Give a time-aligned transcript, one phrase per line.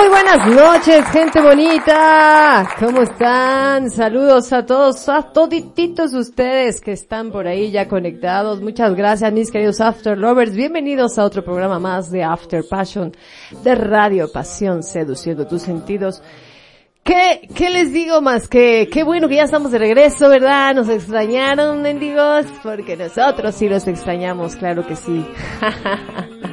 [0.00, 2.66] Muy buenas noches, gente bonita.
[2.78, 3.90] ¿Cómo están?
[3.90, 8.62] Saludos a todos, a todititos ustedes que están por ahí ya conectados.
[8.62, 10.56] Muchas gracias, mis queridos After Lovers.
[10.56, 13.12] Bienvenidos a otro programa más de After Passion
[13.62, 16.22] de Radio Pasión, seduciendo tus sentidos.
[17.02, 20.74] ¿Qué, qué les digo más que qué bueno que ya estamos de regreso, ¿verdad?
[20.74, 25.26] Nos extrañaron, mendigos, porque nosotros sí los extrañamos, claro que sí.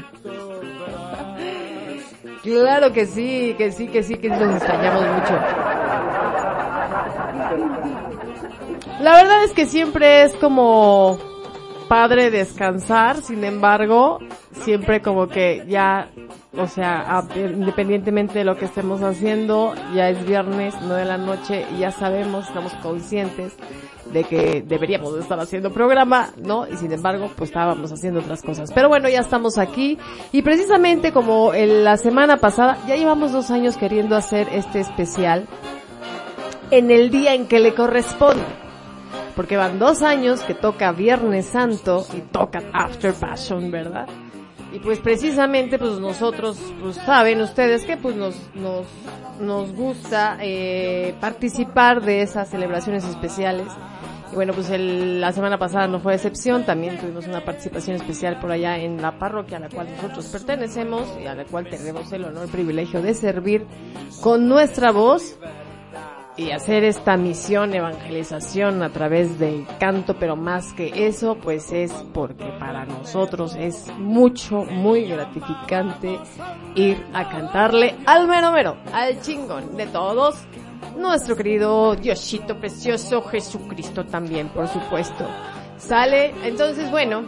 [2.48, 5.34] Claro que sí, que sí, que sí, que nos extrañamos mucho.
[9.02, 11.20] La verdad es que siempre es como
[11.90, 14.20] padre descansar, sin embargo,
[14.62, 16.10] siempre como que ya,
[16.58, 21.66] o sea, independientemente de lo que estemos haciendo, ya es viernes, no de la noche,
[21.76, 23.54] y ya sabemos, estamos conscientes
[24.12, 26.68] de que deberíamos estar haciendo programa, ¿no?
[26.68, 28.72] Y sin embargo, pues estábamos haciendo otras cosas.
[28.74, 29.98] Pero bueno, ya estamos aquí
[30.32, 35.48] y precisamente como en la semana pasada, ya llevamos dos años queriendo hacer este especial
[36.72, 38.44] en el día en que le corresponde.
[39.36, 44.08] Porque van dos años que toca Viernes Santo y toca After Passion, ¿verdad?
[44.74, 48.86] Y pues precisamente pues nosotros, pues saben ustedes que pues nos, nos,
[49.40, 53.68] nos gusta eh, participar de esas celebraciones especiales.
[54.32, 58.40] Y bueno, pues el, la semana pasada no fue excepción, también tuvimos una participación especial
[58.40, 62.12] por allá en la parroquia a la cual nosotros pertenecemos y a la cual tenemos
[62.12, 63.66] el honor y privilegio de servir
[64.22, 65.38] con nuestra voz
[66.38, 71.92] y hacer esta misión evangelización a través del canto, pero más que eso, pues es
[72.14, 76.20] porque para nosotros es mucho, muy gratificante
[76.76, 80.36] ir a cantarle al mero mero, al chingón de todos
[80.96, 85.28] nuestro querido Diosito precioso Jesucristo también, por supuesto.
[85.78, 87.24] Sale, entonces bueno,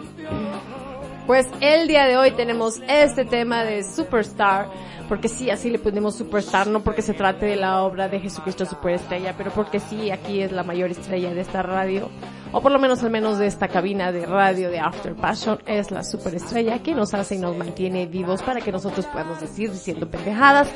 [1.27, 4.69] pues el día de hoy tenemos este tema de Superstar,
[5.09, 8.63] porque sí, así le ponemos Superstar, no porque se trate de la obra de Jesucristo
[8.63, 12.09] Superestrella, pero porque sí, aquí es la mayor estrella de esta radio,
[12.51, 15.89] o por lo menos al menos de esta cabina de radio de After Passion, es
[15.89, 20.07] la superestrella que nos hace y nos mantiene vivos para que nosotros podamos decir diciendo
[20.07, 20.69] pendejadas,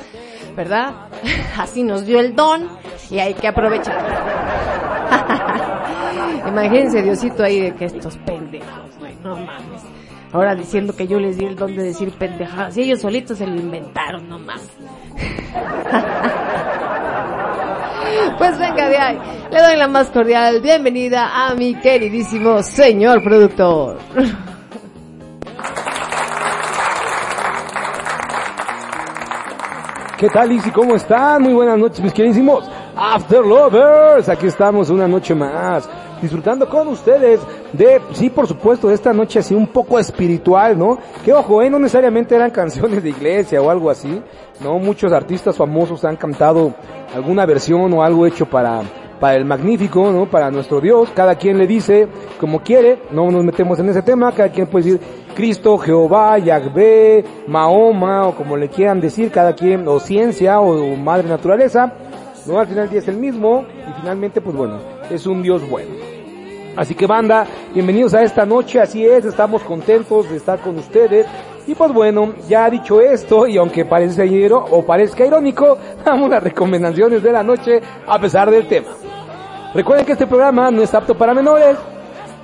[0.56, 1.08] ¿verdad?
[1.56, 2.68] Así nos dio el don
[3.10, 4.14] y hay que aprovecharlo.
[6.48, 10.03] Imagínense Diosito ahí de que estos pendejos, no mames.
[10.34, 12.76] Ahora diciendo que yo les di el don de decir pendejadas.
[12.76, 14.62] Y ellos solitos se lo inventaron nomás.
[18.36, 19.16] pues venga de ahí.
[19.52, 23.98] Le doy la más cordial bienvenida a mi queridísimo señor productor.
[30.18, 30.72] ¿Qué tal, Izzy?
[30.72, 31.42] ¿Cómo están?
[31.42, 34.28] Muy buenas noches, mis queridísimos After Lovers.
[34.28, 35.88] Aquí estamos una noche más
[36.20, 37.40] disfrutando con ustedes
[37.76, 40.98] de, sí, por supuesto, esta noche así un poco espiritual, ¿no?
[41.24, 41.68] Que ojo, ¿eh?
[41.68, 44.22] No necesariamente eran canciones de iglesia o algo así,
[44.60, 44.78] ¿no?
[44.78, 46.74] Muchos artistas famosos han cantado
[47.14, 48.82] alguna versión o algo hecho para,
[49.18, 50.26] para el magnífico, ¿no?
[50.26, 51.08] Para nuestro Dios.
[51.14, 54.84] Cada quien le dice como quiere, no nos metemos en ese tema, cada quien puede
[54.84, 55.00] decir
[55.34, 61.28] Cristo, Jehová, Yahvé, Mahoma, o como le quieran decir, cada quien, o ciencia, o, madre
[61.28, 61.92] naturaleza,
[62.46, 64.78] no, al final día es el mismo, y finalmente, pues bueno,
[65.10, 66.03] es un Dios bueno.
[66.76, 71.26] Así que banda, bienvenidos a esta noche, así es, estamos contentos de estar con ustedes.
[71.66, 74.24] Y pues bueno, ya dicho esto, y aunque parezca
[74.70, 78.88] o parezca irónico, damos las recomendaciones de la noche a pesar del tema.
[79.72, 81.76] Recuerden que este programa no es apto para menores,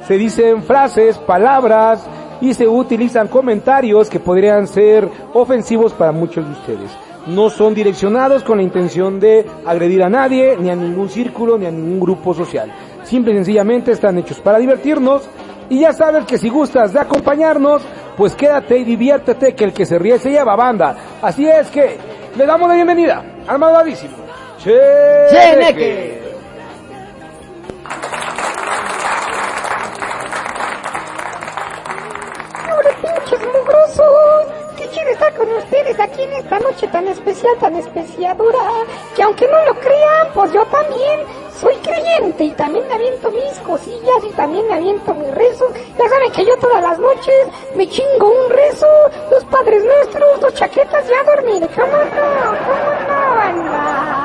[0.06, 2.06] se dicen frases, palabras,
[2.40, 6.90] y se utilizan comentarios que podrían ser ofensivos para muchos de ustedes.
[7.26, 11.66] No son direccionados con la intención de agredir a nadie, ni a ningún círculo, ni
[11.66, 12.72] a ningún grupo social.
[13.10, 15.28] Simple y sencillamente están hechos para divertirnos.
[15.68, 17.82] Y ya sabes que si gustas de acompañarnos,
[18.16, 20.96] pues quédate y diviértete que el que se ríe se lleva banda.
[21.20, 21.98] Así es que
[22.36, 24.14] le damos la bienvenida al malvadísimo
[24.62, 26.19] Cheneque.
[35.58, 38.58] Ustedes aquí en esta noche tan especial, tan especiadura.
[39.14, 41.20] Que aunque no lo crean, pues yo también
[41.60, 45.66] soy creyente y también me aviento mis cosillas y también me aviento mi rezo.
[45.98, 48.86] Ya saben que yo todas las noches me chingo un rezo,
[49.30, 51.68] los padres nuestros, dos chaquetas y a dormir.
[51.74, 52.56] ¿Cómo no?
[52.66, 54.19] ¿Cómo no, banda?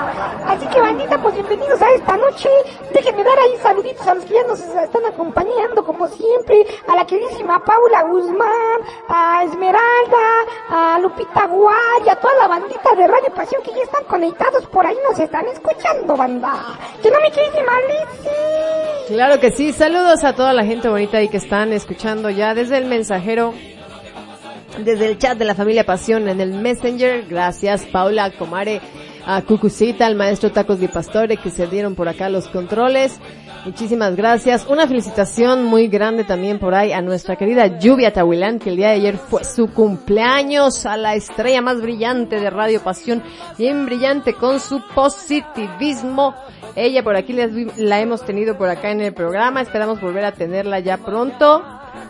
[0.48, 2.50] Así que bandita, pues bienvenidos a esta noche.
[2.94, 7.06] Déjenme dar ahí saluditos a los que ya nos están acompañando, como siempre, a la
[7.06, 13.64] queridísima Paula Guzmán, a Esmeralda, a Lupita Guay, a toda la bandita de Radio Pasión
[13.64, 16.78] que ya están conectados por ahí, nos están escuchando, banda.
[17.02, 19.14] Que no me queridísima Lizzy.
[19.16, 22.78] Claro que sí, saludos a toda la gente bonita ahí que están escuchando ya desde
[22.78, 23.54] el mensajero
[24.78, 27.26] desde el chat de la familia Pasión en el Messenger.
[27.28, 28.82] Gracias, Paula Comare
[29.26, 33.20] a Cucucita, al maestro Tacos de Pastore que se dieron por acá los controles.
[33.66, 34.68] Muchísimas gracias.
[34.68, 38.90] Una felicitación muy grande también por ahí a nuestra querida Lluvia Tahuilán, que el día
[38.90, 43.24] de ayer fue su cumpleaños, a la estrella más brillante de Radio Pasión,
[43.58, 46.36] bien brillante con su positivismo.
[46.76, 50.80] Ella por aquí la hemos tenido por acá en el programa, esperamos volver a tenerla
[50.80, 51.64] ya pronto.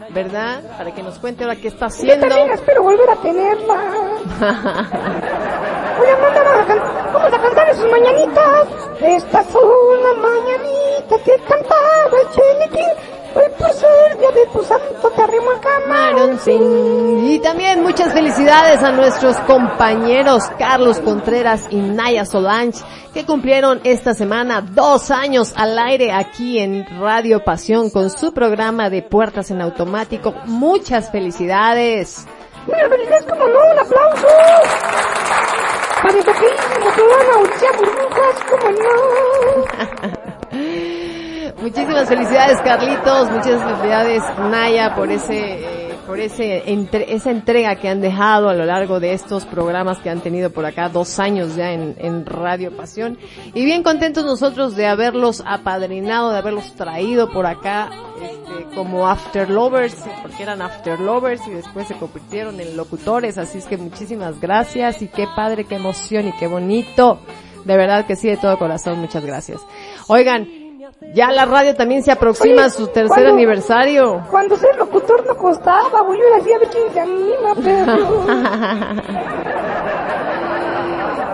[0.10, 0.62] ¿Verdad?
[0.78, 2.26] Para que nos cuente ahora qué está haciendo.
[2.26, 3.76] Yo también espero volver a tenerla.
[5.98, 8.68] Voy a mandar a cantar, vamos a cantar sus mañanitas.
[9.02, 12.90] Estas son las mañanitas que cantaba el Cheniquín.
[13.36, 13.74] Hoy por
[14.34, 16.40] de tu santo te arrimo el camarón.
[17.28, 22.82] Y también muchas felicidades a nuestros compañeros Carlos Contreras y Naya Solange
[23.14, 28.90] que cumplieron esta semana dos años al aire aquí en Radio Pasión con su programa
[28.90, 30.34] de Puertas en Automático.
[30.46, 32.26] Muchas felicidades.
[32.68, 34.28] Muchas felicidades, como no, un aplauso.
[36.02, 36.18] Para
[36.94, 38.86] programa, Odisea Burbujas, como no.
[41.66, 44.22] Muchísimas felicidades Carlitos, muchas felicidades
[44.52, 46.62] Naya por ese eh, por ese
[47.12, 50.64] esa entrega que han dejado a lo largo de estos programas que han tenido por
[50.68, 53.18] acá dos años ya en, en Radio Pasión
[53.56, 57.90] y bien contentos nosotros de haberlos apadrinado, de haberlos traído por acá
[58.22, 63.58] este, como After Lovers porque eran After Lovers y después se convirtieron en locutores, así
[63.58, 67.22] es que muchísimas gracias y qué padre, qué emoción y qué bonito.
[67.64, 69.60] De verdad que sí, de todo corazón, muchas gracias.
[70.08, 70.65] Oigan,
[71.14, 74.24] ya la radio también se aproxima a su tercer aniversario.
[74.30, 78.26] Cuando ser locutor no costaba, voy a decir a ver quién se anima, pero...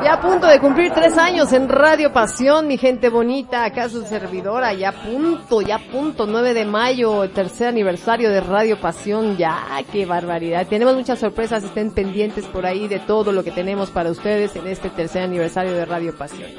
[0.04, 4.02] Ya a punto de cumplir tres años en Radio Pasión, mi gente bonita, acá su
[4.02, 9.38] servidora, ya a punto, ya a punto, 9 de mayo, tercer aniversario de Radio Pasión,
[9.38, 10.66] ya, qué barbaridad.
[10.66, 14.66] Tenemos muchas sorpresas, estén pendientes por ahí de todo lo que tenemos para ustedes en
[14.66, 16.50] este tercer aniversario de Radio Pasión.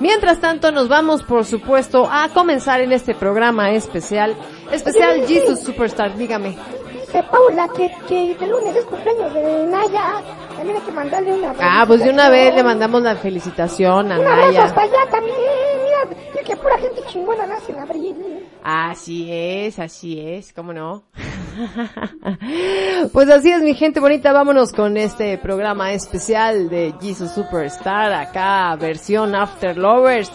[0.00, 4.34] Mientras tanto, nos vamos, por supuesto, a comenzar en este programa especial,
[4.72, 6.56] especial Jesus Superstar, dígame.
[7.06, 10.22] Dice Paula que, que de lunes es cumpleaños de Naya
[10.56, 14.18] también hay que mandarle una Ah, pues de una vez le mandamos la felicitación a
[14.18, 14.64] Naya.
[14.64, 15.36] hasta allá también.
[15.84, 18.46] Mira, que pura gente chingona nace en abril.
[18.62, 21.04] Así es, así es, ¿cómo no?
[23.12, 28.74] pues así es mi gente bonita, vámonos con este programa especial de Jesus Superstar, acá
[28.76, 30.30] versión After Lovers,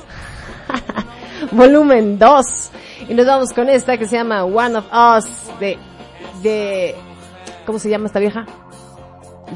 [1.51, 2.45] volumen 2.
[3.09, 5.77] Y nos vamos con esta que se llama One of Us de,
[6.41, 6.95] de,
[7.65, 8.45] ¿cómo se llama esta vieja?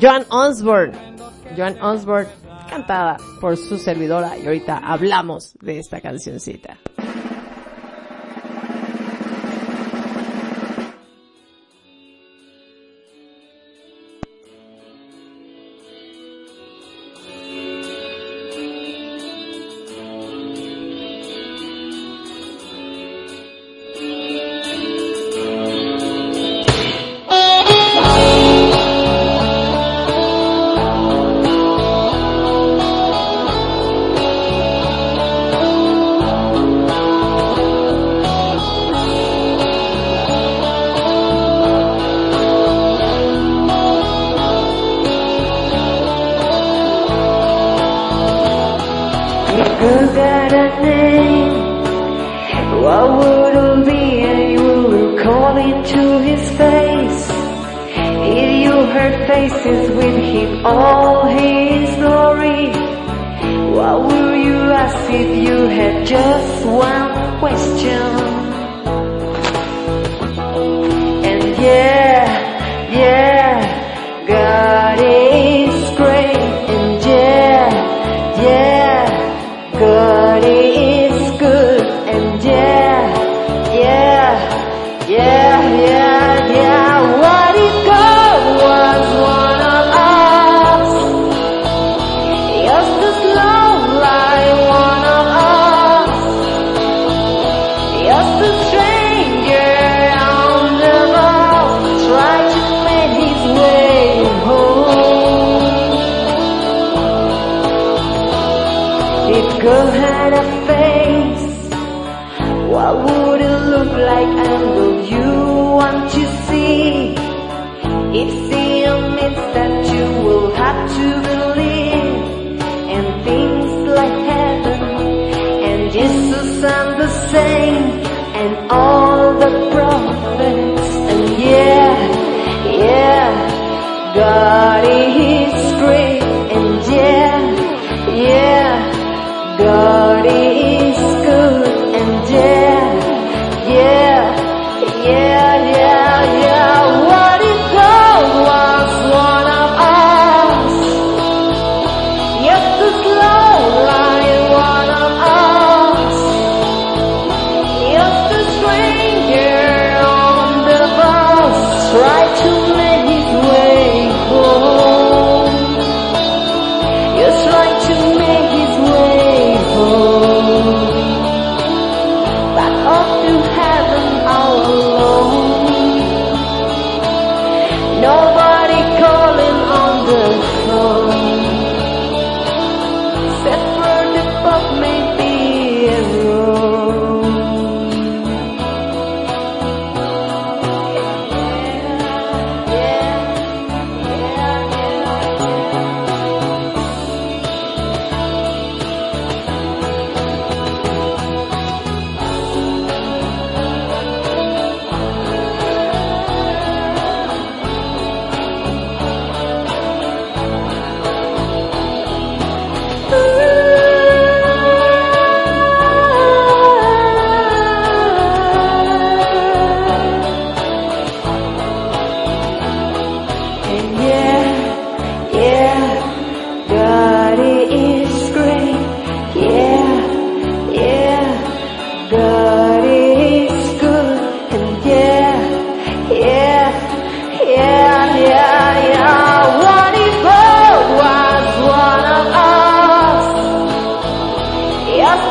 [0.02, 0.94] Joan Osborne.
[1.56, 2.30] Joan Osborne
[2.70, 6.78] cantada por su servidora y ahorita hablamos de esta cancioncita.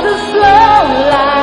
[0.02, 1.33] the slow light.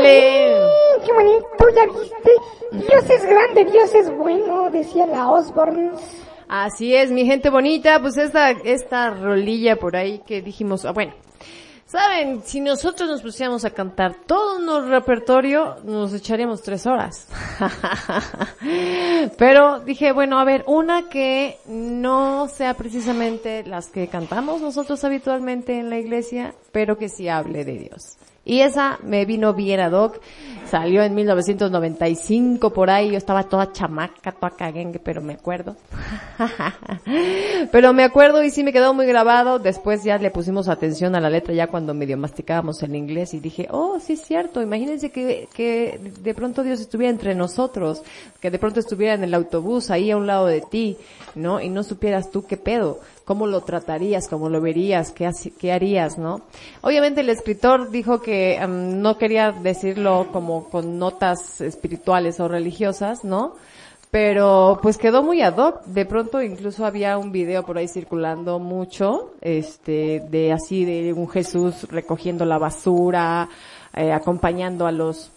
[0.00, 1.46] Mm, ¡Qué bonito!
[1.74, 2.30] ¿Ya viste?
[2.72, 5.92] Dios es grande, Dios es bueno, decía la Osborne.
[6.48, 11.12] Así es, mi gente bonita, pues esta, esta rolilla por ahí que dijimos, ah, bueno,
[11.86, 17.28] saben, si nosotros nos pusiéramos a cantar todo nuestro repertorio, nos echaríamos tres horas.
[19.38, 25.78] Pero dije, bueno, a ver, una que no sea precisamente las que cantamos nosotros habitualmente
[25.78, 28.18] en la iglesia, pero que sí hable de Dios.
[28.46, 30.20] Y esa me vino bien ad hoc.
[30.70, 35.76] Salió en 1995 por ahí, yo estaba toda chamaca, toda caguengue, pero me acuerdo.
[37.72, 39.58] pero me acuerdo y sí me quedó muy grabado.
[39.58, 43.40] Después ya le pusimos atención a la letra ya cuando medio masticábamos el inglés y
[43.40, 48.02] dije, oh, sí es cierto, imagínense que, que de pronto Dios estuviera entre nosotros,
[48.40, 50.96] que de pronto estuviera en el autobús ahí a un lado de ti,
[51.34, 51.60] ¿no?
[51.60, 56.42] Y no supieras tú qué pedo cómo lo tratarías, cómo lo verías, qué, harías, ¿no?
[56.80, 63.24] Obviamente el escritor dijo que em, no quería decirlo como con notas espirituales o religiosas,
[63.24, 63.56] ¿no?
[64.12, 65.84] Pero pues quedó muy ad hoc.
[65.86, 71.28] De pronto incluso había un video por ahí circulando mucho, este, de así de un
[71.28, 73.48] Jesús recogiendo la basura,
[73.92, 75.32] eh, acompañando a los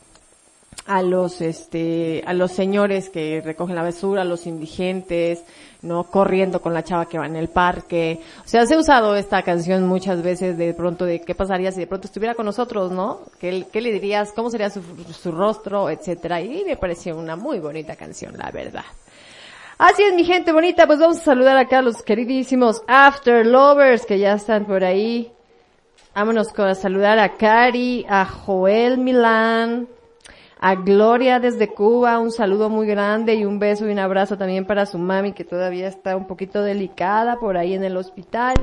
[0.86, 5.44] a los este a los señores que recogen la basura, a los indigentes,
[5.82, 8.20] no corriendo con la chava que va en el parque.
[8.44, 11.80] O sea, se ha usado esta canción muchas veces de pronto de qué pasaría si
[11.80, 13.22] de pronto estuviera con nosotros, ¿no?
[13.40, 14.32] ¿Qué, qué le dirías?
[14.34, 14.82] ¿Cómo sería su,
[15.14, 16.42] su rostro, etcétera?
[16.42, 18.86] Y me pareció una muy bonita canción, la verdad.
[19.78, 24.06] Así es, mi gente bonita, pues vamos a saludar acá a los queridísimos After Lovers
[24.06, 25.32] que ya están por ahí.
[26.14, 29.88] Vámonos a saludar a Cari, a Joel Milán,
[30.62, 34.66] a Gloria desde Cuba, un saludo muy grande y un beso y un abrazo también
[34.66, 38.56] para su mami que todavía está un poquito delicada por ahí en el hospital.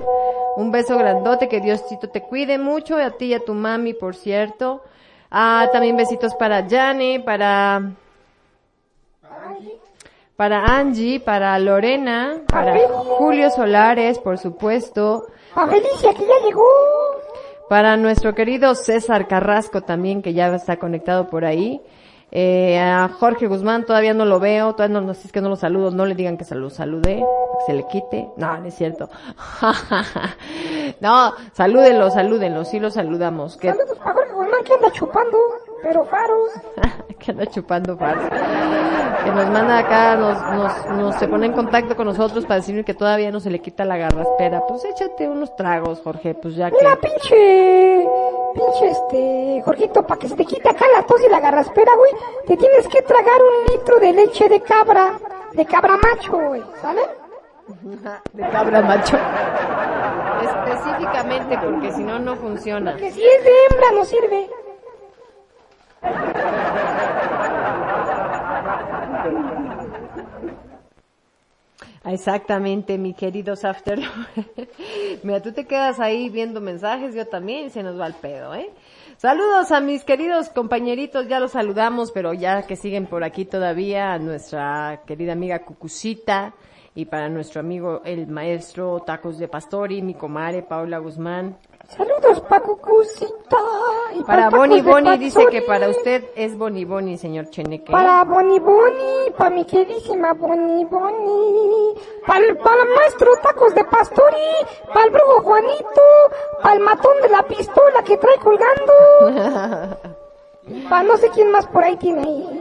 [0.57, 4.15] Un beso grandote, que Diosito te cuide mucho, a ti y a tu mami, por
[4.15, 4.83] cierto.
[5.31, 7.93] Ah, también besitos para Jane, para,
[10.37, 15.29] para Angie, para Lorena, para Julio Solares, por supuesto.
[15.55, 16.63] A Felicia, que ya llegó.
[17.69, 21.81] Para nuestro querido César Carrasco también, que ya está conectado por ahí.
[22.31, 25.91] Eh, a Jorge Guzmán todavía no lo veo, todavía no, es que no lo saludo,
[25.91, 28.29] no le digan que salud, saludé, que se le quite.
[28.37, 29.09] No, no es cierto.
[31.01, 33.55] no, salúdenlo, salúdenlo, sí lo saludamos.
[33.55, 35.39] Saludos para Jorge Guzmán que anda chupando,
[35.83, 36.51] pero faros.
[37.19, 38.25] que anda chupando faros.
[39.25, 42.85] Que nos manda acá, nos, nos, nos se pone en contacto con nosotros para decirnos
[42.85, 44.63] que todavía no se le quita la garraspera.
[44.67, 46.77] Pues échate unos tragos, Jorge, pues ya que...
[46.77, 48.09] Mira, pinche,
[48.55, 52.13] pinche este, Jorgito, para que se te quite acá la tos y la garraspera, güey,
[52.47, 55.19] te tienes que tragar un litro de leche de cabra,
[55.53, 57.03] de cabra macho, güey, ¿sale?
[58.33, 59.17] de cabra macho.
[60.43, 62.97] Específicamente porque si no, no funciona.
[62.97, 64.49] Que si es de hembra no sirve.
[72.05, 73.99] Exactamente, mi queridos After.
[75.25, 78.71] Mira, tú te quedas ahí viendo mensajes, yo también, se nos va el pedo, ¿eh?
[79.17, 84.13] Saludos a mis queridos compañeritos, ya los saludamos, pero ya que siguen por aquí todavía,
[84.13, 86.55] a nuestra querida amiga Cucucita,
[86.95, 91.57] y para nuestro amigo el maestro Tacos de Pastori, mi comadre Paula Guzmán.
[91.89, 97.93] Saludos y pa' Para de Boni dice que para usted es Boni Boni, señor Cheneque.
[97.93, 101.95] Para Boni Boni, para mi queridísima Boni Boni,
[102.27, 104.37] para el, para el maestro Tacos de Pastori,
[104.93, 106.03] para el brujo Juanito,
[106.61, 109.99] para el matón de la pistola que trae colgando,
[110.89, 112.56] para no sé quién más por ahí tiene ahí.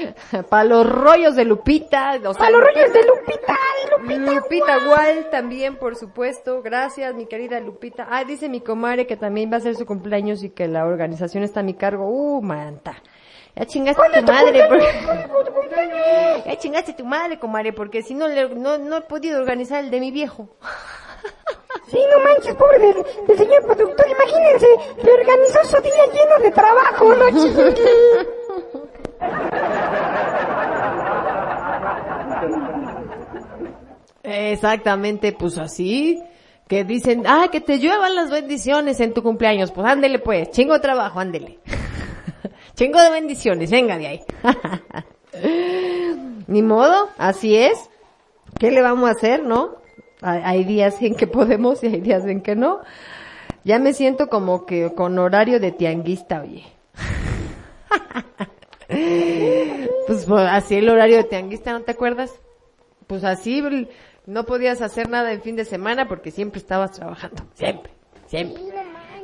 [0.48, 3.56] Para los rollos de Lupita, o sea, Para los rollos de Lupita,
[4.06, 4.32] de Lupita.
[4.32, 6.62] Lupita Wall también, por supuesto.
[6.62, 8.06] Gracias, mi querida Lupita.
[8.10, 11.42] Ah, dice mi comadre que también va a ser su cumpleaños y que la organización
[11.44, 12.06] está a mi cargo.
[12.08, 13.02] Uh, manta.
[13.54, 14.64] Ya chingaste tu madre.
[14.68, 14.86] Porque...
[16.46, 19.90] ya chingaste tu madre, comadre, porque si no, le- no, no he podido organizar el
[19.90, 20.48] de mi viejo.
[21.88, 24.66] Sí, no manches, pobre del, del señor productor, imagínense,
[25.02, 28.81] le organizó su día lleno de trabajo, ¿no, chiquilín?
[34.22, 36.22] Exactamente, pues así.
[36.68, 39.72] Que dicen, ah, que te lluevan las bendiciones en tu cumpleaños.
[39.72, 41.58] Pues ándele pues, chingo de trabajo, ándele.
[42.74, 44.20] chingo de bendiciones, venga de ahí.
[46.46, 47.90] Ni modo, así es.
[48.58, 49.76] ¿Qué le vamos a hacer, no?
[50.20, 52.80] Hay, días en que podemos y hay días en que no.
[53.64, 56.64] Ya me siento como que con horario de tianguista, oye.
[60.06, 62.32] pues, pues, así el horario de tianguista, ¿no te acuerdas?
[63.06, 63.62] Pues así
[64.26, 67.44] no podías hacer nada el fin de semana porque siempre estabas trabajando.
[67.54, 67.92] Siempre,
[68.26, 68.62] siempre.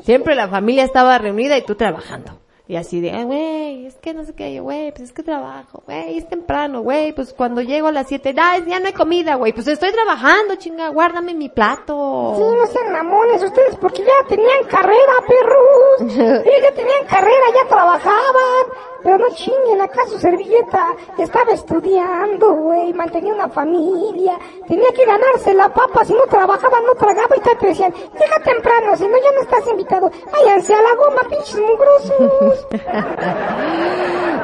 [0.02, 2.40] Siempre la familia estaba reunida y tú trabajando.
[2.70, 5.82] Y así de, "Ay, güey, es que no sé qué, güey, pues es que trabajo,
[5.86, 9.36] güey, es temprano, güey, pues cuando llego a las siete, ay, ya no hay comida,
[9.36, 11.94] güey, pues estoy trabajando, chinga, guárdame mi Sí, plato.
[11.94, 16.00] no sean mamones ustedes porque ya tenían carrera, perros.
[16.44, 18.66] Ellos ya tenían carrera, ya trabajaban.
[19.00, 24.36] Pero no chinguen, acá su servilleta estaba estudiando, güey, mantenía una familia.
[24.66, 28.96] Tenía que ganarse la papa, si no trabajaba no tragaba y te decían, llega temprano,
[28.96, 30.10] si no ya no estás invitado.
[30.32, 32.57] Váyanse a la goma, pinches mugrosos.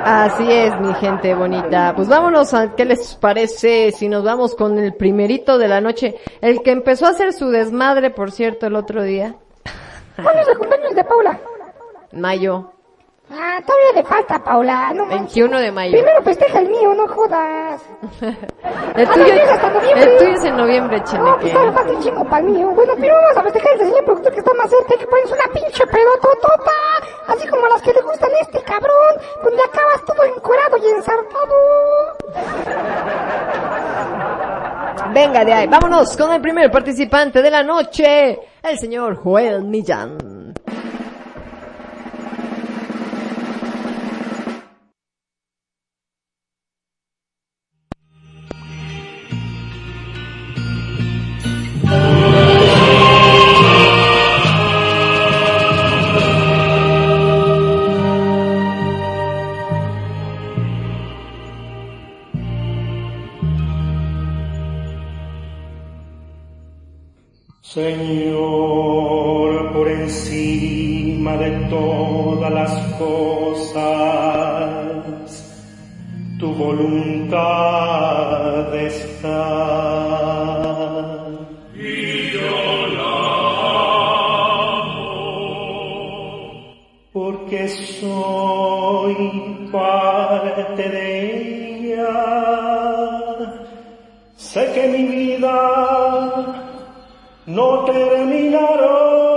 [0.04, 1.94] Así es, mi gente bonita.
[1.96, 6.16] Pues vámonos a qué les parece si nos vamos con el primerito de la noche,
[6.42, 9.36] el que empezó a hacer su desmadre, por cierto, el otro día.
[10.22, 11.40] ¿Cuándo es el cumpleaños de Paula?
[12.12, 12.73] Mayo,
[13.30, 14.92] Ah, todavía le falta, Paula.
[14.94, 15.34] No manches.
[15.34, 15.92] 21 de mayo.
[15.92, 17.82] Primero festeja el mío, no jodas.
[18.96, 20.02] El tuyo, no, hasta noviembre.
[20.04, 21.04] el tuyo es en noviembre, No,
[21.40, 21.72] pues Cheneque.
[21.72, 22.70] falta un chingo para el mío.
[22.70, 25.32] Bueno, pero vamos a festejar al señor productor que está más cerca y que pones
[25.32, 26.70] una pinche pedototota.
[27.26, 31.54] Así como las que le gustan a este cabrón, donde acabas todo encuerado y ensartado.
[35.12, 40.54] Venga de ahí, vámonos con el primer participante de la noche, el señor Joel Millán.
[67.74, 73.82] Señor, por encima de todas las cosas,
[76.38, 77.42] tu voluntad
[78.76, 79.93] está.
[97.54, 99.33] No terminará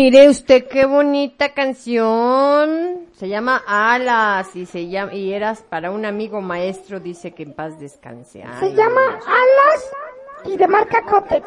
[0.10, 3.08] mire usted qué bonita canción.
[3.18, 7.52] Se llama Alas y se llama y eras para un amigo maestro dice que en
[7.52, 8.42] paz descanse.
[8.42, 9.92] Ay, Se llama Alas
[10.46, 11.46] y de marca Cotex.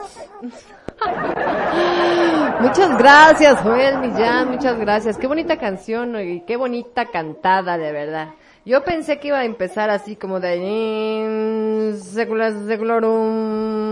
[2.60, 5.16] Muchas gracias, Joel Millán, muchas gracias.
[5.16, 8.34] Qué bonita canción y qué bonita cantada, de verdad.
[8.66, 13.89] Yo pensé que iba a empezar así como de secularum.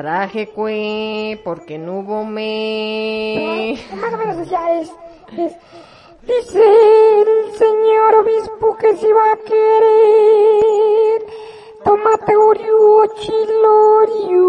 [0.00, 3.76] Traje cue porque no hubo me.
[4.00, 4.90] Más o menos decía es,
[5.36, 5.52] es,
[6.22, 6.64] dice
[7.20, 11.26] el señor obispo que si va a querer
[11.84, 14.48] tomatorio o chilorio.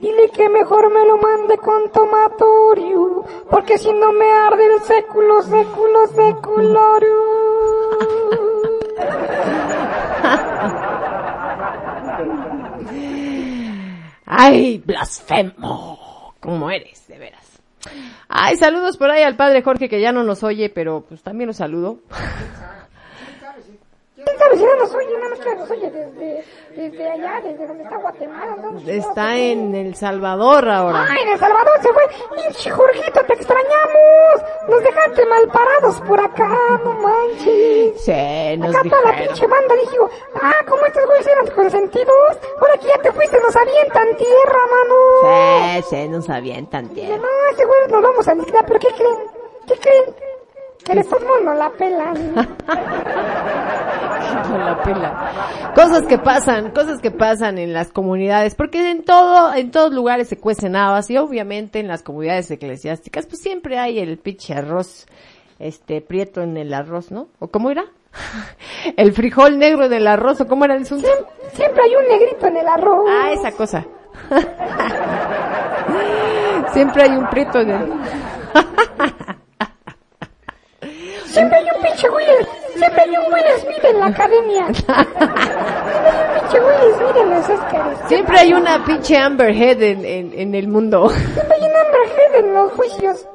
[0.00, 5.42] Dile que mejor me lo mande con tomatorio, porque si no me arde el século,
[5.42, 7.20] século, seculorio.
[14.34, 16.34] Ay, blasfemo.
[16.40, 17.60] ¿Cómo eres, de veras?
[18.28, 21.48] Ay, saludos por ahí al padre Jorge que ya no nos oye, pero pues también
[21.48, 21.98] lo saludo.
[24.24, 25.18] ¿Quién sabe si no nos oye?
[25.18, 26.44] Más que nos oye desde,
[26.76, 28.56] desde allá, desde donde está Guatemala.
[28.56, 28.78] ¿no?
[28.90, 31.06] Está en El Salvador ahora.
[31.10, 32.02] Ay, en El Salvador se fue.
[32.36, 34.42] Pinche Jorgito, te extrañamos.
[34.68, 36.48] Nos dejaste mal parados por acá,
[36.84, 38.00] no manches.
[38.04, 39.26] Sí, nos Acá toda la dijeron.
[39.34, 43.56] pinche banda dijo, ah, como estos güeyes eran consentidos, ahora que ya te fuiste nos
[43.56, 44.94] avientan tierra, mano.
[45.80, 47.16] Sí, sí, nos avientan tierra.
[47.16, 49.18] no, ese güey nos vamos a aniquilar, pero ¿qué creen?
[49.66, 50.14] ¿Qué creen?
[50.84, 52.34] Todos modos no la pelan.
[54.48, 55.72] No la pela.
[55.74, 60.28] Cosas que pasan, cosas que pasan en las comunidades, porque en todo, en todos lugares
[60.28, 65.06] se cuecen habas y obviamente en las comunidades eclesiásticas pues siempre hay el pinche arroz,
[65.58, 67.28] este, prieto en el arroz, ¿no?
[67.38, 67.84] ¿O cómo era?
[68.96, 71.08] El frijol negro en el arroz, ¿o cómo era el asunto?
[71.52, 73.08] Siempre hay un negrito en el arroz.
[73.08, 73.86] Ah, esa cosa.
[76.72, 77.92] Siempre hay un prieto en el...
[81.32, 84.66] Siempre hay un pinche Will, siempre hay un Will Smith en la academia.
[84.74, 84.94] Siempre
[86.04, 88.08] hay un pinche Will Smith en los Oscars.
[88.08, 91.08] Siempre hay una pinche Amber Head en, en, en el mundo.
[91.08, 93.26] Siempre hay un Amber Heard en los juicios.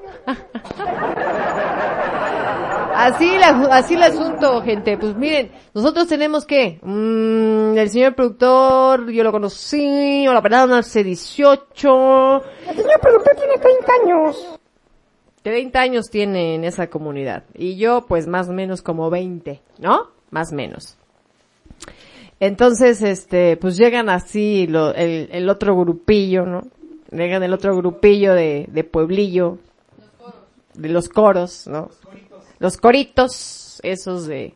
[2.97, 4.97] Así, la, así el asunto, gente.
[4.97, 10.73] Pues miren, nosotros tenemos que, mm, el señor productor, yo lo conocí, o la verdad,
[10.73, 14.56] hace 18, El señor productor tiene 30 años.
[15.47, 17.43] 30 años tiene en esa comunidad.
[17.55, 20.07] Y yo, pues más o menos como 20, ¿no?
[20.29, 20.97] Más o menos.
[22.39, 26.61] Entonces, este, pues llegan así lo- el, el otro grupillo, ¿no?
[27.11, 29.57] Llegan el otro grupillo de, de pueblillo.
[30.75, 31.89] De los coros, ¿no?
[32.59, 34.53] Los coritos, esos de,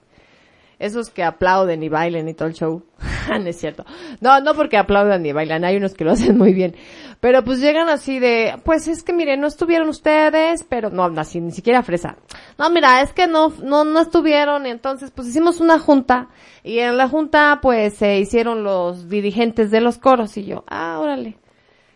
[0.81, 2.83] esos que aplauden y bailan y todo el show.
[3.29, 3.85] no es cierto.
[4.19, 6.75] No, no porque aplaudan y bailan, hay unos que lo hacen muy bien.
[7.19, 11.39] Pero pues llegan así de, pues es que miren, no estuvieron ustedes, pero no, así,
[11.39, 12.17] ni siquiera fresa.
[12.57, 16.29] No, mira, es que no, no, no estuvieron, entonces pues hicimos una junta,
[16.63, 20.97] y en la junta pues se hicieron los dirigentes de los coros, y yo, ah,
[20.99, 21.37] órale.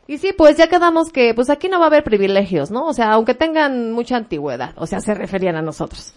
[0.07, 2.85] Y sí, pues ya quedamos que, pues aquí no va a haber privilegios, ¿no?
[2.85, 6.13] O sea, aunque tengan mucha antigüedad, o sea, se referían a nosotros.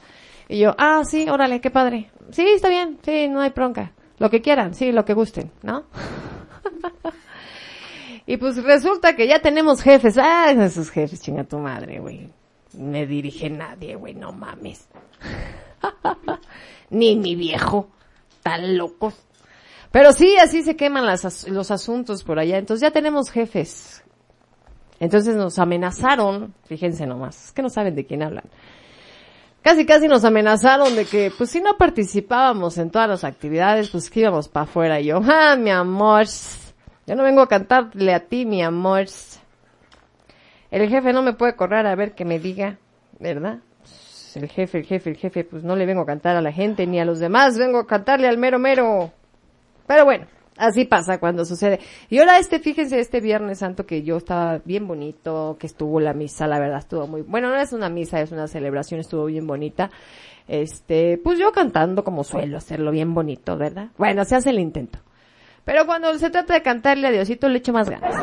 [0.49, 2.11] Y yo, ah, sí, órale, qué padre.
[2.31, 3.93] Sí, está bien, sí, no hay bronca.
[4.19, 5.85] Lo que quieran, sí, lo que gusten, ¿no?
[8.27, 10.19] y pues resulta que ya tenemos jefes.
[10.19, 12.29] Ah, esos jefes, chinga tu madre, güey.
[12.75, 14.89] Me dirige nadie, güey, no mames.
[16.91, 17.89] Ni mi viejo.
[18.43, 19.15] Tan locos.
[19.91, 22.59] Pero sí, así se queman las as- los asuntos por allá.
[22.59, 24.05] Entonces ya tenemos jefes.
[25.01, 28.45] Entonces nos amenazaron, fíjense nomás, es que no saben de quién hablan.
[29.69, 34.09] Casi casi nos amenazaron de que, pues si no participábamos en todas las actividades, pues
[34.09, 34.99] que íbamos para afuera.
[34.99, 36.25] Y yo, ah, mi amor,
[37.07, 39.05] yo no vengo a cantarle a ti, mi amor.
[40.71, 42.79] El jefe no me puede correr a ver que me diga,
[43.21, 43.59] ¿verdad?
[44.35, 46.87] El jefe, el jefe, el jefe, pues no le vengo a cantar a la gente
[46.87, 49.13] ni a los demás, vengo a cantarle al mero mero.
[49.87, 50.27] Pero bueno,
[50.59, 51.81] así pasa cuando sucede.
[52.11, 56.13] Y ahora este, fíjense, este Viernes Santo que yo estaba bien bonito, que estuvo la
[56.13, 59.47] misa, la verdad estuvo muy, bueno, no es una misa, es una celebración, estuvo bien
[59.47, 59.91] bonita.
[60.47, 63.89] Este, pues yo cantando como suelo hacerlo bien bonito, ¿verdad?
[63.99, 64.99] Bueno, se hace el intento.
[65.65, 68.15] Pero cuando se trata de cantarle a Diosito le echo más ganas.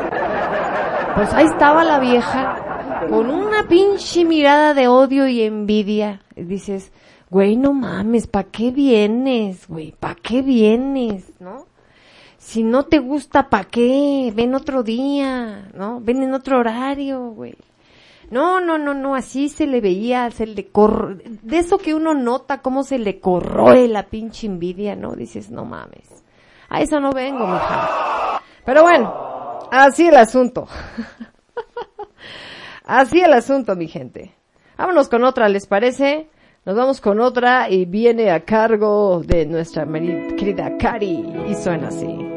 [1.14, 6.22] Pues ahí estaba la vieja con una pinche mirada de odio y envidia.
[6.34, 6.92] Dices,
[7.30, 9.92] güey, no mames, ¿pa' qué vienes, güey?
[9.92, 11.66] ¿Pa' qué vienes, no?
[12.46, 14.32] Si no te gusta, ¿pa' qué?
[14.32, 16.00] Ven otro día, ¿no?
[16.00, 17.56] Ven en otro horario, güey.
[18.30, 21.20] No, no, no, no, así se le veía, se le cor...
[21.24, 25.16] De eso que uno nota cómo se le corroe la pinche envidia, ¿no?
[25.16, 26.22] Dices, no mames.
[26.68, 28.40] A eso no vengo, mija.
[28.64, 29.12] Pero bueno,
[29.72, 30.68] así el asunto.
[32.84, 34.36] así el asunto, mi gente.
[34.78, 36.30] Vámonos con otra, ¿les parece?
[36.64, 42.35] Nos vamos con otra y viene a cargo de nuestra querida Cari y suena así.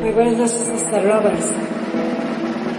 [0.00, 1.04] Muy buenas noches, Mr.
[1.04, 1.52] Lovers.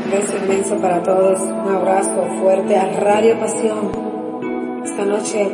[0.05, 1.39] Un beso inmenso para todos.
[1.39, 3.91] Un abrazo fuerte a Radio Pasión.
[4.83, 5.47] Esta noche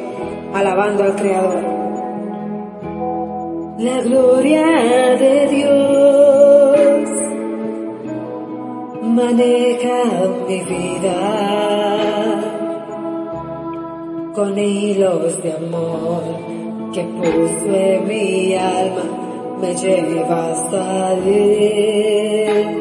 [0.53, 1.63] alabando al Creador.
[3.79, 4.65] La gloria
[5.17, 7.09] de Dios
[9.03, 10.03] maneja
[10.47, 11.15] mi vida
[14.35, 16.23] con hilos de amor
[16.93, 19.31] que puso en mi alma
[19.62, 22.78] me lleva hasta él.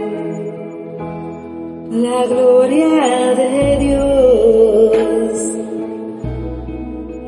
[1.90, 5.32] La gloria de Dios,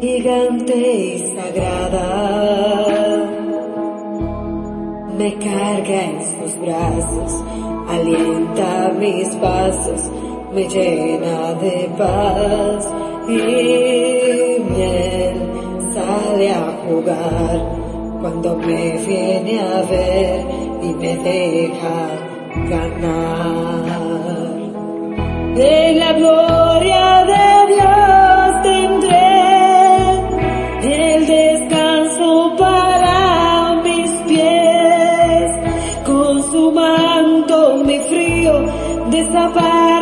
[0.00, 2.08] gigante y sagrada,
[5.18, 7.42] me carga en sus brazos
[7.88, 10.10] alienta mis pasos,
[10.54, 12.88] me llena de paz
[13.28, 15.36] y miel
[15.94, 17.81] sale a jugar
[18.22, 20.46] cuando me viene a ver
[20.80, 21.96] y me deja
[22.70, 23.82] ganar.
[25.56, 29.32] De la gloria de Dios tendré
[31.14, 35.50] el descanso para mis pies,
[36.06, 38.64] con su manto mi frío
[39.10, 40.01] desaparecerá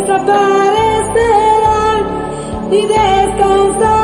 [0.00, 1.90] desaparecerá
[2.70, 3.97] y descansaré.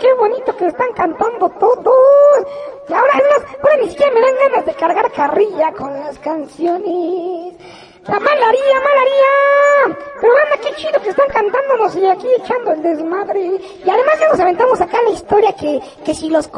[0.00, 2.46] Qué bonito que están cantando todos.
[2.88, 6.18] Y ahora, es más, ahora ni siquiera me dan ganas de cargar carrilla con las
[6.18, 7.54] canciones.
[8.06, 9.98] La malaría, malaría.
[10.20, 13.60] Pero anda, qué chido que están cantándonos y aquí echando el desmadre.
[13.84, 16.48] Y además ya nos aventamos acá la historia que, que si los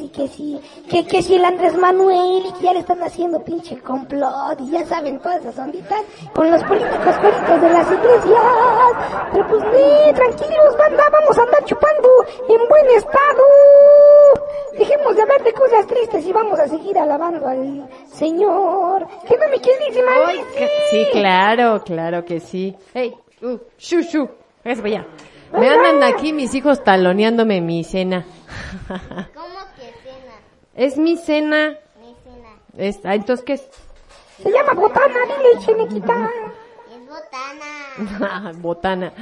[0.00, 0.60] y que si,
[0.90, 4.70] que, que si el Andrés Manuel y que ya le están haciendo pinche complot y
[4.70, 6.00] ya saben todas esas onditas
[6.34, 8.42] con los políticos coritos de las iglesias.
[9.32, 12.08] Pero pues, nee, tranquilos, banda, vamos a andar chupando
[12.48, 13.42] en buen estado.
[14.78, 19.06] Dejemos de hablar de cosas tristes y vamos a seguir alabando al Señor.
[19.26, 22.76] ¿Qué no me queridísima Ay, que- Sí, claro, claro que sí.
[22.94, 24.28] Hey, uh, shu, shu,
[24.64, 25.06] es allá.
[25.52, 28.24] Me andan aquí mis hijos taloneándome mi cena.
[28.86, 28.98] ¿Cómo
[29.76, 29.77] que cena?
[30.78, 31.76] Es mi cena.
[32.00, 32.48] Mi cena.
[32.76, 33.68] Es, ah, entonces, ¿qué es?
[34.42, 36.30] Se llama botana, dile, chinequita.
[36.94, 38.52] Es botana.
[38.58, 39.12] Botana.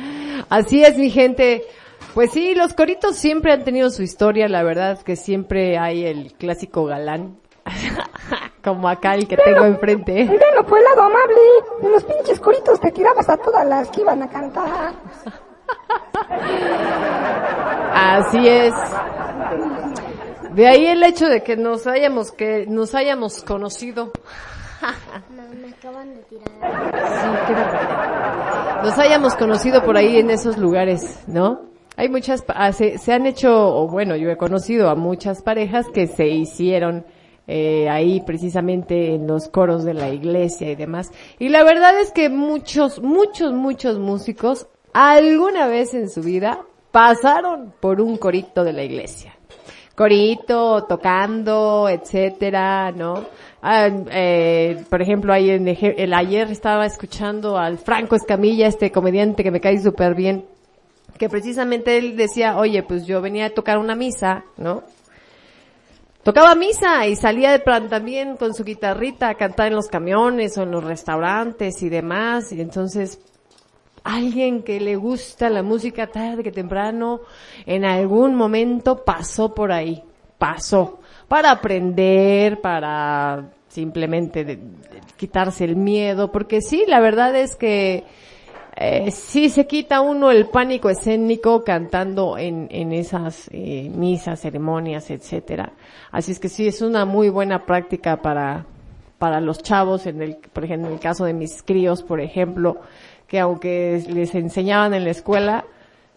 [0.50, 1.64] Así es, mi gente.
[2.12, 6.04] Pues sí, los coritos siempre han tenido su historia, la verdad es que siempre hay
[6.04, 7.38] el clásico galán.
[8.62, 10.12] Como acá el que tengo enfrente.
[10.24, 11.40] Velo por el lado amable.
[11.82, 14.92] En los pinches coritos te tirabas a todas las que iban a cantar.
[17.94, 18.74] Así es.
[20.56, 24.10] De ahí el hecho de que nos hayamos, que nos hayamos conocido.
[25.30, 26.46] Me, me acaban de tirar.
[26.48, 28.82] Sí, qué barbaridad.
[28.82, 31.60] Nos hayamos conocido por ahí en esos lugares, ¿no?
[31.96, 35.88] Hay muchas, ah, se, se han hecho, o bueno, yo he conocido a muchas parejas
[35.92, 37.04] que se hicieron
[37.46, 41.12] eh, ahí precisamente en los coros de la iglesia y demás.
[41.38, 47.74] Y la verdad es que muchos, muchos, muchos músicos alguna vez en su vida pasaron
[47.78, 49.35] por un corito de la iglesia
[49.96, 53.24] corito, tocando, etcétera, ¿no?
[53.62, 59.50] Ah, eh, por ejemplo, eje- el ayer estaba escuchando al Franco Escamilla, este comediante que
[59.50, 60.44] me cae súper bien,
[61.18, 64.82] que precisamente él decía, oye, pues yo venía a tocar una misa, ¿no?
[66.22, 70.58] Tocaba misa y salía de plan también con su guitarrita a cantar en los camiones
[70.58, 73.18] o en los restaurantes y demás, y entonces
[74.14, 77.20] alguien que le gusta la música tarde que temprano,
[77.66, 80.02] en algún momento pasó por ahí,
[80.38, 84.58] pasó, para aprender, para simplemente de-
[85.16, 88.04] quitarse el miedo, porque sí, la verdad es que
[88.76, 95.10] eh, sí se quita uno el pánico escénico cantando en, en esas eh, misas, ceremonias,
[95.10, 95.72] etcétera.
[96.10, 98.66] Así es que sí, es una muy buena práctica para,
[99.18, 102.76] para los chavos, en el, por ejemplo, en el caso de mis críos, por ejemplo,
[103.26, 105.64] que aunque les enseñaban en la escuela,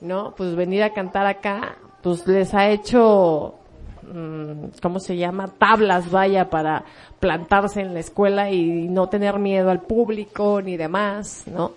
[0.01, 0.33] ¿no?
[0.35, 3.55] Pues venir a cantar acá, pues les ha hecho,
[4.03, 5.49] mm, ¿cómo se llama?
[5.57, 6.83] Tablas, vaya, para
[7.19, 11.71] plantarse en la escuela y no tener miedo al público ni demás, ¿no?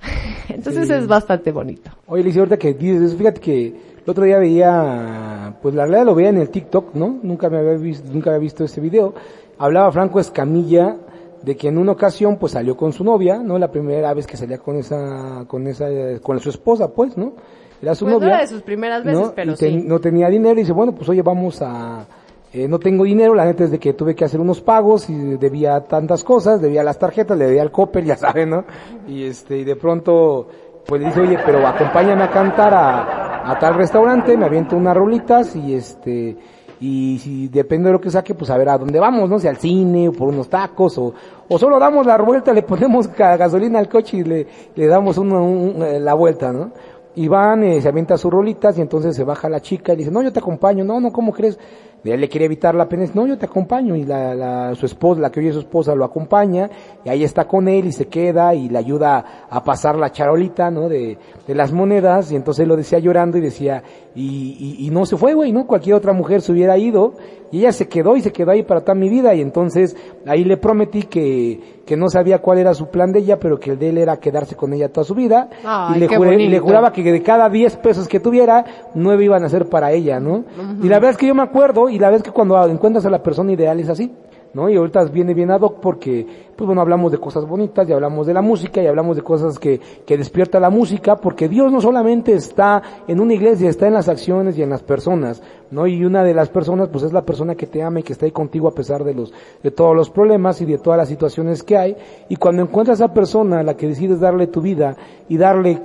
[0.48, 1.90] Entonces es bastante bonito.
[2.06, 3.66] Oye, Lizy, ahorita que dices eso, fíjate que
[4.04, 7.18] el otro día veía, pues la realidad lo veía en el TikTok, ¿no?
[7.22, 9.14] Nunca me había visto, nunca había visto ese video.
[9.58, 10.96] Hablaba Franco Escamilla
[11.44, 13.58] de que en una ocasión pues salió con su novia, ¿no?
[13.58, 15.86] La primera vez que salía con esa, con esa,
[16.22, 17.34] con su esposa, pues, ¿no?
[17.82, 18.34] Era su Pues no novia.
[18.34, 19.32] era de sus primeras veces, ¿no?
[19.34, 19.82] pero Y sí.
[19.86, 22.06] no tenía dinero y dice, bueno, pues oye, vamos a,
[22.52, 25.14] eh, no tengo dinero, la neta es de que tuve que hacer unos pagos y
[25.36, 28.64] debía tantas cosas, debía las tarjetas, le debía al copper, ya saben, ¿no?
[29.06, 30.48] Y este, y de pronto,
[30.86, 34.96] pues le dice, oye, pero acompáñame a cantar a, a tal restaurante, me aviento unas
[34.96, 36.36] rolitas y este,
[36.80, 39.38] y si depende de lo que saque, pues a ver a dónde vamos, ¿no?
[39.38, 41.14] Si al cine, o por unos tacos, o,
[41.48, 45.82] o solo damos la vuelta, le ponemos gasolina al coche y le, le damos un-
[45.82, 46.72] eh, la vuelta, ¿no?
[47.16, 50.10] Y van, eh, se avienta sus rolitas y entonces se baja la chica y dice,
[50.10, 51.58] no, yo te acompaño, no, no, ¿cómo crees?
[52.02, 54.84] Y él le quiere evitar la pena, no, yo te acompaño y la, la, su
[54.84, 56.68] esposa, la que hoy es su esposa, lo acompaña
[57.02, 60.70] y ahí está con él y se queda y le ayuda a pasar la charolita,
[60.70, 60.88] ¿no?
[60.90, 61.16] De,
[61.46, 63.82] de las monedas y entonces lo decía llorando y decía,
[64.16, 65.66] y, y, y no se fue, güey, ¿no?
[65.66, 67.14] Cualquier otra mujer se hubiera ido
[67.50, 69.34] y ella se quedó y se quedó ahí para toda mi vida.
[69.34, 69.96] Y entonces
[70.26, 73.70] ahí le prometí que, que no sabía cuál era su plan de ella, pero que
[73.72, 75.48] el de él era quedarse con ella toda su vida.
[75.64, 79.24] Ay, y, le juré- y le juraba que de cada 10 pesos que tuviera, 9
[79.24, 80.44] iban a ser para ella, ¿no?
[80.82, 83.04] Y la verdad es que yo me acuerdo, y la verdad es que cuando encuentras
[83.06, 84.12] a la persona ideal es así,
[84.54, 84.70] ¿no?
[84.70, 86.26] Y ahorita viene bien ad hoc porque,
[86.56, 89.58] pues bueno, hablamos de cosas bonitas, y hablamos de la música, y hablamos de cosas
[89.58, 93.94] que, que despierta la música, porque Dios no solamente está en una iglesia, está en
[93.94, 95.86] las acciones y en las personas, ¿no?
[95.86, 98.26] Y una de las personas, pues es la persona que te ama y que está
[98.26, 99.32] ahí contigo a pesar de los,
[99.62, 101.96] de todos los problemas y de todas las situaciones que hay,
[102.28, 104.96] y cuando encuentras a esa persona a la que decides darle tu vida
[105.28, 105.80] y darle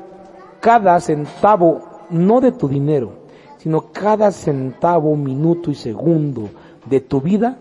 [0.60, 3.14] cada centavo, no de tu dinero,
[3.58, 6.50] sino cada centavo, minuto y segundo
[6.86, 7.58] de tu vida,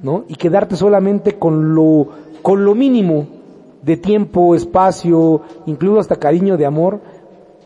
[0.00, 0.24] ¿no?
[0.28, 2.08] Y quedarte solamente con lo,
[2.42, 3.26] con lo mínimo
[3.82, 7.00] de tiempo, espacio, incluso hasta cariño de amor,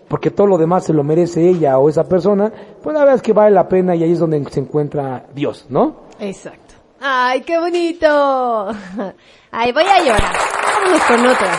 [0.09, 2.53] porque todo lo demás se lo merece ella o esa persona,
[2.83, 5.67] pues la verdad es que vale la pena y ahí es donde se encuentra Dios,
[5.69, 6.03] ¿no?
[6.21, 6.75] Exacto.
[7.01, 8.07] ¡Ay, qué bonito!
[9.51, 10.33] Ay, voy a llorar.
[10.65, 11.59] Vámonos con otra.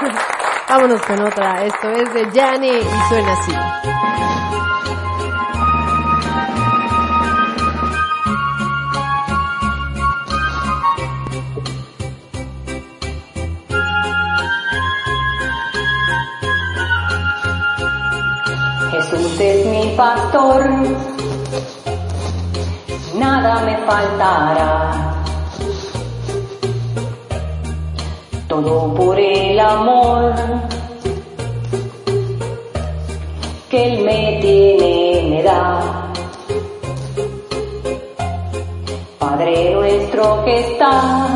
[0.68, 1.64] Vámonos con otra.
[1.64, 4.49] Esto es de Jani y suena así.
[19.40, 20.68] Es mi pastor,
[23.14, 25.14] nada me faltará.
[28.48, 30.34] Todo por el amor
[33.70, 36.12] que Él me tiene, me da.
[39.18, 41.30] Padre nuestro que estás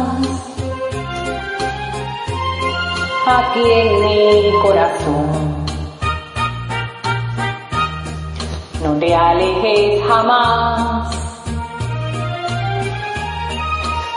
[3.27, 5.54] aquí en mi corazón.
[8.85, 11.09] No te alejes jamás,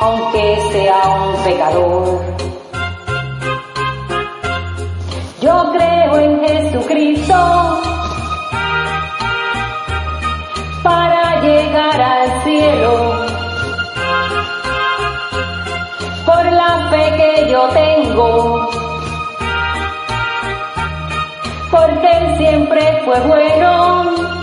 [0.01, 2.21] aunque sea un pecador.
[5.39, 7.79] Yo creo en Jesucristo
[10.83, 13.25] para llegar al cielo.
[16.25, 18.69] Por la fe que yo tengo,
[21.71, 24.36] porque Él siempre fue bueno.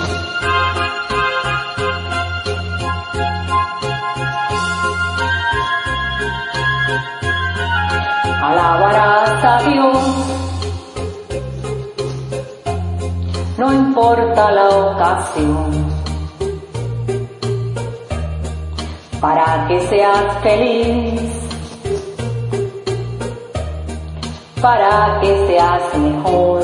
[8.47, 9.99] Alabarás a Dios,
[13.57, 15.71] no importa la ocasión,
[19.19, 21.23] para que seas feliz,
[24.61, 26.63] para que seas mejor.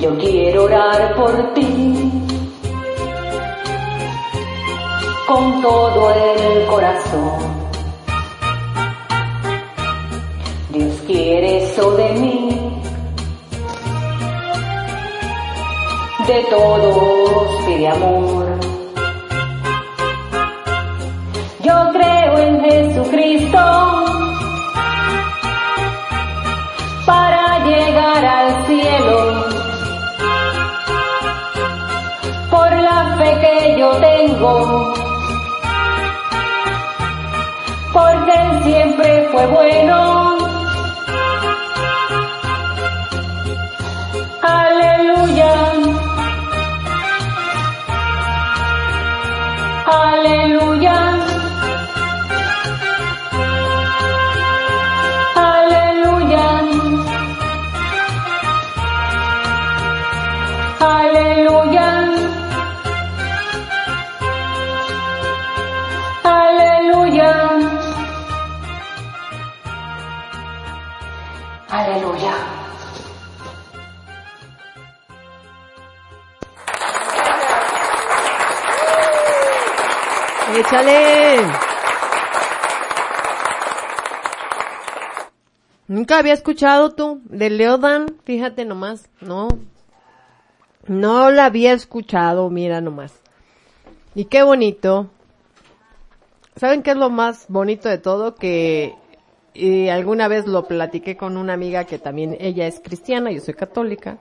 [0.00, 2.10] Yo quiero orar por ti
[5.28, 7.53] con todo el corazón.
[11.74, 12.80] De mí,
[16.24, 18.46] de todos pide amor.
[21.64, 23.58] Yo creo en Jesucristo
[27.04, 29.44] para llegar al cielo.
[32.52, 34.94] Por la fe que yo tengo,
[37.92, 40.23] porque Él siempre fue bueno.
[80.74, 81.52] ¡Échale!
[85.86, 89.46] Nunca había escuchado tú de Leodan, fíjate nomás, no.
[90.88, 93.20] No la había escuchado, mira nomás.
[94.16, 95.10] Y qué bonito.
[96.56, 98.34] ¿Saben qué es lo más bonito de todo?
[98.34, 98.96] Que
[99.52, 103.54] y alguna vez lo platiqué con una amiga que también ella es cristiana, yo soy
[103.54, 104.18] católica.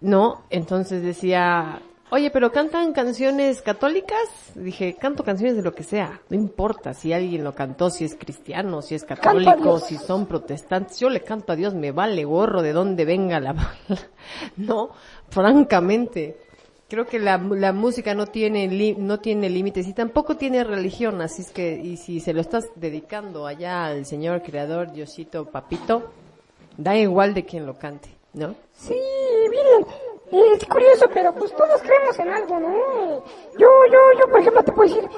[0.00, 4.18] No, entonces decía, oye, pero cantan canciones católicas.
[4.54, 8.14] Dije, canto canciones de lo que sea, no importa si alguien lo cantó, si es
[8.14, 10.98] cristiano, si es católico, si son protestantes.
[10.98, 13.54] Yo le canto a Dios, me vale gorro de dónde venga la
[14.56, 14.90] No,
[15.28, 16.38] francamente.
[16.88, 21.20] Creo que la, la música no tiene li- no tiene límites y tampoco tiene religión,
[21.20, 26.12] así es que y si se lo estás dedicando allá al Señor Creador, Diosito, Papito,
[26.76, 28.54] da igual de quien lo cante, ¿no?
[28.72, 28.94] Sí,
[29.50, 29.84] miren,
[30.32, 32.68] es curioso, pero pues todos creemos en algo, ¿no?
[33.58, 35.08] Yo, yo, yo, por ejemplo, te puedo decir,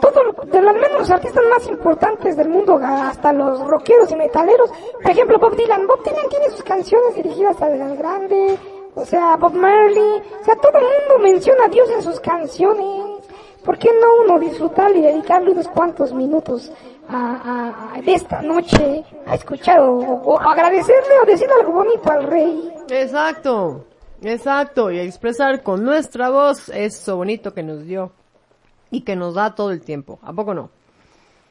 [0.00, 4.70] todos, de los menos artistas más importantes del mundo, hasta los rockeros y metaleros,
[5.02, 5.86] por ejemplo, Bob Dylan.
[5.86, 8.58] Bob Dylan tiene sus canciones dirigidas al grande,
[8.94, 13.18] o sea, Bob Marley, o sea, todo el mundo menciona a Dios en sus canciones.
[13.64, 16.72] ¿Por qué no uno disfrutar y dedicarle unos cuantos minutos
[17.08, 22.22] a, a- a- esta noche a escuchar o, o agradecerle o decirle algo bonito al
[22.24, 22.72] rey?
[22.88, 23.84] Exacto,
[24.22, 28.12] exacto, y expresar con nuestra voz eso bonito que nos dio
[28.90, 30.70] y que nos da todo el tiempo, ¿a poco no?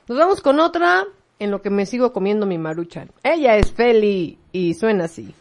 [0.07, 1.05] Nos vamos con otra
[1.39, 3.11] en lo que me sigo comiendo mi maruchan.
[3.23, 5.33] Ella es Feli y suena así.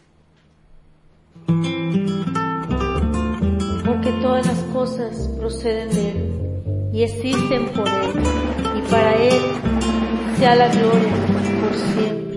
[3.87, 8.23] porque todas las cosas proceden de Él y existen por Él,
[8.77, 9.41] y para Él
[10.37, 11.13] sea la gloria
[11.61, 12.36] por siempre.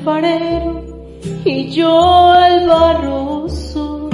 [0.00, 0.82] Alfarero
[1.44, 4.08] y yo el barroso.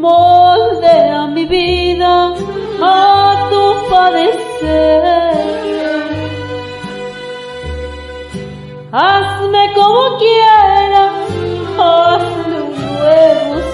[0.00, 2.34] Moldea mi vida
[2.82, 5.34] a tu padecer.
[8.92, 11.12] Hazme como quieras,
[11.78, 13.73] hazme un nuevo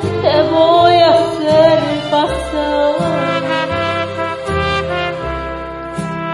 [0.00, 1.78] te voy a hacer
[2.10, 3.42] pasar.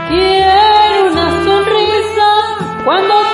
[0.09, 2.29] Quiero una sonrisa
[2.85, 3.26] cuando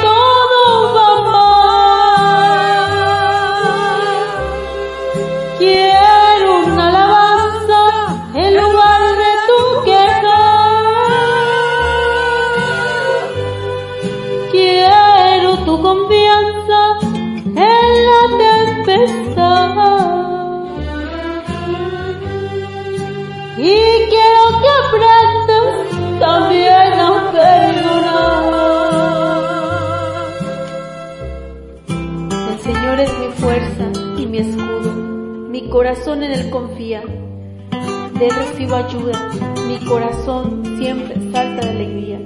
[35.72, 37.00] corazón en Él confía.
[37.00, 39.30] De Él recibo ayuda,
[39.66, 42.20] mi corazón siempre salta de alegría.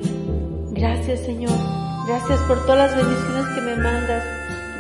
[0.72, 1.52] Gracias Señor,
[2.08, 4.24] gracias por todas las bendiciones que me mandas,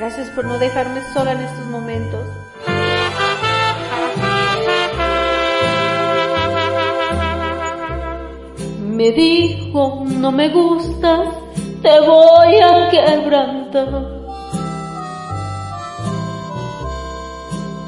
[0.00, 2.20] gracias por no dejarme sola en estos momentos.
[8.84, 11.28] Me dijo, no me gustas,
[11.82, 14.15] te voy a quebrantar.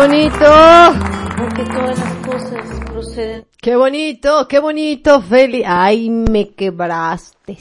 [0.00, 0.46] Bonito!
[1.36, 4.48] Porque todas las cosas proceden ¡Qué bonito!
[4.48, 5.62] ¡Qué bonito, Feli!
[5.66, 7.58] ¡Ay, me quebraste!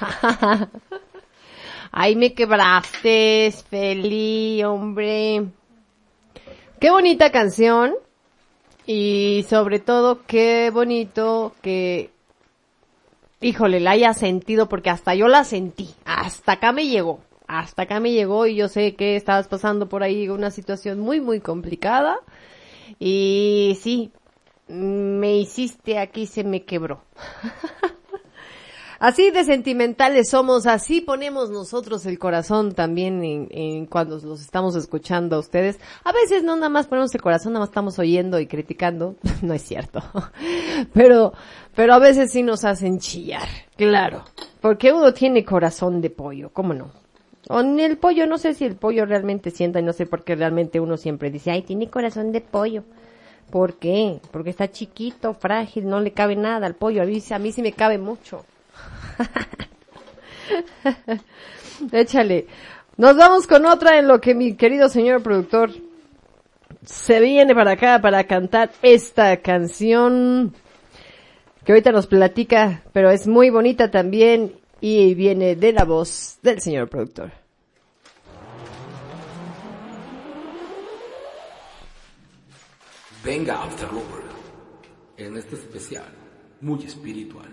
[1.92, 5.44] ¡Ay, me quebraste, Feli, hombre!
[6.80, 7.92] ¡Qué bonita canción!
[8.86, 12.10] Y sobre todo, qué bonito que,
[13.42, 15.90] híjole, la haya sentido, porque hasta yo la sentí.
[16.06, 17.20] Hasta acá me llegó.
[17.52, 21.20] Hasta acá me llegó y yo sé que estabas pasando por ahí una situación muy,
[21.20, 22.16] muy complicada.
[22.98, 24.10] Y sí,
[24.68, 27.02] me hiciste aquí, se me quebró.
[29.00, 35.40] así de sentimentales somos, así ponemos nosotros el corazón también cuando los estamos escuchando a
[35.40, 35.78] ustedes.
[36.04, 39.16] A veces no nada más ponemos el corazón, nada más estamos oyendo y criticando.
[39.42, 40.02] no es cierto.
[40.94, 41.34] pero,
[41.74, 43.46] pero a veces sí nos hacen chillar,
[43.76, 44.24] claro.
[44.62, 47.01] Porque uno tiene corazón de pollo, ¿cómo no?
[47.48, 50.24] O ni el pollo, no sé si el pollo realmente sienta y no sé por
[50.24, 52.84] qué realmente uno siempre dice, ay, tiene corazón de pollo.
[53.50, 54.20] ¿Por qué?
[54.30, 57.02] Porque está chiquito, frágil, no le cabe nada al pollo.
[57.02, 58.44] A mí, a mí sí me cabe mucho.
[61.92, 62.46] Échale.
[62.96, 65.70] Nos vamos con otra en lo que mi querido señor productor
[66.84, 70.54] se viene para acá para cantar esta canción
[71.64, 74.52] que ahorita nos platica, pero es muy bonita también
[74.82, 77.30] y viene de la voz del señor productor.
[83.24, 84.24] Venga After Lover,
[85.16, 86.12] en este especial,
[86.60, 87.48] muy espiritual.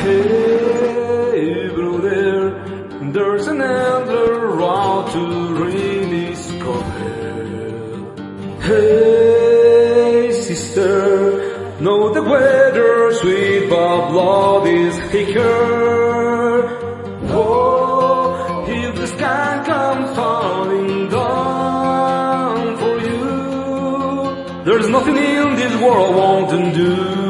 [0.00, 2.54] Hey brother,
[3.12, 7.12] there's another route to rediscover.
[8.62, 11.31] Hey sister,
[11.82, 16.78] know the weather sweet but blood is thicker.
[17.34, 26.18] Oh, if the sky comes falling down for you, there's nothing in this world I
[26.18, 27.21] won't do.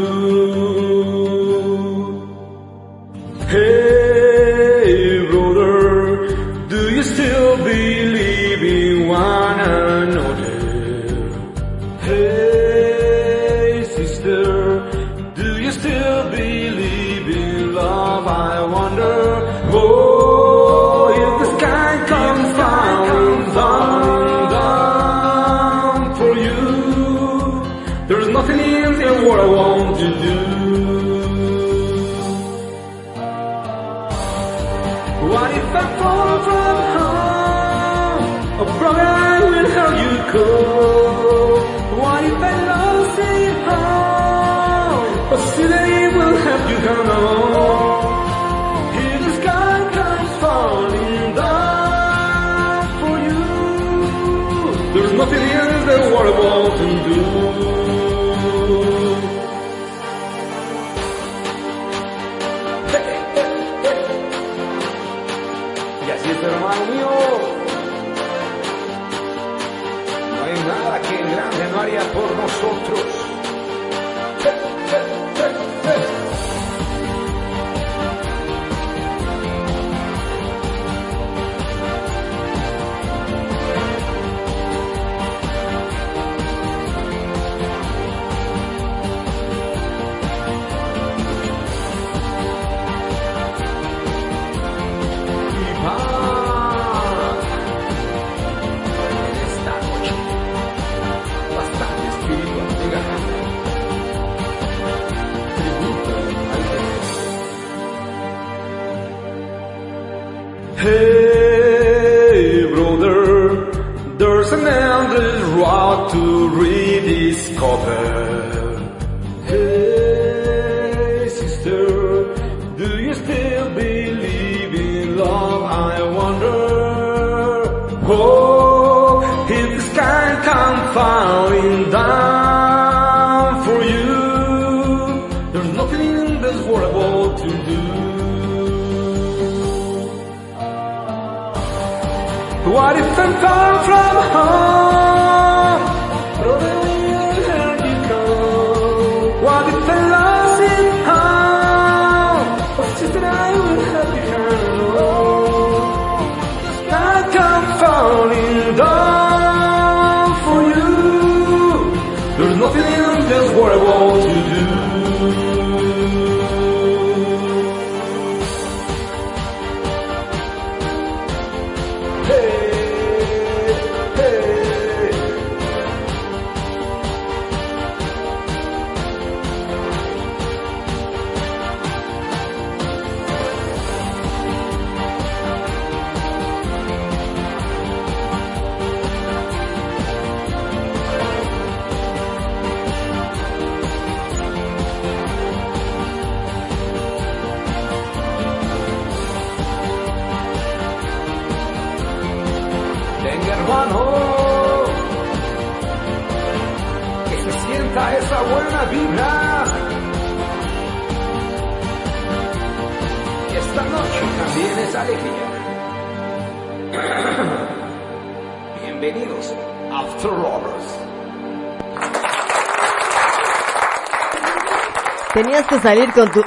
[225.83, 226.41] Salir con tu...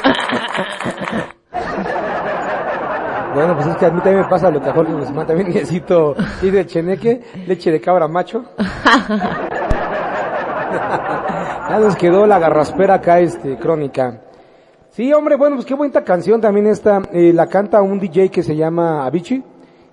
[3.34, 5.50] Bueno, pues es que a mí también me pasa lo que a Jorge Guzmán también
[5.50, 8.46] necesito ir de cheneque, leche de cabra macho.
[11.70, 14.22] ya nos quedó la garraspera acá, este, crónica.
[14.92, 18.42] Sí, hombre, bueno, pues qué bonita canción también esta, eh, la canta un DJ que
[18.42, 19.44] se llama Avicii.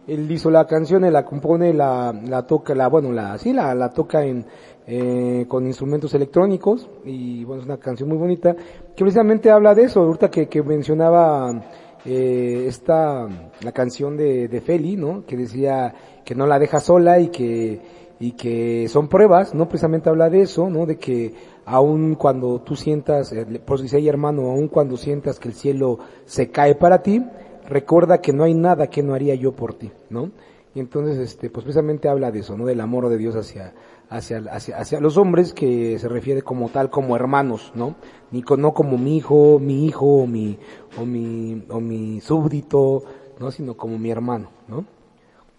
[0.07, 3.75] Él hizo la canción, él la compone, la, la toca, la, bueno, la, sí, la,
[3.75, 4.47] la toca en,
[4.85, 8.57] eh, con instrumentos electrónicos y bueno, es una canción muy bonita
[9.03, 11.63] precisamente habla de eso, ahorita que, que mencionaba
[12.05, 13.29] eh, esta,
[13.63, 15.25] la canción de, de Feli, ¿no?
[15.27, 15.95] Que decía
[16.25, 17.81] que no la deja sola y que,
[18.19, 19.69] y que son pruebas, ¿no?
[19.69, 20.87] Precisamente habla de eso, ¿no?
[20.87, 21.33] De que
[21.65, 26.51] aun cuando tú sientas, eh, por si hermano, aun cuando sientas que el cielo se
[26.51, 27.25] cae para ti,
[27.69, 30.31] recuerda que no hay nada que no haría yo por ti, ¿no?
[30.75, 32.65] Y entonces, este, pues precisamente habla de eso, ¿no?
[32.65, 33.75] Del amor de Dios hacia,
[34.11, 37.95] hacia, hacia, hacia los hombres que se refiere como tal, como hermanos, ¿no?
[38.31, 40.59] Ni co- no como mi hijo, mi hijo, o mi,
[41.01, 43.03] o mi, o mi súbdito,
[43.39, 43.51] ¿no?
[43.51, 44.85] Sino como mi hermano, ¿no?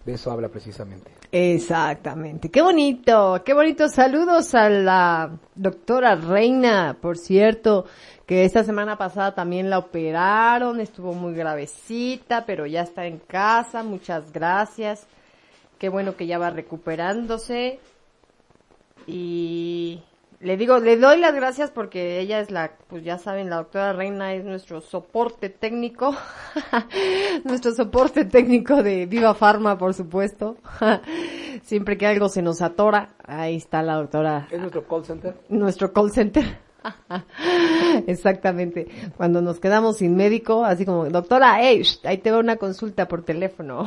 [0.04, 1.10] De eso habla precisamente.
[1.32, 2.48] Exactamente.
[2.50, 3.88] Qué bonito, qué bonito.
[3.88, 7.86] Saludos a la doctora Reina, por cierto,
[8.26, 13.82] que esta semana pasada también la operaron, estuvo muy gravecita, pero ya está en casa.
[13.82, 15.06] Muchas gracias.
[15.78, 17.80] Qué bueno que ya va recuperándose.
[19.06, 20.02] Y
[20.40, 23.92] le digo, le doy las gracias porque ella es la, pues ya saben, la doctora
[23.92, 26.14] Reina es nuestro soporte técnico,
[27.44, 30.56] nuestro soporte técnico de Viva Farma, por supuesto.
[31.62, 35.34] Siempre que algo se nos atora, ahí está la doctora, ¿Es nuestro call center?
[35.48, 36.58] nuestro call center.
[38.06, 38.86] Exactamente.
[39.16, 43.24] Cuando nos quedamos sin médico, así como, doctora, hey, ahí te va una consulta por
[43.24, 43.86] teléfono.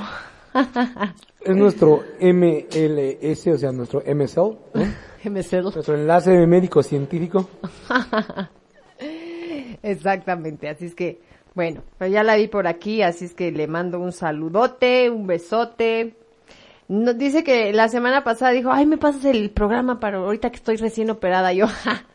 [1.41, 4.85] Es nuestro MLS, o sea, nuestro MSL, ¿no?
[5.29, 5.63] MSL.
[5.63, 7.49] nuestro enlace médico científico.
[9.83, 11.19] Exactamente, así es que,
[11.53, 15.27] bueno, pues ya la vi por aquí, así es que le mando un saludote, un
[15.27, 16.15] besote.
[16.87, 20.55] No, dice que la semana pasada dijo, ay, me pasas el programa para ahorita que
[20.57, 21.53] estoy recién operada.
[21.53, 22.05] Yo, "Ja,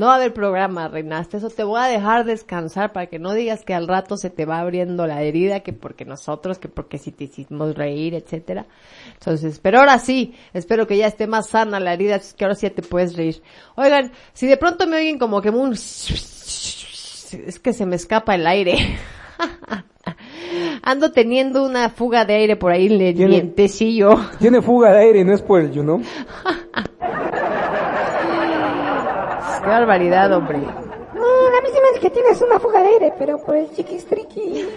[0.00, 3.18] no va a haber programa, reina, hasta eso te voy a dejar descansar para que
[3.18, 6.68] no digas que al rato se te va abriendo la herida, que porque nosotros, que
[6.68, 8.64] porque si te hicimos reír, etcétera.
[9.12, 12.66] Entonces, pero ahora sí, espero que ya esté más sana la herida, que ahora sí
[12.66, 13.42] ya te puedes reír.
[13.74, 15.74] Oigan, si de pronto me oyen como que un...
[15.74, 18.76] Es que se me escapa el aire.
[20.82, 24.18] Ando teniendo una fuga de aire por ahí en el Tiene- dientecillo.
[24.38, 26.00] Tiene fuga de aire, no es por el you know.
[29.62, 30.58] Qué barbaridad, hombre.
[30.58, 33.70] Mm, a mí se me hace que tienes una fuga de aire, pero por el
[33.70, 34.68] chiquistriqui.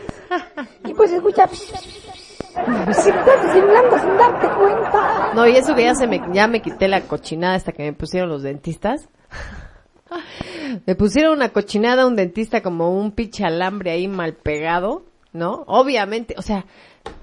[0.86, 1.48] Y pues escucha...
[1.48, 5.32] Si estás disimulando sin darte cuenta.
[5.34, 7.94] No, y eso que ya se me, ya me quité la cochinada hasta que me
[7.94, 9.10] pusieron los dentistas.
[10.86, 15.64] Me pusieron una cochinada un dentista como un pinche alambre ahí mal pegado, ¿no?
[15.68, 16.66] Obviamente, o sea,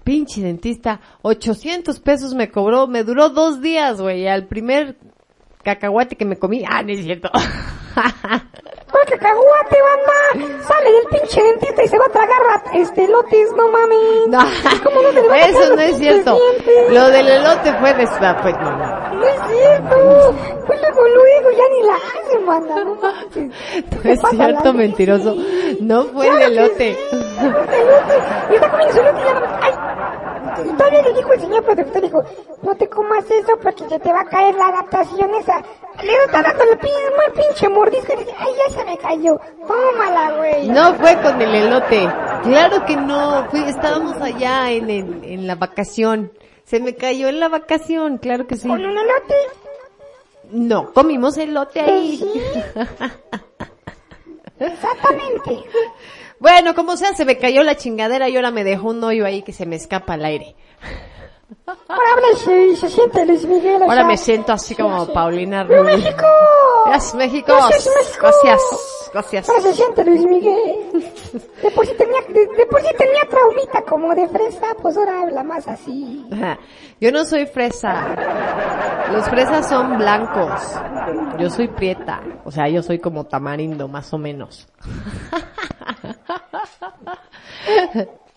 [0.05, 4.97] pinche dentista, 800 pesos me cobró, me duró dos días, güey, al primer
[5.63, 7.31] cacahuate que me comí, ah, no es cierto.
[8.93, 10.63] ¡Ay, cacahuate, banda!
[10.67, 12.41] Sale del pinche dentista y se va a tragar
[12.75, 14.29] este lotes, no mames.
[14.29, 14.39] No,
[14.85, 16.37] ¿Cómo no te va a eso no es cierto.
[16.37, 16.93] dientes?
[16.93, 18.07] Lo del elote fue de
[18.43, 19.27] pues, no, no.
[19.27, 20.35] Es cierto.
[20.67, 22.85] Pues luego, luego ya ni la hacen, banda.
[22.85, 23.51] No manches.
[24.05, 25.37] No es cierto, mentiroso.
[25.81, 26.97] No fue el elote.
[28.51, 29.47] Y está comiendo su elote y ya no...
[29.61, 30.10] ¡Ay!
[30.67, 32.23] Y todavía le dijo el señor protector, dijo,
[32.63, 35.63] no te comas eso porque se te va a caer la adaptación esa.
[36.03, 39.41] Le está dando el mismo el pinche mordisco y dice, ay, ya se me cayó.
[39.67, 40.69] Tómala, güey.
[40.69, 42.09] No fue con el elote.
[42.45, 43.47] Claro que no.
[43.51, 46.33] Fui, estábamos allá en, el- en la vacación.
[46.65, 48.69] Se me cayó en la vacación, claro que sí.
[48.69, 49.35] ¿Con un elote?
[50.53, 52.21] No, comimos elote ahí.
[54.59, 55.65] Exactamente.
[56.41, 59.43] Bueno, como sea, se me cayó la chingadera y ahora me dejó un hoyo ahí
[59.43, 60.57] que se me escapa el aire.
[61.67, 63.83] Ahora se, se siente Luis Miguel.
[63.83, 65.99] Ahora me siento así como Paulina ¡Viva Rubio.
[65.99, 66.27] México!
[66.87, 67.53] Gracias, México.
[67.55, 68.21] Gracias, México.
[68.43, 68.61] Gracias,
[69.13, 69.47] gracias.
[69.47, 71.13] Se siente Luis Miguel.
[71.63, 75.23] De por sí tenía, de, de por sí tenía traumita como de fresa, pues ahora
[75.23, 76.27] habla más así.
[77.01, 78.15] Yo no soy fresa.
[79.13, 80.61] Los fresas son blancos.
[81.39, 82.21] Yo soy prieta.
[82.45, 84.69] O sea, yo soy como tamarindo, más o menos.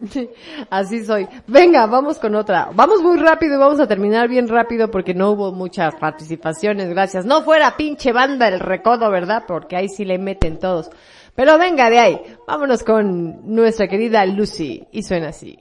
[0.70, 1.28] Así soy.
[1.46, 2.70] Venga, vamos con otra.
[2.74, 7.24] Vamos muy rápido y vamos a terminar bien rápido porque no hubo muchas participaciones, gracias.
[7.24, 9.44] No fuera pinche banda el recodo, ¿verdad?
[9.46, 10.90] Porque ahí sí le meten todos.
[11.34, 12.20] Pero venga de ahí.
[12.46, 14.86] Vámonos con nuestra querida Lucy.
[14.92, 15.58] Y suena así.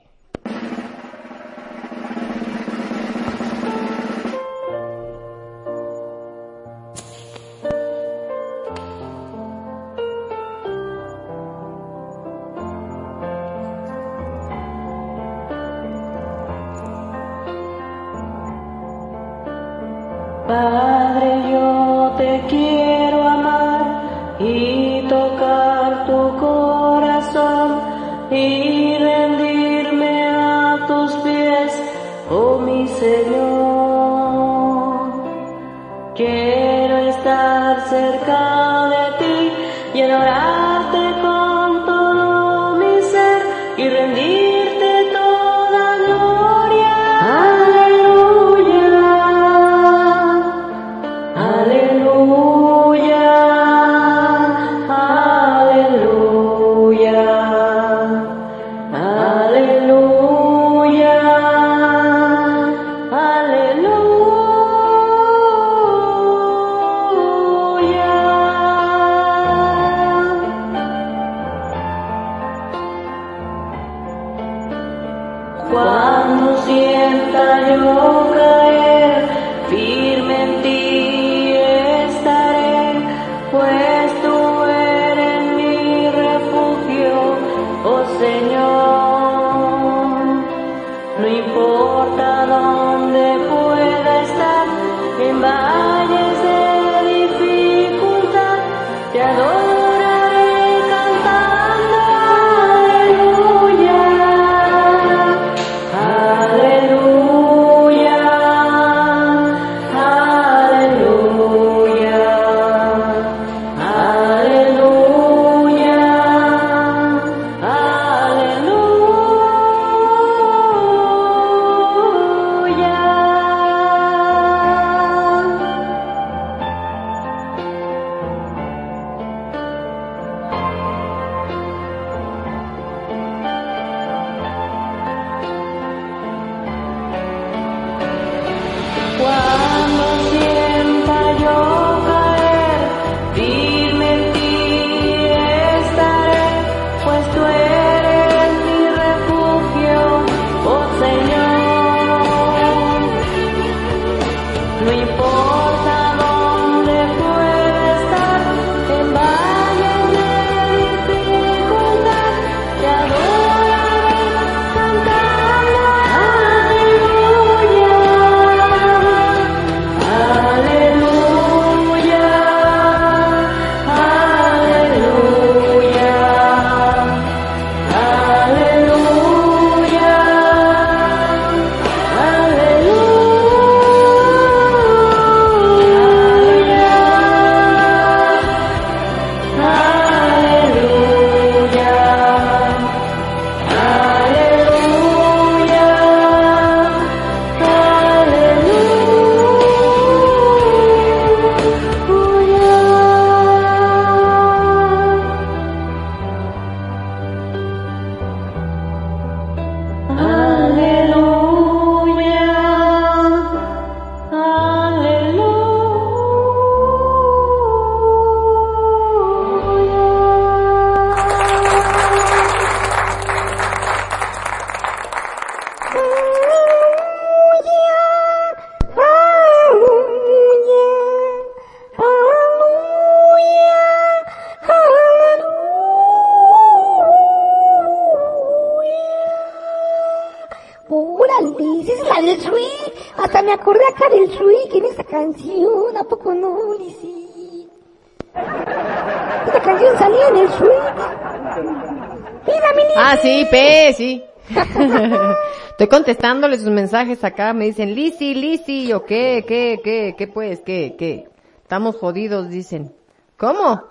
[256.00, 260.96] Contestándole sus mensajes acá, me dicen, Lisi, Lisi, o qué, qué, qué, qué pues, qué,
[260.98, 261.28] qué.
[261.62, 262.96] Estamos jodidos, dicen.
[263.38, 263.84] ¿Cómo?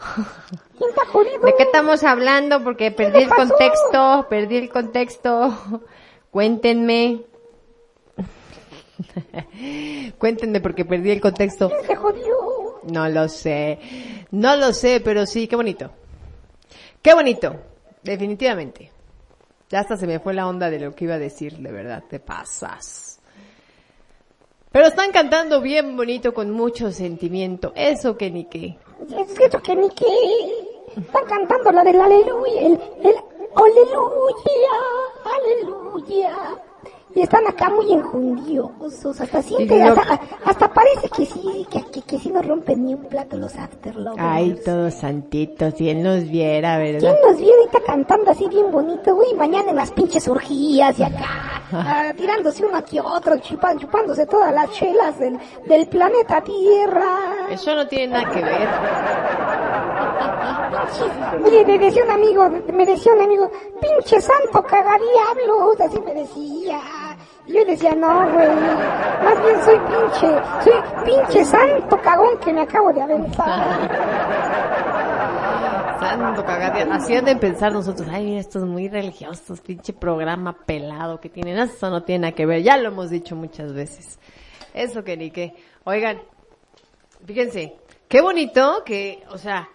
[0.79, 1.41] ¿Quién está jodido?
[1.41, 2.65] ¿De qué estamos hablando?
[2.65, 3.49] Porque perdí el pasó?
[3.49, 5.83] contexto, perdí el contexto.
[6.31, 7.25] Cuéntenme.
[10.19, 11.69] Cuéntenme porque perdí el contexto.
[11.69, 12.81] ¿Quién se jodió?
[12.85, 13.79] No lo sé.
[14.31, 15.91] No lo sé, pero sí, qué bonito.
[17.03, 17.55] Qué bonito.
[18.03, 18.88] Definitivamente.
[19.69, 22.03] Ya hasta se me fue la onda de lo que iba a decir, de verdad,
[22.09, 23.21] te pasas.
[24.73, 27.73] Pero están cantando bien bonito con mucho sentimiento.
[27.75, 28.79] Eso que ni qué.
[29.16, 30.07] Es cierto que ni que
[30.97, 33.14] están cantando la del aleluya, el, el
[33.55, 34.77] aleluya,
[35.25, 36.62] aleluya.
[37.15, 42.19] Y están acá muy enjundiosos, hasta siente, hasta, hasta parece que sí, que, que, que
[42.19, 44.19] sí no rompen ni un plato los afterlovers.
[44.21, 47.15] Ay, todos santitos, si él nos viera, ¿Quién ¿verdad?
[47.27, 49.35] nos vio ahorita cantando así bien bonito, güey?
[49.35, 54.53] Mañana en las pinches orgías y acá, ah, tirándose uno aquí otro, chupan- chupándose todas
[54.55, 57.49] las chelas del, del planeta Tierra.
[57.51, 58.69] Eso no tiene nada que ver.
[61.45, 63.51] Oye, me decía un amigo, me decía un amigo,
[63.81, 66.81] pinche santo cagadiablos, así me decía.
[67.49, 70.28] Yo decía, no, güey, más bien soy pinche,
[70.62, 73.88] soy pinche santo cagón que me acabo de aventar.
[75.99, 76.94] Santo cagada.
[76.94, 78.09] Así han de pensar nosotros.
[78.11, 81.59] Ay, mira, estos muy religiosos, pinche programa pelado que tienen.
[81.59, 82.62] Eso no tiene nada que ver.
[82.62, 84.18] Ya lo hemos dicho muchas veces.
[84.74, 85.55] Eso que ni qué.
[85.84, 86.20] Oigan,
[87.24, 87.76] fíjense,
[88.07, 89.68] qué bonito que, o sea,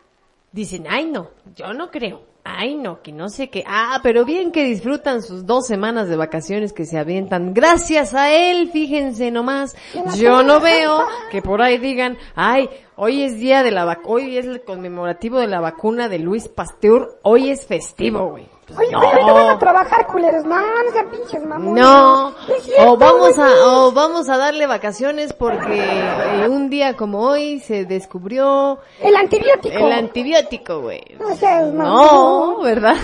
[0.52, 2.33] dicen, ay no, yo no creo.
[2.46, 3.64] Ay no, que no sé qué.
[3.66, 7.54] Ah, pero bien que disfrutan sus dos semanas de vacaciones que se avientan.
[7.54, 9.76] Gracias a él, fíjense nomás.
[10.18, 14.38] Yo no veo que por ahí digan, ay, hoy es día de la vac hoy
[14.38, 18.53] es el conmemorativo de la vacuna de Luis Pasteur, hoy es festivo, güey.
[18.78, 21.84] Oye, no van a trabajar, culeros, no, no sean pinches mamones.
[21.84, 23.50] No, cierto, o vamos güey.
[23.50, 29.16] a, o vamos a darle vacaciones porque eh, un día como hoy se descubrió El
[29.16, 29.78] antibiótico.
[29.78, 31.04] el antibiótico, güey.
[31.20, 32.64] No seas No, mamón.
[32.64, 32.96] ¿verdad?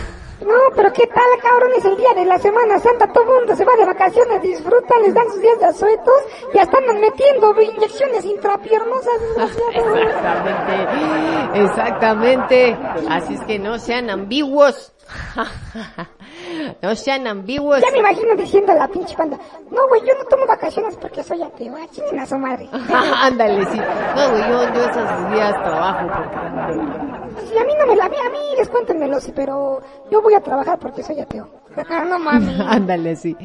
[0.41, 3.55] No, pero qué tal, cabrón, es el día de la Semana Santa, todo el mundo
[3.57, 6.14] se va de vacaciones, disfrutan, les dan sus días de asuetos,
[6.53, 9.14] y hasta andan metiendo inyecciones intrapiernosas.
[9.76, 12.78] Exactamente, exactamente.
[13.10, 14.93] Así es que no sean ambiguos.
[16.82, 17.82] No sean ambiguos.
[17.82, 19.38] Ya me imagino diciendo a la pinche banda,
[19.72, 22.68] no, güey, yo no tomo vacaciones porque soy ateo, ah, chinguen a su madre.
[23.22, 23.78] Ándale, sí.
[23.78, 27.47] No, güey, yo, yo esos días trabajo porque...
[27.47, 29.82] Si a mí no me la ve a mí, descuéntenmelo, sí, pero
[30.12, 31.47] yo voy a trabajar porque soy ateo.
[32.09, 32.59] no mames.
[32.67, 33.36] Ándale, sí.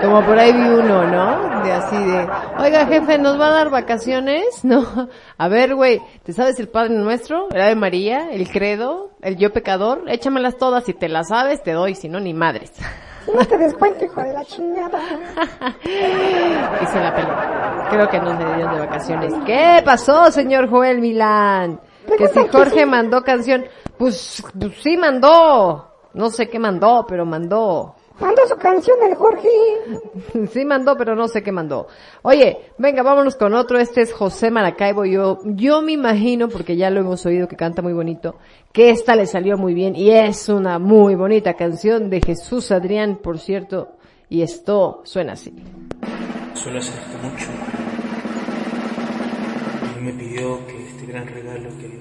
[0.00, 1.64] Como por ahí vi uno, ¿no?
[1.64, 2.26] De así de,
[2.58, 4.44] oiga jefe, ¿nos va a dar vacaciones?
[4.64, 4.82] No.
[5.36, 7.48] A ver, güey, ¿te sabes el Padre Nuestro?
[7.50, 10.04] El Ave María, el Credo, el Yo Pecador?
[10.08, 12.72] Échamelas todas, si te las sabes, te doy, si no, ni madres.
[13.32, 15.00] No te descuento, hijo de la chingada.
[15.84, 17.90] Y se la peló.
[17.90, 19.34] Creo que no se dieron de vacaciones.
[19.44, 21.80] ¿Qué pasó, señor Joel Milán?
[22.18, 23.66] Que si Jorge mandó canción,
[23.98, 25.93] pues, pues sí mandó.
[26.14, 27.96] No sé qué mandó, pero mandó.
[28.20, 29.48] Mandó su canción el Jorge.
[30.52, 31.88] Sí mandó, pero no sé qué mandó.
[32.22, 33.78] Oye, venga, vámonos con otro.
[33.78, 35.04] Este es José Maracaibo.
[35.04, 38.36] Yo, yo me imagino, porque ya lo hemos oído que canta muy bonito,
[38.72, 43.18] que esta le salió muy bien y es una muy bonita canción de Jesús Adrián,
[43.22, 43.96] por cierto.
[44.28, 45.52] Y esto suena así.
[46.54, 47.46] Suele hacerte mucho.
[49.98, 51.93] Y me pidió que este gran regalo que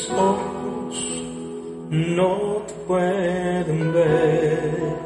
[0.00, 0.96] mis ojos
[1.90, 4.96] no pueden ver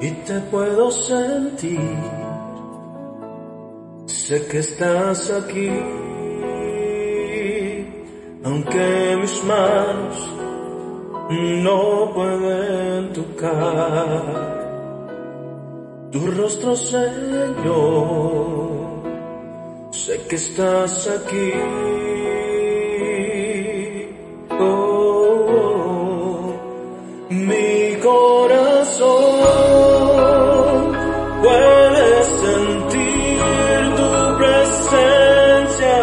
[0.00, 1.80] y te puedo sentir.
[4.06, 5.70] Sé que estás aquí,
[8.44, 10.30] aunque mis manos
[11.64, 14.48] no pueden tocar
[16.12, 18.08] tu rostro, Señor.
[19.90, 22.07] Sé que estás aquí.
[24.60, 26.52] Oh,
[27.30, 29.38] mi corazón
[31.42, 33.38] puede sentir
[33.96, 35.98] tu presencia,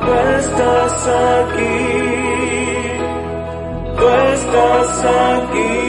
[0.00, 1.08] tú estás
[1.38, 1.82] aquí,
[3.98, 5.83] tú estás aquí.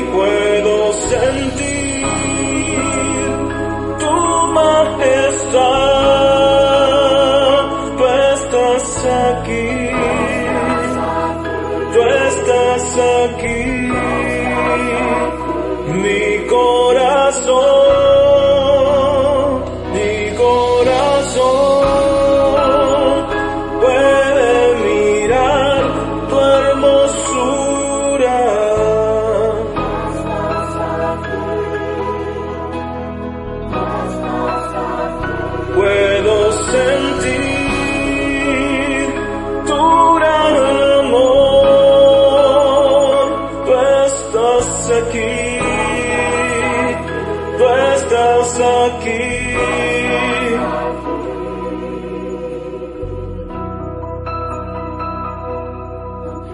[48.59, 49.55] Aquí.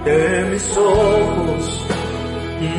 [0.03, 1.87] Que mis ojos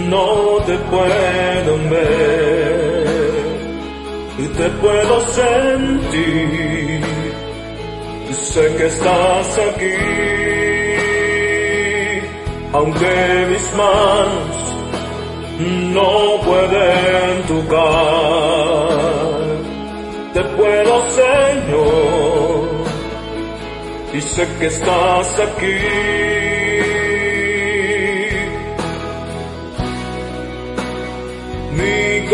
[0.08, 0.26] no
[0.66, 3.12] te pueden ver
[4.38, 7.02] y te puedo sentir.
[8.32, 9.94] Sé que estás aquí,
[12.72, 14.51] aunque mis manos
[15.58, 18.92] no pueden tocar.
[20.34, 22.68] Te puedo, Señor,
[24.14, 25.78] y sé que estás aquí.
[31.76, 32.26] Mi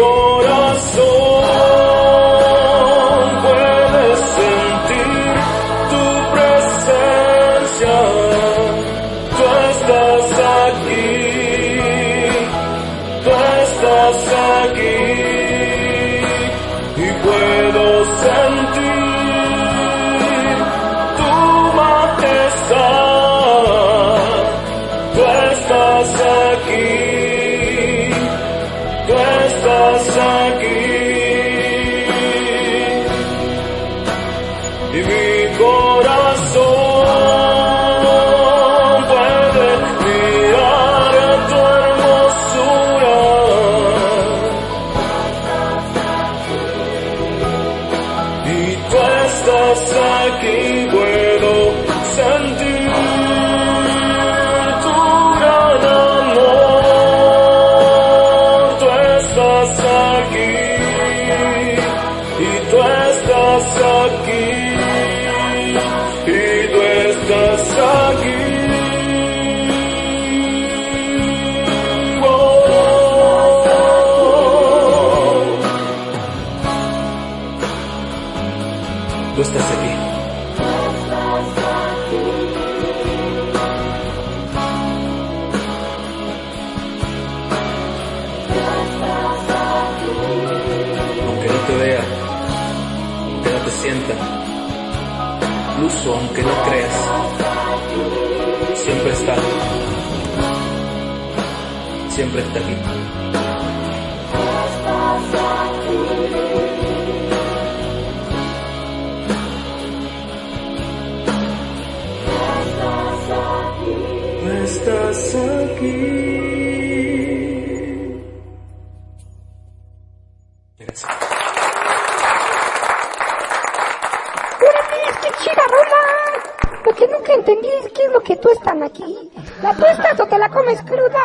[129.63, 131.25] ¿La tuestas o te la comes cruda?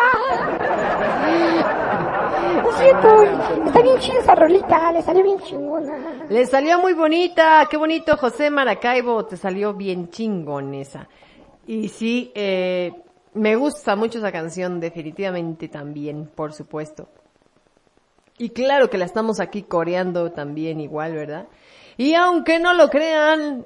[2.64, 3.23] Lo siento,
[3.65, 6.26] está bien chida esa rolita, le salió bien chingona.
[6.30, 11.07] Le salió muy bonita, qué bonito José Maracaibo, te salió bien chingón esa.
[11.68, 12.93] Y sí, eh,
[13.34, 17.10] me gusta mucho esa canción, definitivamente también, por supuesto.
[18.38, 21.47] Y claro que la estamos aquí coreando también igual, ¿verdad?
[21.97, 23.65] Y aunque no lo crean,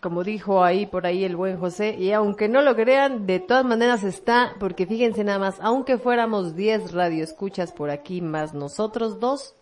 [0.00, 3.64] como dijo ahí por ahí el buen José, y aunque no lo crean, de todas
[3.64, 9.54] maneras está, porque fíjense nada más, aunque fuéramos 10 radioescuchas por aquí más nosotros dos,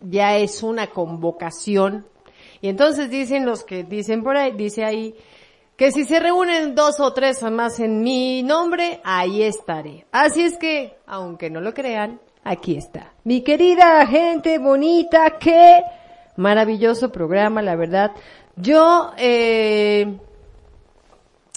[0.00, 2.06] ya es una convocación.
[2.60, 5.14] Y entonces dicen los que dicen por ahí, dice ahí,
[5.76, 10.06] que si se reúnen dos o tres más en mi nombre, ahí estaré.
[10.12, 13.14] Así es que, aunque no lo crean, aquí está.
[13.24, 15.82] Mi querida gente bonita, qué
[16.36, 18.12] maravilloso programa, la verdad.
[18.60, 20.18] Yo, eh,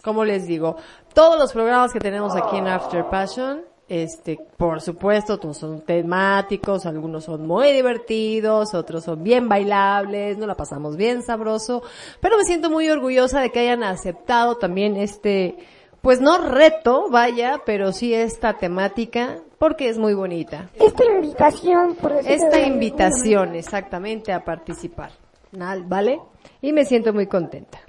[0.04, 0.78] ¿cómo les digo?
[1.14, 6.86] Todos los programas que tenemos aquí en After Passion, este, por supuesto, todos son temáticos,
[6.86, 11.84] algunos son muy divertidos, otros son bien bailables, nos la pasamos bien sabroso,
[12.22, 15.58] pero me siento muy orgullosa de que hayan aceptado también este
[16.02, 20.70] pues no reto, vaya, pero sí esta temática, porque es muy bonita.
[20.74, 25.12] Esta invitación, por Esta invitación, exactamente, a participar.
[25.54, 26.20] ¿Vale?
[26.62, 27.80] Y me siento muy contenta.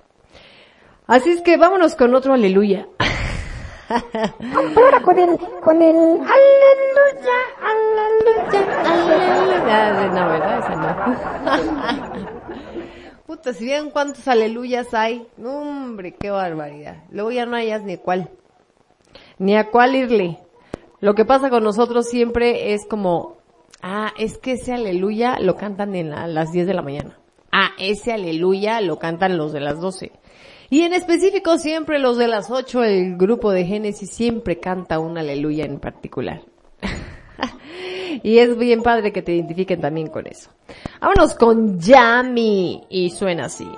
[1.06, 2.86] Así es que vámonos con otro aleluya.
[3.88, 9.64] Ahora con el, con el aleluya, aleluya, aleluya.
[9.66, 10.58] Ah, no, ¿verdad?
[10.58, 12.24] Esa no.
[13.26, 15.26] Puta, si vieran cuántos aleluyas hay.
[15.36, 17.04] No, hombre, qué barbaridad.
[17.10, 18.30] Luego ya no hayas ni cuál.
[19.38, 20.38] Ni a cuál irle.
[21.00, 23.36] Lo que pasa con nosotros siempre es como,
[23.82, 27.18] ah, es que ese aleluya lo cantan en la- a las 10 de la mañana.
[27.56, 30.10] Ah, ese aleluya lo cantan los de las 12.
[30.70, 35.16] Y en específico siempre los de las 8, el grupo de Génesis siempre canta un
[35.18, 36.42] aleluya en particular.
[38.24, 40.50] y es bien padre que te identifiquen también con eso.
[41.00, 43.68] Vámonos con Yami y suena así.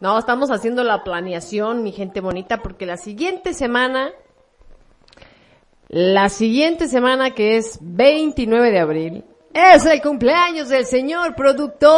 [0.00, 4.10] No, estamos haciendo la planeación, mi gente bonita, porque la siguiente semana
[5.88, 11.90] La siguiente semana, que es 29 de abril, es el cumpleaños del señor productor.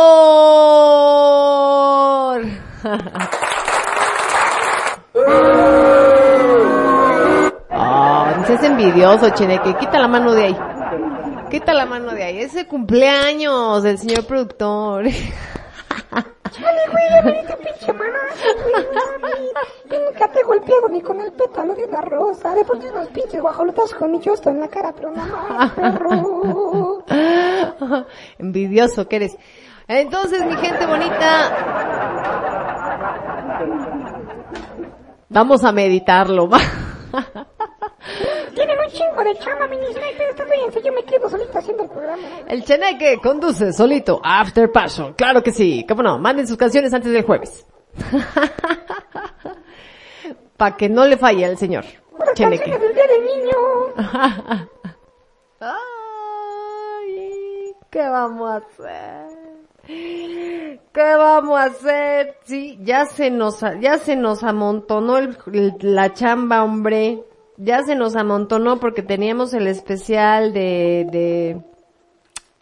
[7.75, 9.77] Oh, no seas envidioso, Cheneque.
[9.77, 10.57] Quita la mano de ahí.
[11.51, 12.41] Quita la mano de ahí.
[12.41, 15.05] Es el cumpleaños del señor productor.
[16.53, 18.13] Chale, güey, ya veniste pinche mami.
[19.91, 22.55] Yo nunca te he golpeado ni con el pétalo de una rosa.
[22.55, 27.05] De poner unos pinches guajolotas con mi chosto en la cara, pero no perro.
[28.39, 29.37] Envidioso que eres.
[29.89, 31.51] Entonces, mi gente bonita,
[35.29, 36.49] vamos a meditarlo.
[38.55, 39.35] Tienen un chingo de
[40.83, 42.23] yo me quedo solita haciendo el programa.
[42.49, 45.15] El Cheneque conduce solito After Passion.
[45.15, 45.85] Claro que sí.
[45.89, 46.19] ¿Cómo no?
[46.19, 47.67] Manden sus canciones antes del jueves.
[50.57, 51.85] Para que no le falle al señor.
[52.35, 52.71] Cheneque.
[52.71, 54.69] Canciones del día del niño.
[56.63, 59.43] Ay, ¿qué vamos a hacer?
[59.87, 62.37] ¿Qué vamos a hacer?
[62.45, 67.25] Sí, ya se nos, ya se nos amontonó el- el- la chamba, hombre.
[67.57, 71.61] Ya se nos amontonó porque teníamos el especial de, de,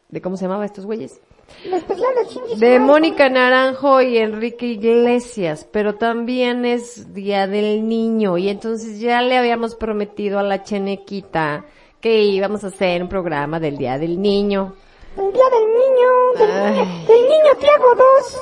[0.09, 1.21] de ¿cómo se llamaba estos güeyes?
[1.65, 2.15] El especial
[2.57, 2.79] de.
[2.79, 9.37] Mónica Naranjo y Enrique Iglesias, pero también es Día del Niño y entonces ya le
[9.37, 11.65] habíamos prometido a la Chenequita
[12.01, 14.75] que íbamos a hacer un programa del Día del Niño.
[15.17, 16.11] El día del niño.
[16.39, 16.73] Del, Ay.
[16.73, 18.41] niño, del niño Tiago 2.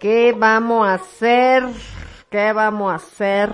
[0.00, 1.64] ¿Qué vamos a hacer?
[2.28, 3.50] ¿Qué vamos a hacer?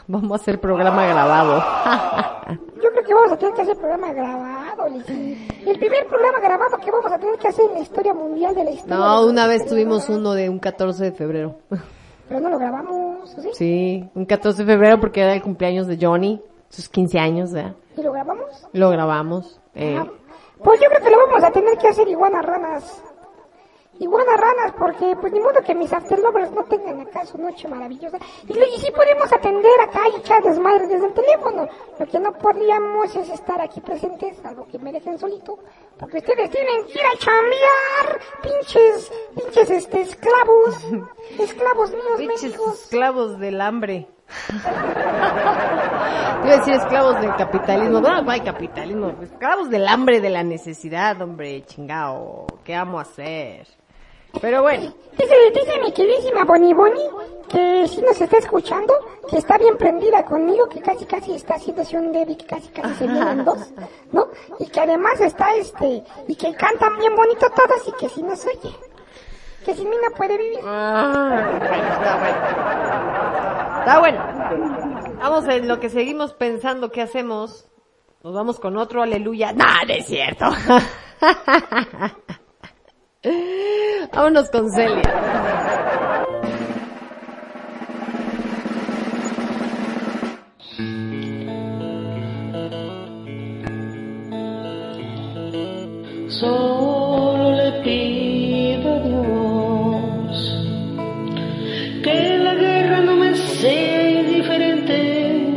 [0.08, 1.58] Vamos a hacer programa grabado.
[2.82, 5.46] Yo creo que vamos a tener que hacer programa grabado, Lizzy.
[5.66, 8.64] El primer programa grabado que vamos a tener que hacer en la historia mundial de
[8.64, 8.96] la historia.
[8.96, 11.56] No, una vez tuvimos uno de un 14 de febrero.
[12.28, 13.48] Pero no lo grabamos, ¿o ¿sí?
[13.54, 17.74] Sí, un 14 de febrero porque era el cumpleaños de Johnny, sus 15 años, ¿verdad?
[17.96, 18.68] ¿Y lo grabamos?
[18.72, 19.60] Lo grabamos.
[19.74, 19.96] eh.
[19.98, 20.06] Ah,
[20.62, 23.02] Pues yo creo que lo vamos a tener que hacer iguanas ranas.
[24.00, 28.18] Iguanas ranas, porque pues ni modo que mis afterlovers no tengan acá su noche maravillosa.
[28.48, 31.68] Y, y sí podemos atender acá y echar desmadre desde el teléfono.
[31.98, 35.58] Lo que no podríamos es estar aquí presentes, algo que me dejen solito.
[35.98, 40.76] Porque ustedes tienen que ir a chambear, pinches, pinches este, esclavos.
[41.38, 42.82] Esclavos míos, Pinches médicos.
[42.82, 44.08] esclavos del hambre.
[44.48, 44.54] Te
[46.48, 48.00] iba a decir esclavos del capitalismo.
[48.00, 49.12] No, no hay capitalismo.
[49.22, 52.46] Esclavos del hambre, de la necesidad, hombre, chingao.
[52.64, 53.66] ¿Qué vamos a hacer?
[54.40, 57.08] Pero bueno, Dice, dice mi queridísima Bonnie Bonnie
[57.48, 58.92] que si nos está escuchando,
[59.30, 62.94] que está bien prendida conmigo, que casi casi está haciéndose un Debbie, que casi casi
[62.94, 63.72] se vienen dos,
[64.10, 64.26] ¿no?
[64.58, 68.44] Y que además está este, y que cantan bien bonito todos y que si nos
[68.44, 68.74] oye,
[69.64, 70.58] que sin mí no puede vivir.
[70.64, 72.34] Ah, está bueno.
[73.80, 75.18] Está bueno.
[75.20, 77.68] Vamos en lo que seguimos pensando qué hacemos.
[78.24, 79.52] Nos vamos con otro aleluya.
[79.52, 80.46] Nah, no es cierto.
[83.24, 85.02] Vámonos con Celia.
[96.28, 100.34] Solo le pido a Dios
[102.02, 105.48] que la guerra no me sea indiferente.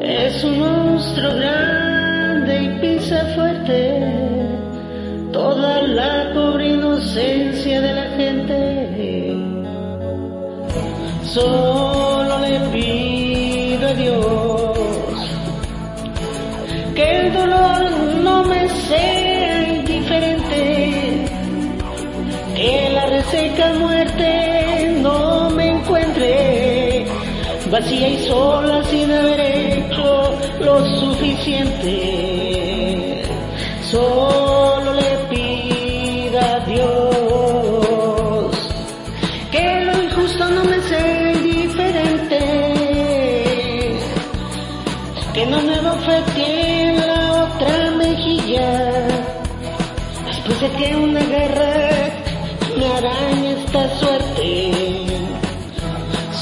[0.00, 4.19] Es un monstruo grande y pisa fuerte
[5.40, 8.58] toda la pobre inocencia de la gente.
[11.34, 15.18] Solo le pido a Dios
[16.96, 17.80] que el dolor
[18.26, 20.62] no me sea indiferente,
[22.58, 24.30] que la reseca muerte
[25.06, 27.06] no me encuentre
[27.70, 30.10] vacía y sola sin haber hecho
[30.66, 31.94] lo suficiente.
[33.90, 34.39] Solo
[50.60, 51.72] de que una guerra
[52.76, 54.72] me arañe esta suerte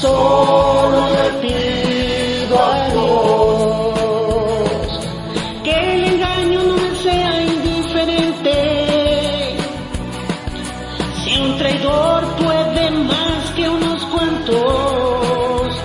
[0.01, 3.99] solo le pido a Dios
[5.63, 8.55] que el engaño no me sea indiferente
[11.23, 15.77] si un traidor puede más que unos cuantos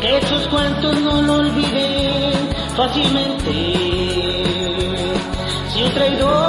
[0.00, 2.32] que esos cuantos no lo olviden
[2.76, 3.52] fácilmente.
[5.72, 6.47] Si un traidor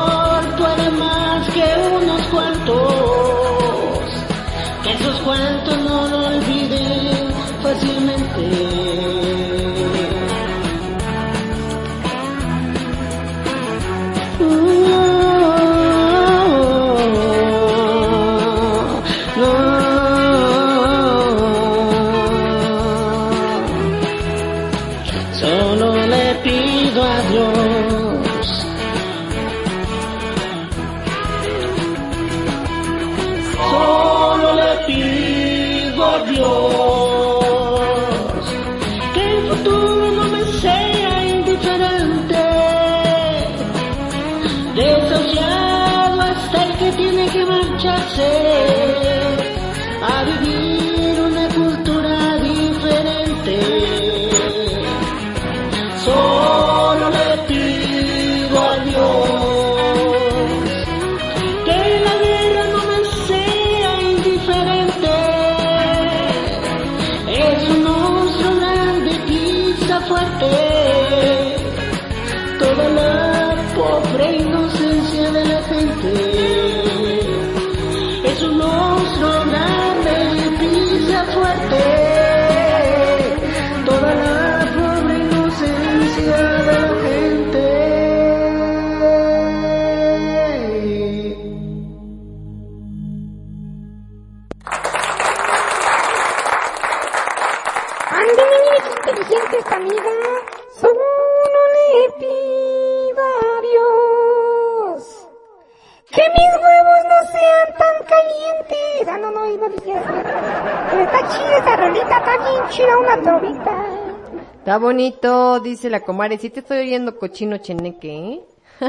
[114.69, 116.37] Está bonito, dice la comare.
[116.37, 118.41] Sí te estoy oyendo cochino cheneque, ¿eh?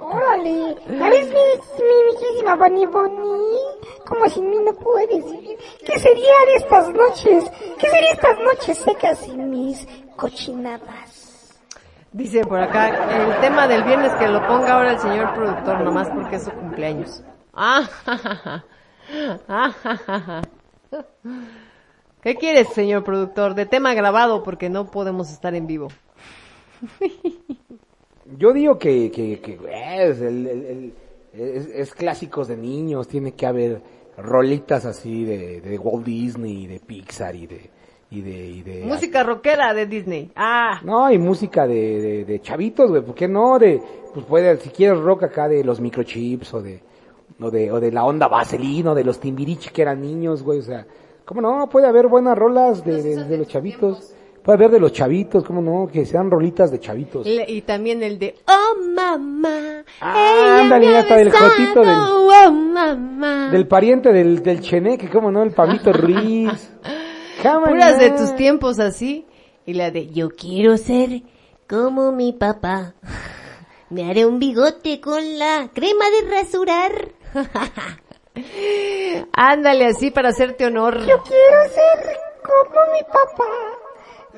[0.00, 3.58] Órale, ¿sabes mi, mi bellísima Bonnie Bonnie?
[4.06, 5.58] Como sin mí no puedes vivir.
[5.84, 7.50] ¿Qué sería de estas noches?
[7.76, 9.84] ¿Qué sería estas noches secas sin mis
[10.14, 11.58] cochinadas?
[12.12, 16.08] Dice por acá, el tema del viernes que lo ponga ahora el señor productor, nomás
[16.10, 17.24] porque es su cumpleaños.
[17.52, 18.64] Ah, ja, ja, ja.
[19.48, 20.42] Ah, ja, ja, ja.
[22.22, 23.54] ¿Qué quieres, señor productor?
[23.54, 25.88] De tema grabado porque no podemos estar en vivo.
[28.36, 29.58] Yo digo que, que, que
[30.10, 30.92] es, el- el- el-
[31.32, 33.80] es, es clásicos de niños, tiene que haber
[34.16, 37.70] rolitas así de, de Walt Disney, de Pixar y de...
[38.10, 40.30] Y de, y de Música rockera de Disney.
[40.34, 43.58] Ah, No, y música de, de, de chavitos, güey, ¿por qué no?
[43.58, 43.82] De,
[44.14, 46.80] pues puede, si quieres rock acá de los microchips o de,
[47.38, 50.62] o de, o de la onda vaselino, de los timbirichi que eran niños, güey, o
[50.62, 50.86] sea,
[51.28, 51.68] ¿cómo no?
[51.68, 54.14] Puede haber buenas rolas de, de, de los chavitos.
[54.42, 55.86] Puede haber de los chavitos, ¿cómo no?
[55.92, 57.26] Que sean rolitas de chavitos.
[57.26, 59.84] le- y también el de Oh mamá.
[60.00, 63.50] Ah, ándale, hasta ha del jotito del- Oh mamá.
[63.50, 65.42] Del pariente del, del cheneque, ¿cómo no?
[65.42, 66.72] El Pablito Ruiz.
[67.42, 69.26] Puras de tus tiempos así.
[69.66, 71.22] Y la de Yo quiero ser
[71.68, 72.94] como mi papá.
[73.90, 76.92] Me haré un bigote con la crema de rasurar.
[79.32, 80.98] Ándale así para hacerte honor.
[81.06, 83.44] Yo quiero ser como mi papá.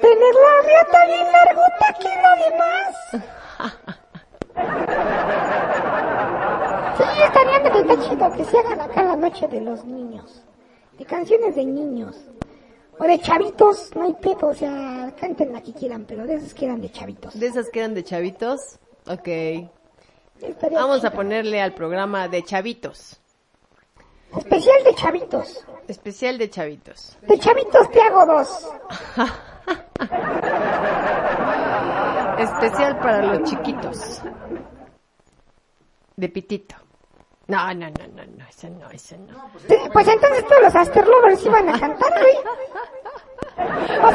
[0.01, 2.95] Tener la riata bien largota que nadie más.
[6.97, 10.43] Sí, estaría de está chido que se hagan acá la noche de los niños.
[10.99, 12.17] De canciones de niños.
[12.99, 16.53] O de chavitos, no hay pedo, o sea, canten la que quieran, pero de esas
[16.53, 17.39] que eran de chavitos.
[17.39, 18.79] De esas que eran de chavitos.
[19.07, 19.29] Ok.
[20.43, 23.20] Estaría Vamos a ponerle al programa de chavitos.
[24.37, 25.67] Especial de chavitos.
[25.89, 27.19] Especial de chavitos.
[27.23, 28.69] De chavitos te hago dos.
[32.39, 34.23] Especial para los chiquitos.
[36.17, 36.77] De pitito.
[37.49, 39.51] No, no, no, no, no, eso no, eso no.
[39.93, 42.37] Pues entonces todos los Aster Lovers iban a cantar, güey.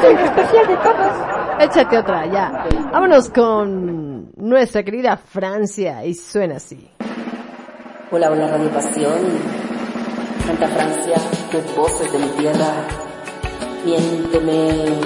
[0.00, 1.12] Ser el especial de todos.
[1.60, 2.66] Échate otra, ya.
[2.92, 6.90] Vámonos con nuestra querida Francia y suena así.
[8.10, 9.75] Hola, hola Radio Pasión.
[10.46, 11.16] Santa Francia,
[11.50, 12.72] tus voces de mi tierra.
[13.84, 15.00] Miénteme.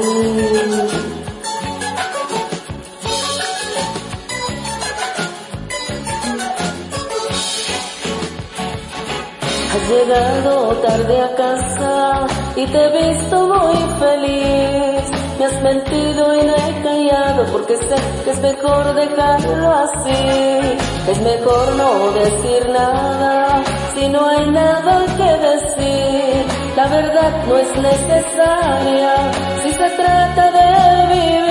[9.71, 15.22] Has llegado tarde a casa y te he visto muy feliz.
[15.43, 20.77] Has mentido y me he callado porque sé que es mejor dejarlo así.
[21.09, 23.61] Es mejor no decir nada
[23.93, 26.45] si no hay nada que decir.
[26.77, 29.31] La verdad no es necesaria
[29.63, 31.43] si se trata de vivir.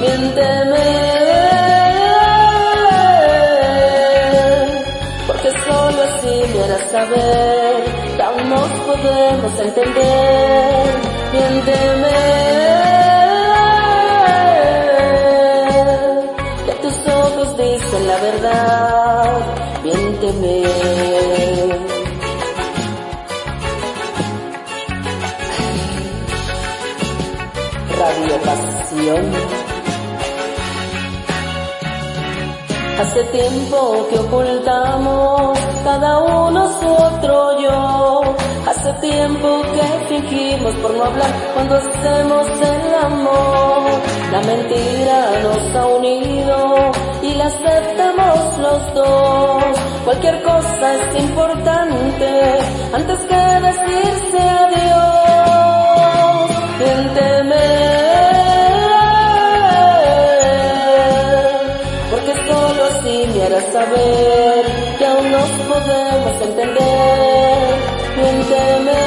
[0.00, 0.88] Miénteme.
[5.26, 7.84] Porque solo así me harás saber
[8.14, 12.18] que aún nos podemos entender miénteme.
[16.66, 19.40] Que tus ojos dicen la verdad,
[19.84, 20.62] miénteme.
[27.98, 29.24] Radio Pasión.
[33.00, 38.17] Hace tiempo que ocultamos cada uno su otro yo
[38.94, 43.90] tiempo que fingimos por no hablar cuando hacemos el amor.
[44.32, 46.92] La mentira nos ha unido
[47.22, 49.64] y la aceptamos los dos.
[50.04, 52.58] Cualquier cosa es importante
[52.92, 54.90] antes que decirse adiós.
[56.78, 57.68] Miénteme,
[62.10, 67.47] porque solo así me harás saber que aún nos podemos entender.
[68.18, 69.04] Miénteme,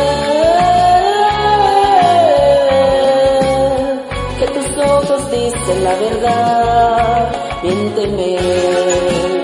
[4.40, 7.32] que tus ojos dicen la verdad.
[7.62, 9.41] Miénteme.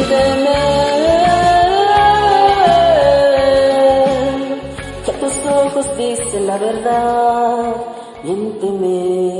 [0.00, 0.56] Miénteme,
[5.04, 7.74] que tus ojos dicen la verdad.
[8.24, 9.30] Miénteme.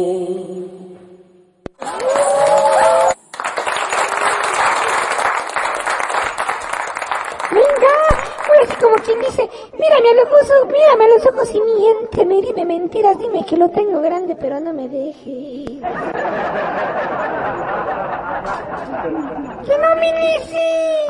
[8.80, 13.56] Pues mírame a los ojos, mírame a los ojos y miénteme, dime mentiras, dime que
[13.56, 15.80] lo tengo grande, pero no me dejes.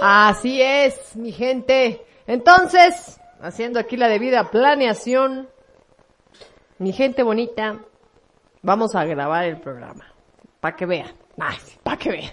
[0.01, 2.05] Así es, mi gente.
[2.27, 5.49] Entonces, haciendo aquí la debida planeación,
[6.79, 7.81] mi gente bonita,
[8.63, 10.07] vamos a grabar el programa.
[10.61, 11.13] Para que vean.
[11.83, 12.33] para que vean.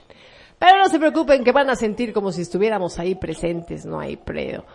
[0.59, 4.17] Pero no se preocupen que van a sentir como si estuviéramos ahí presentes, no hay
[4.17, 4.65] predo.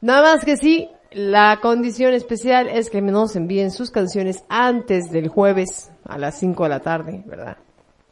[0.00, 5.28] Nada más que sí, la condición especial es que nos envíen sus canciones antes del
[5.28, 7.58] jueves a las 5 de la tarde, ¿verdad?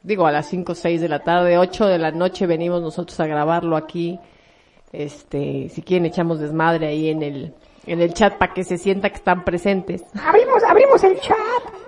[0.06, 3.18] Digo, a las 5 o 6 de la tarde, 8 de la noche venimos nosotros
[3.18, 4.20] a grabarlo aquí.
[4.92, 7.54] Este, si quieren echamos desmadre ahí en el,
[7.86, 10.04] en el chat para que se sienta que están presentes.
[10.24, 11.36] Abrimos, abrimos el chat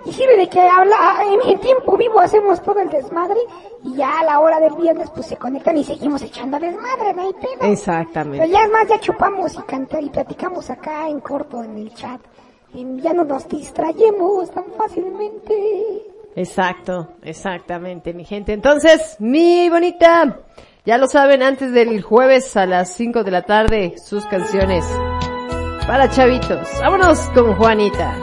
[0.05, 0.97] y sirve de que habla,
[1.31, 3.39] en, en tiempo vivo hacemos todo el desmadre
[3.85, 7.21] y ya a la hora del viernes pues se conectan y seguimos echando desmadre, no
[7.21, 7.51] hay pedo.
[7.61, 8.49] Pero Exactamente.
[8.49, 12.19] ya es más, ya chupamos y canta y platicamos acá en corto en el chat.
[12.73, 16.08] Y ya no nos distrayemos tan fácilmente.
[16.39, 18.53] Exacto, exactamente, mi gente.
[18.53, 20.39] Entonces, mi bonita,
[20.85, 24.85] ya lo saben, antes del jueves a las 5 de la tarde, sus canciones
[25.85, 26.65] para chavitos.
[26.79, 28.15] Vámonos con Juanita.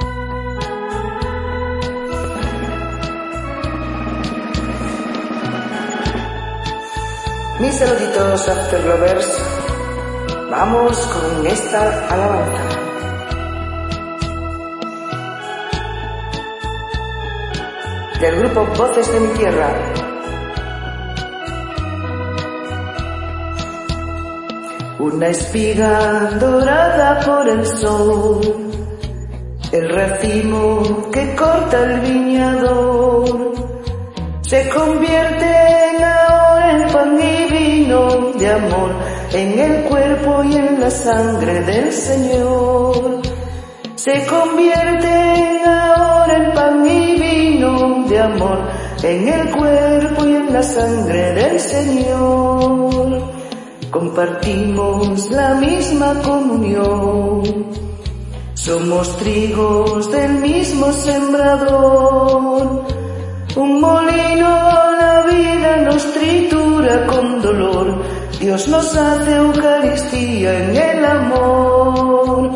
[7.61, 9.29] Mis saluditos Afterlovers,
[10.51, 12.86] vamos con esta alabanza.
[18.21, 19.69] Del grupo Voces de mi Tierra.
[24.99, 28.41] Una espiga dorada por el sol,
[29.71, 33.53] el racimo que corta el viñador,
[34.41, 35.47] se convierte
[35.91, 38.93] en ahora en pan y vino de amor,
[39.35, 43.21] en el cuerpo y en la sangre del Señor.
[43.95, 47.16] Se convierte ahora en pan y
[48.09, 48.59] de amor,
[49.03, 53.23] en el cuerpo y en la sangre del Señor.
[53.91, 57.67] Compartimos la misma comunión,
[58.55, 62.85] somos trigos del mismo sembrador.
[63.57, 64.49] Un molino
[65.01, 68.03] la vida nos tritura con dolor,
[68.39, 72.51] Dios nos hace Eucaristía en el amor.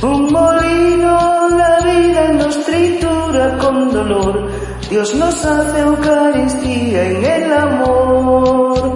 [0.00, 4.48] Un molino la vida nos tritura con dolor,
[4.90, 8.92] Dios nos hace Eucaristía en el amor.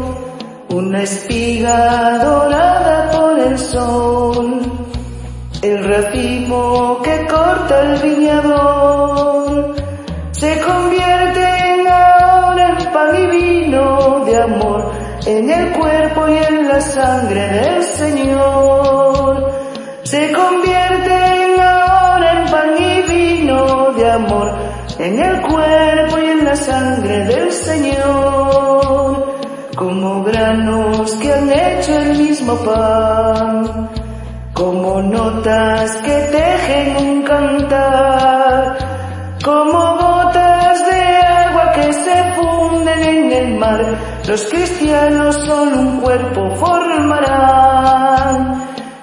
[0.71, 4.61] Una espiga dorada por el sol,
[5.61, 9.75] el racimo que corta el viñador,
[10.33, 11.45] se convierte
[11.75, 14.93] en ahora en pan y vino de amor,
[15.27, 19.53] en el cuerpo y en la sangre del Señor.
[20.05, 20.82] Se convierte
[25.03, 29.33] en el cuerpo y en la sangre del Señor
[29.75, 33.89] como granos que han hecho el mismo pan,
[34.55, 38.77] como notas que tejen un cantar,
[39.45, 43.85] como gotas de agua que se funden en el mar,
[44.29, 48.39] los cristianos son un cuerpo formarán,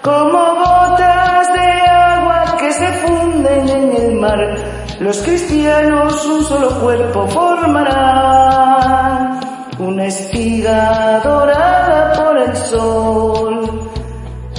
[0.02, 7.28] como gotas de agua que se funden en el mar, los cristianos un solo cuerpo
[7.28, 9.40] formarán.
[9.80, 13.90] Una espiga dorada por el sol,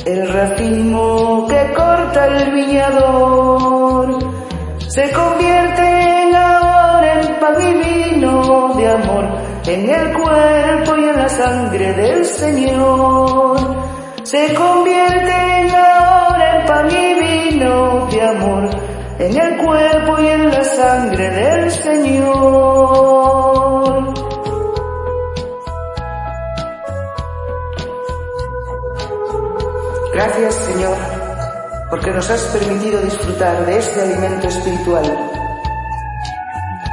[0.07, 4.19] el racimo que corta el viñador,
[4.89, 9.29] se convierte en ahora en pan y vino de amor,
[9.67, 13.59] en el cuerpo y en la sangre del Señor.
[14.23, 18.71] Se convierte en ahora en pan y vino de amor,
[19.21, 22.41] en el cuerpo y en la sangre del Señor.
[30.15, 30.97] Gracias Señor,
[31.91, 35.05] porque nos has permitido disfrutar de este alimento espiritual.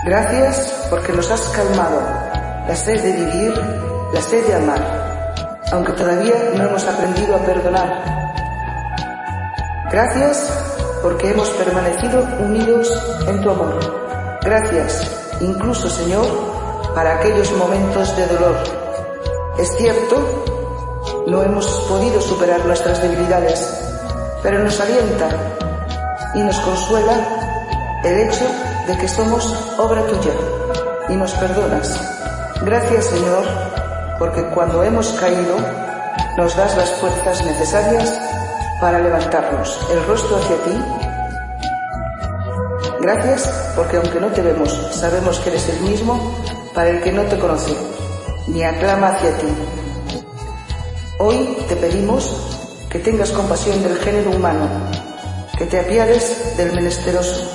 [0.03, 2.01] Gracias porque nos has calmado
[2.67, 3.53] la sed de vivir,
[4.13, 4.81] la sed de amar,
[5.71, 8.03] aunque todavía no hemos aprendido a perdonar.
[9.89, 10.66] Gracias
[11.07, 12.91] porque hemos permanecido unidos
[13.27, 13.79] en tu amor.
[14.43, 15.09] Gracias,
[15.39, 16.27] incluso Señor,
[16.93, 18.57] para aquellos momentos de dolor.
[19.57, 20.17] Es cierto,
[21.25, 23.73] no hemos podido superar nuestras debilidades,
[24.43, 25.29] pero nos alienta
[26.35, 28.45] y nos consuela el hecho
[28.87, 29.45] de que somos
[29.77, 30.33] obra tuya
[31.07, 32.01] y nos perdonas.
[32.63, 33.45] Gracias Señor,
[34.19, 35.55] porque cuando hemos caído
[36.35, 38.13] nos das las fuerzas necesarias
[38.79, 40.71] para levantarnos el rostro hacia ti.
[43.01, 46.35] Gracias porque aunque no te vemos, sabemos que eres el mismo
[46.73, 47.75] para el que no te conoce,
[48.47, 49.47] ni aclama hacia ti.
[51.19, 52.31] Hoy te pedimos
[52.89, 54.67] que tengas compasión del género humano,
[55.57, 57.49] que te apiades del menesteroso,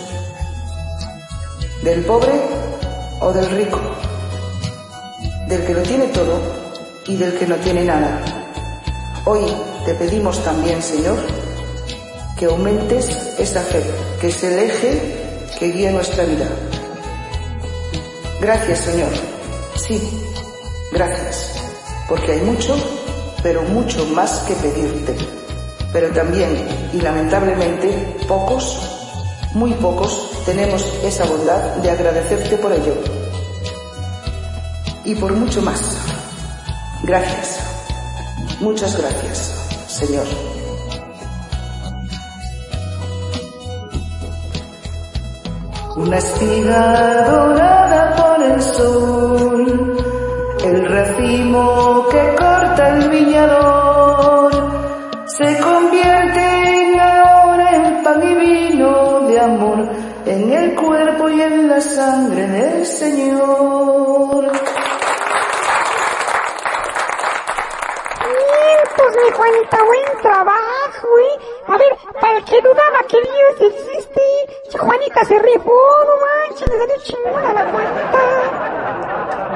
[1.82, 2.32] del pobre
[3.20, 3.80] o del rico,
[5.46, 6.40] del que lo tiene todo
[7.06, 8.20] y del que no tiene nada.
[9.24, 9.44] Hoy
[9.84, 11.18] te pedimos también, Señor,
[12.38, 13.82] que aumentes esta fe,
[14.20, 16.48] que es el eje que guía nuestra vida.
[18.40, 19.10] Gracias, Señor.
[19.76, 20.00] Sí,
[20.92, 21.52] gracias,
[22.08, 22.76] porque hay mucho
[23.42, 25.16] pero mucho más que pedirte.
[25.92, 28.78] Pero también, y lamentablemente, pocos,
[29.54, 32.94] muy pocos, tenemos esa bondad de agradecerte por ello.
[35.04, 35.80] Y por mucho más.
[37.02, 37.58] Gracias.
[38.60, 39.61] Muchas gracias,
[39.92, 40.24] Señor.
[45.96, 49.96] Una espiga dorada por el sol,
[50.64, 54.52] el racimo que corta el viñador,
[55.26, 59.90] se convierte ahora en pan y vino de amor,
[60.24, 64.50] en el cuerpo y en la sangre del Señor.
[69.12, 71.38] Mi Juanita, buen trabajo, ¿eh?
[71.66, 74.22] A ver, para el que dudaba que Dios existe,
[74.78, 75.72] Juanita se rifó,
[76.06, 76.14] no
[76.48, 78.22] manches, le salió chingona la Juanita.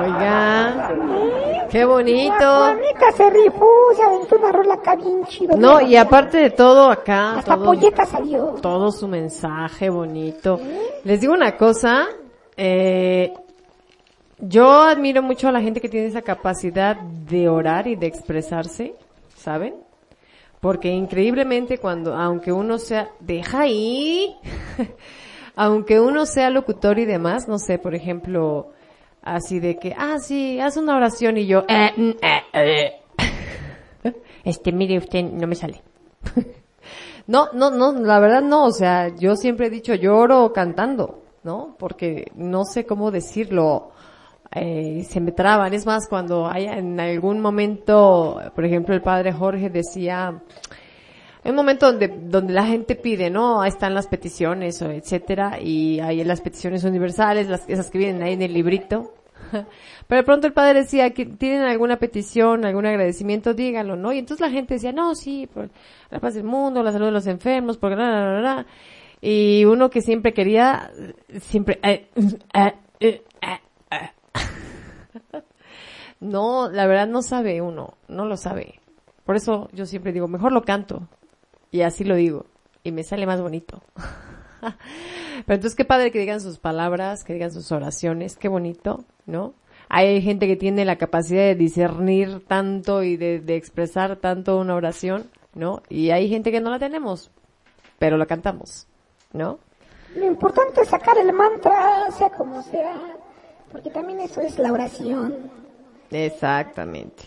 [0.04, 2.34] Oiga, qué bonito.
[2.36, 5.56] Juanita se rifó, se aventó una rola acá bien chido.
[5.56, 8.56] No, y aparte de todo acá, Hasta todo, polleta salió.
[8.60, 10.60] todo su mensaje bonito.
[11.04, 12.08] Les digo una cosa,
[12.56, 13.32] eh,
[14.38, 18.94] yo admiro mucho a la gente que tiene esa capacidad de orar y de expresarse,
[19.46, 19.76] ¿saben?
[20.60, 24.34] Porque increíblemente cuando, aunque uno sea, deja ahí,
[25.54, 28.72] aunque uno sea locutor y demás, no sé, por ejemplo,
[29.22, 34.12] así de que, ah, sí, haz una oración y yo, eh, mm, eh, eh.
[34.44, 35.80] este, mire usted, no me sale.
[37.28, 41.74] No, no, no, la verdad no, o sea, yo siempre he dicho lloro cantando, ¿no?
[41.76, 43.90] Porque no sé cómo decirlo,
[44.56, 45.74] eh, se me traban.
[45.74, 50.42] Es más, cuando hay en algún momento, por ejemplo, el padre Jorge decía,
[51.44, 53.60] hay un momento donde, donde la gente pide, ¿no?
[53.60, 58.32] Ahí están las peticiones, etcétera, y hay las peticiones universales, las, esas que vienen ahí
[58.32, 59.12] en el librito.
[60.08, 64.12] Pero de pronto el padre decía que tienen alguna petición, algún agradecimiento, díganlo, ¿no?
[64.12, 65.68] Y entonces la gente decía, no, sí, por
[66.10, 68.66] la paz del mundo, la salud de los enfermos, porque la, la, la, la.
[69.20, 70.90] Y uno que siempre quería,
[71.40, 72.08] siempre, eh,
[72.54, 73.22] eh, eh.
[76.20, 78.80] no, la verdad no sabe uno, no lo sabe.
[79.24, 81.08] Por eso yo siempre digo, mejor lo canto.
[81.70, 82.46] Y así lo digo.
[82.84, 83.82] Y me sale más bonito.
[85.46, 89.54] Pero entonces qué padre que digan sus palabras, que digan sus oraciones, qué bonito, ¿no?
[89.88, 95.30] Hay gente que tiene la capacidad de discernir tanto y de, expresar tanto una oración,
[95.54, 95.82] ¿no?
[95.88, 97.30] Y hay gente que no la tenemos,
[97.98, 98.88] pero la cantamos,
[99.32, 99.60] ¿no?
[100.16, 103.00] Lo importante es sacar el mantra, sea como sea,
[103.76, 105.50] porque también eso es la oración.
[106.10, 107.24] Exactamente.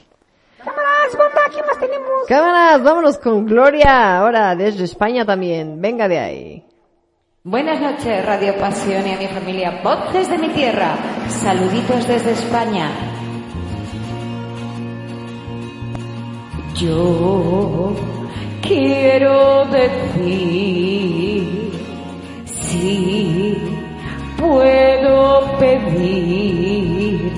[0.57, 2.25] Cámaras, banda, ¿qué más tenemos?
[2.27, 5.79] Cámaras, vámonos con Gloria, ahora desde España también.
[5.79, 6.65] Venga de ahí.
[7.43, 10.97] Buenas noches, Radio Pasión y a mi familia Voces de mi Tierra.
[11.27, 12.89] Saluditos desde España.
[16.73, 17.95] Yo
[18.63, 21.71] quiero decir,
[22.45, 23.68] sí,
[24.39, 27.31] puedo pedir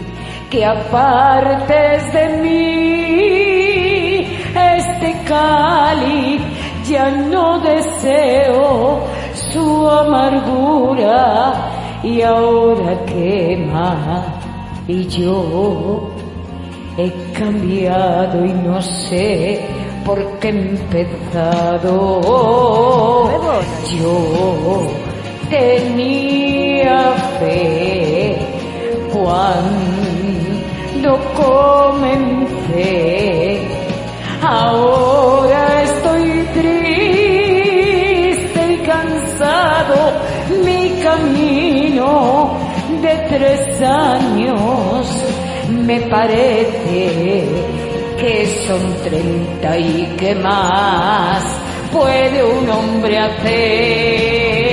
[0.50, 3.82] que apartes de mí
[4.78, 6.42] este cáliz,
[6.88, 9.02] ya no deseo
[9.34, 11.54] su amargura.
[12.04, 14.24] Y ahora quema
[14.88, 16.10] y yo
[16.98, 19.62] he cambiado y no sé
[20.04, 22.22] por qué he empezado.
[24.00, 25.01] Yo
[25.52, 28.36] tenía fe
[29.12, 29.60] cuando
[31.36, 33.62] comencé.
[34.42, 40.00] Ahora estoy triste y cansado.
[40.66, 42.58] Mi camino
[43.02, 45.08] de tres años
[45.70, 47.46] me parece
[48.18, 51.44] que son treinta y que más
[51.92, 54.71] puede un hombre hacer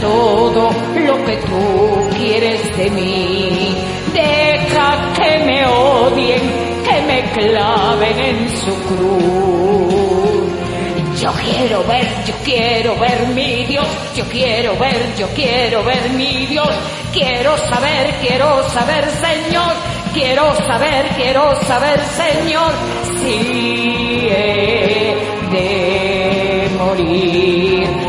[0.00, 3.74] todo lo que tú quieres de mí.
[4.12, 6.40] Deja que me odien
[6.84, 9.60] que me claven en su cruz.
[11.20, 13.86] Yo quiero ver, yo quiero ver mi Dios,
[14.16, 16.70] yo quiero ver, yo quiero ver mi Dios,
[17.12, 19.74] quiero saber, quiero saber Señor,
[20.14, 22.72] quiero saber, quiero saber Señor,
[23.20, 25.14] si he
[25.50, 27.99] de morir.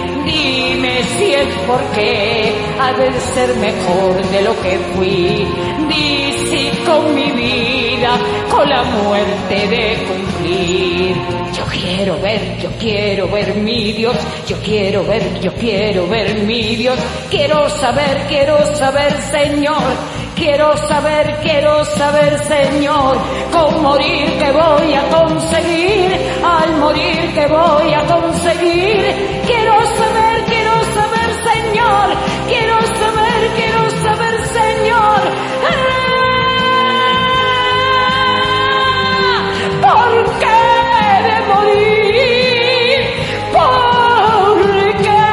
[1.41, 5.47] Es porque ha de ser mejor de lo que fui.
[5.89, 8.11] Di si con mi vida,
[8.51, 11.15] con la muerte de cumplir.
[11.57, 14.15] Yo quiero ver, yo quiero ver mi Dios,
[14.47, 16.99] yo quiero ver, yo quiero ver mi Dios.
[17.31, 19.81] Quiero saber, quiero saber Señor,
[20.35, 23.17] quiero saber, quiero saber Señor.
[23.51, 26.11] Con morir que voy a conseguir,
[26.45, 29.41] al morir que voy a conseguir.
[29.47, 30.10] Quiero saber
[32.47, 35.21] Quiero saber, quiero saber Señor.
[39.85, 40.11] ¿Por
[40.41, 40.61] qué
[41.27, 42.99] de morir?
[43.57, 44.57] ¿Por
[45.05, 45.25] qué?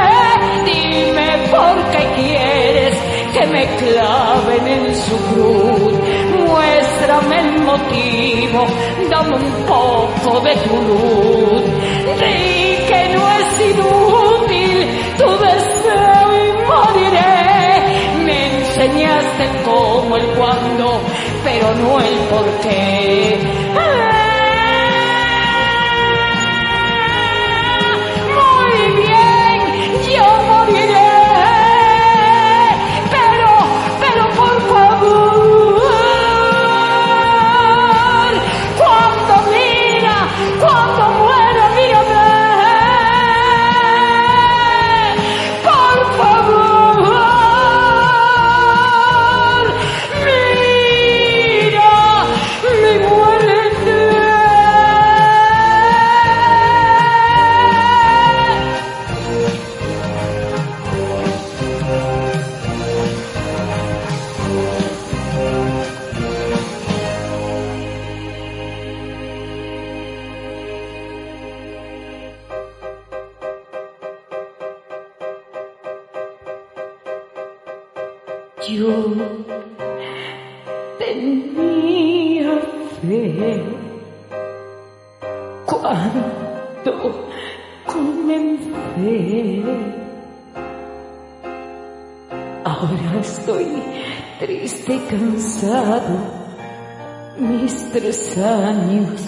[0.71, 2.95] Dime por qué quieres
[3.33, 5.95] que me claven en su cruz.
[6.45, 8.67] Muéstrame el motivo,
[9.11, 12.58] dame un poco de tu luz.
[19.39, 21.01] Enseñaste cómo el cuándo,
[21.45, 24.18] pero no el por qué.
[98.39, 99.23] Años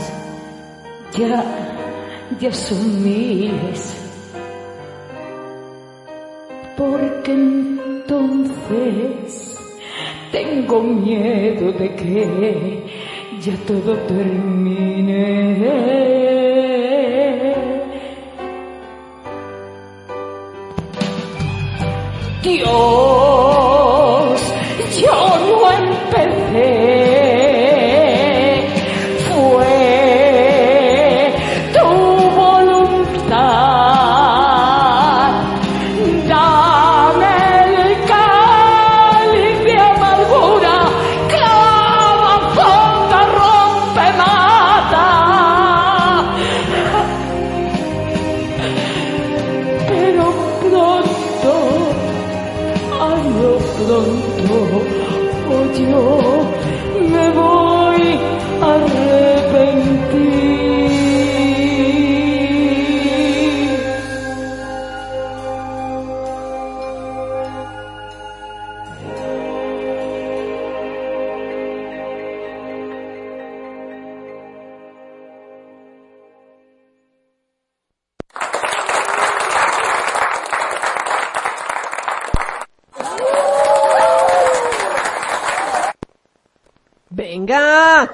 [1.16, 1.44] ya,
[2.40, 3.96] ya son miles.
[6.76, 8.60] Porque entonces
[10.32, 12.84] tengo miedo de que
[13.42, 14.59] ya todo termine.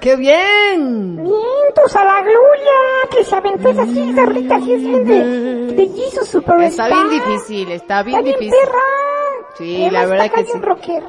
[0.06, 1.16] Qué bien.
[1.16, 5.88] Mientos a la gloria, que se aventó esa esa rolita así es bien de, de
[5.88, 6.88] Jesus Superstar.
[6.92, 8.60] Está bien difícil, está bien Está bien difícil.
[8.64, 8.78] perra.
[9.58, 10.62] Sí, Además, la verdad está que bien sí.
[10.62, 11.02] rocker,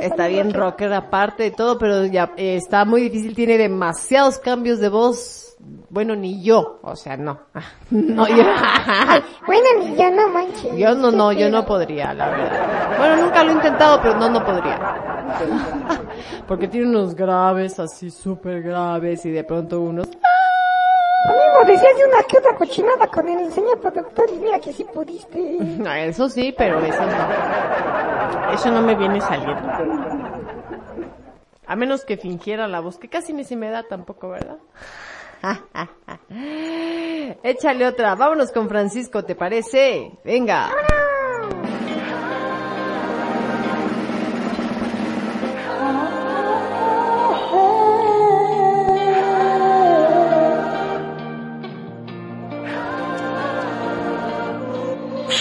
[0.00, 4.80] Está bien rocker aparte de todo, pero ya eh, está muy difícil, tiene demasiados cambios
[4.80, 5.51] de voz.
[5.92, 7.38] Bueno, ni yo, o sea, no.
[7.54, 7.60] Ah,
[7.90, 8.36] No, yo,
[9.46, 10.74] Bueno, ni ya no manches.
[10.74, 12.96] yo no, no, yo no podría, la verdad.
[12.96, 14.78] Bueno, nunca lo he intentado, pero no, no podría.
[16.48, 20.08] Porque tiene unos graves así, súper graves, y de pronto unos...
[21.26, 24.84] Amigo, decías de una que otra cochinada con el señor productor y mira que sí
[24.84, 25.38] pudiste.
[25.60, 28.52] No, eso sí, pero eso no.
[28.54, 29.60] Eso no me viene saliendo.
[31.66, 34.56] A menos que fingiera la voz, que casi ni se me da tampoco, ¿verdad?
[37.42, 38.14] Échale otra.
[38.14, 40.12] Vámonos con Francisco, ¿te parece?
[40.24, 40.70] Venga.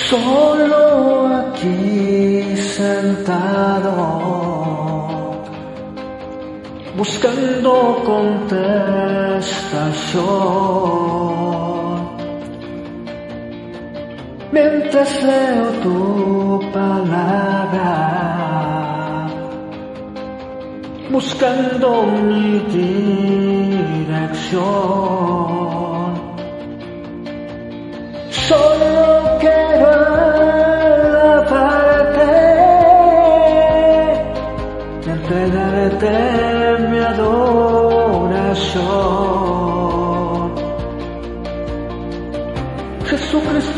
[0.09, 4.60] Solo aquí sentado,
[7.01, 7.71] buscando
[8.05, 8.61] contestación.
[14.51, 17.95] Mientras leo tu palabra,
[21.09, 21.87] buscando
[22.27, 24.61] mi dirección.
[28.29, 30.00] Solo quiero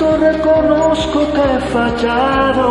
[0.03, 2.67] Jesucristo reconozco que he fallado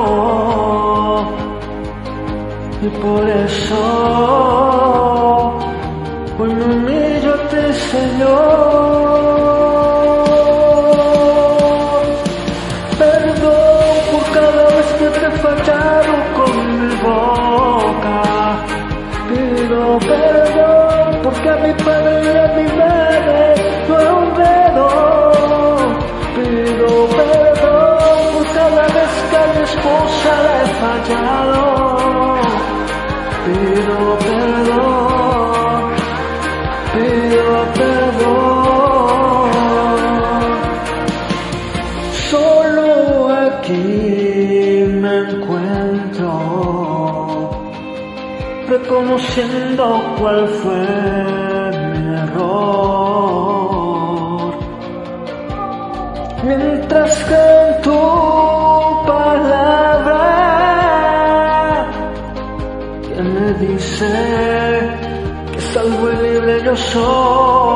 [2.83, 3.79] y por eso
[6.39, 8.92] hoy me humillo ante el Señor.
[30.83, 31.65] Fallado.
[33.45, 35.83] Pido perdón,
[36.95, 39.51] pido perdón.
[42.31, 42.87] Solo
[43.47, 43.89] aquí
[45.03, 46.31] me encuentro,
[48.69, 49.85] reconociendo
[50.19, 51.32] cuál fue
[66.73, 67.72] y libre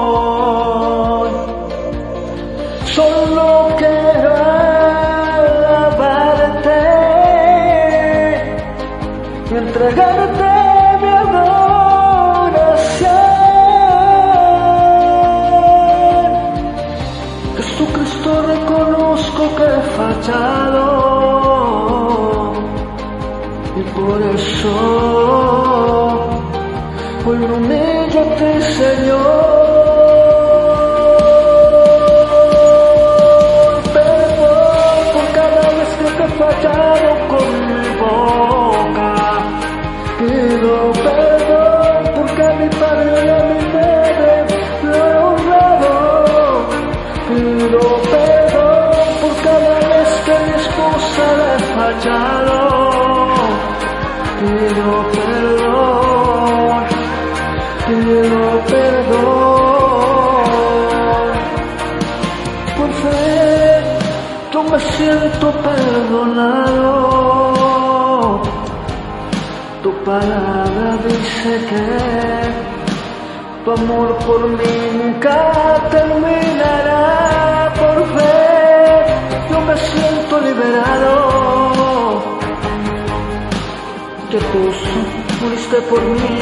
[70.06, 71.84] palabra dice que
[73.64, 75.36] tu amor por mí nunca
[75.90, 77.72] terminará.
[77.80, 78.36] Por fe,
[79.50, 81.12] yo me siento liberado.
[84.30, 84.62] Que tú
[85.40, 86.38] muriste por mí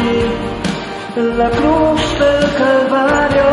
[1.16, 3.51] en la cruz del Calvario.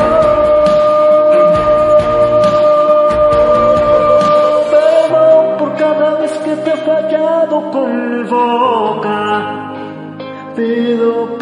[4.73, 9.50] Perdón por cada vez que te he fallado con mi boca.
[10.55, 11.40] Pido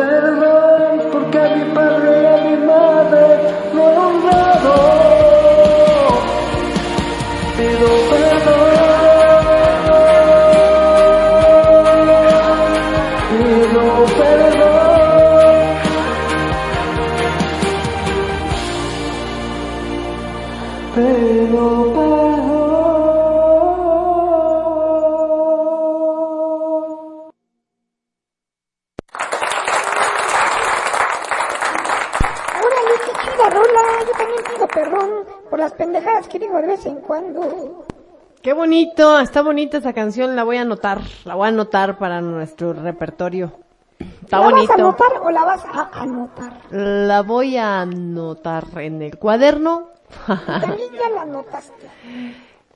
[39.21, 43.53] está bonita esa canción, la voy a anotar, la voy a anotar para nuestro repertorio.
[43.99, 44.67] Está ¿La bonito.
[44.67, 46.53] vas a anotar o la vas a anotar?
[46.71, 49.89] La voy a anotar en el cuaderno.
[50.25, 51.89] También ya la anotaste.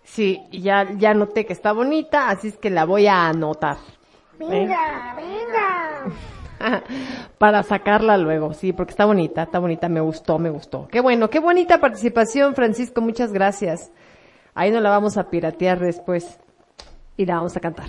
[0.03, 3.77] sí, ya, ya noté que está bonita, así es que la voy a anotar.
[4.37, 6.13] Venga, venga.
[7.37, 10.87] Para sacarla luego, sí, porque está bonita, está bonita, me gustó, me gustó.
[10.89, 13.91] Qué bueno, qué bonita participación, Francisco, muchas gracias.
[14.55, 16.39] Ahí no la vamos a piratear después.
[17.17, 17.87] Y la vamos a cantar.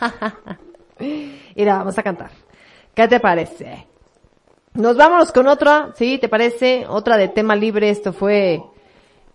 [0.98, 2.30] y la vamos a cantar.
[2.94, 3.86] ¿Qué te parece?
[4.74, 6.18] Nos vamos con otra, ¿sí?
[6.18, 6.86] ¿Te parece?
[6.86, 8.62] Otra de tema libre, esto fue,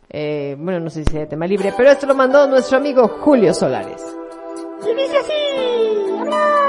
[0.09, 3.53] eh, bueno, no sé si de tema libre, pero esto lo mandó nuestro amigo Julio
[3.53, 4.03] Solares.
[4.83, 5.41] Y dice así.
[6.11, 6.60] ¡Vámonos!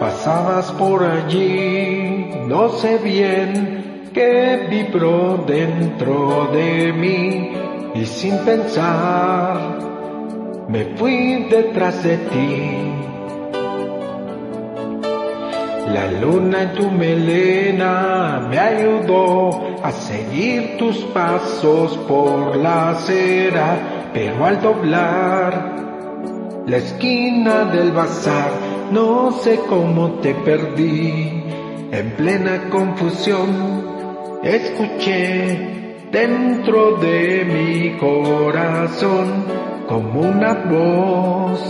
[0.00, 7.52] Pasabas por allí, no sé bien qué vibró dentro de mí
[7.96, 9.78] y sin pensar
[10.68, 12.88] me fui detrás de ti.
[15.92, 19.50] La luna en tu melena me ayudó
[19.82, 25.87] a seguir tus pasos por la acera, pero al doblar
[26.68, 28.52] la esquina del bazar,
[28.92, 31.42] no sé cómo te perdí.
[31.90, 33.48] En plena confusión,
[34.42, 39.44] escuché dentro de mi corazón
[39.88, 41.60] como una voz,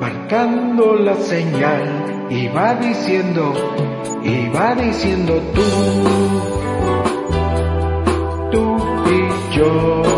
[0.00, 3.54] marcando la señal, iba diciendo,
[4.24, 5.62] iba diciendo tú,
[8.50, 8.76] tú
[9.08, 10.11] y yo.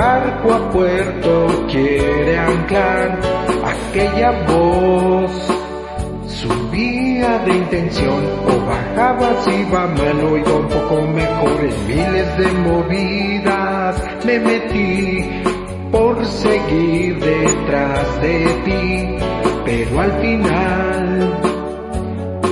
[0.00, 3.20] Barco a puerto quiere anclar,
[3.72, 5.32] aquella voz.
[6.26, 12.38] Subía de intención o bajaba si va mal o iba un poco mejor en miles
[12.38, 14.02] de movidas.
[14.24, 15.42] Me metí
[15.92, 19.24] por seguir detrás de ti,
[19.66, 21.40] pero al final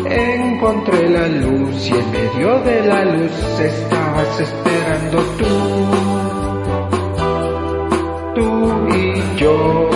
[0.04, 6.07] encontré la luz y en medio de la luz estabas esperando tú,
[8.38, 9.90] tú y yo,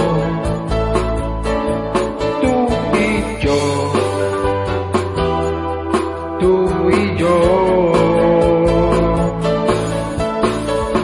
[2.40, 2.54] tú
[2.98, 3.08] y
[3.44, 3.92] yo,
[6.40, 6.54] tú
[6.90, 7.36] y yo.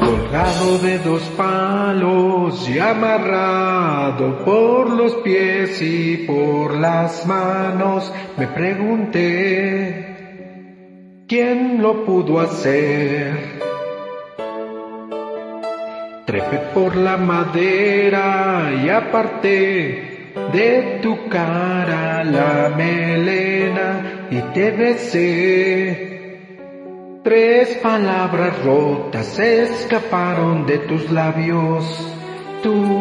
[0.00, 10.06] Colgado de dos palos y amarrado por los pies y por las manos, me pregunté,
[11.28, 13.57] ¿quién lo pudo hacer?
[16.28, 26.38] Trepé por la madera y aparté de tu cara la melena y te besé.
[27.24, 32.14] Tres palabras rotas escaparon de tus labios,
[32.62, 33.00] tú,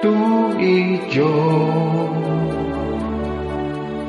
[0.00, 2.08] tú y yo,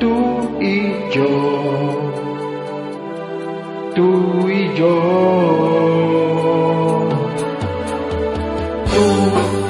[0.00, 2.12] tú y yo,
[3.94, 6.37] tú y yo.
[8.98, 9.67] Tú,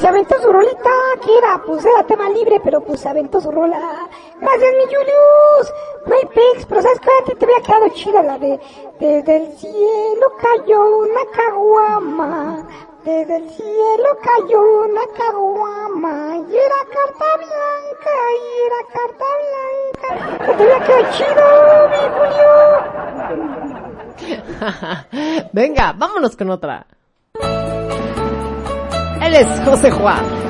[0.00, 0.90] se aventó su rolita,
[1.22, 4.08] que era, pues era tema libre, pero pues se aventó su rola.
[4.40, 5.74] Gracias, mi Julius.
[6.06, 8.58] No hay pex, pero sabes que te había quedado chida la de,
[8.98, 12.66] desde el cielo cayó una caguama.
[13.04, 16.36] Desde el cielo cayó una caguama.
[16.48, 20.08] Y era carta blanca, y era carta blanca.
[20.46, 21.44] Que te había quedado chido,
[21.90, 22.50] mi Julio.
[25.52, 26.86] Venga, vámonos con otra.
[29.30, 30.49] Él es José Juan.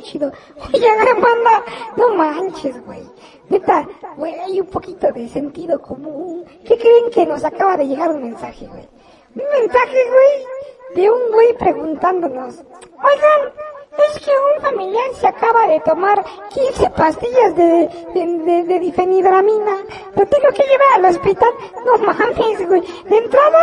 [0.00, 0.32] Chido.
[0.72, 0.88] Oye,
[1.20, 1.64] banda,
[1.96, 3.02] no manches, güey.
[3.48, 6.44] Neta, güey, hay un poquito de sentido común.
[6.64, 8.88] ¿Qué creen que nos acaba de llegar un mensaje, güey?
[9.34, 13.52] Un mensaje, güey, de un güey preguntándonos, oigan,
[13.98, 19.76] es que un familiar se acaba de tomar 15 pastillas de, de, de, de difenidramina.
[20.14, 21.50] Lo tengo que llevar al hospital.
[21.84, 22.80] No mames, güey.
[23.08, 23.58] De entrada,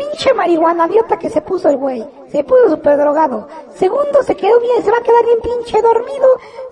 [0.00, 2.04] pinche marihuanadiota que se puso el güey.
[2.28, 3.46] Se puso súper drogado.
[3.74, 6.26] Segundo, se quedó bien, se va a quedar bien pinche dormido.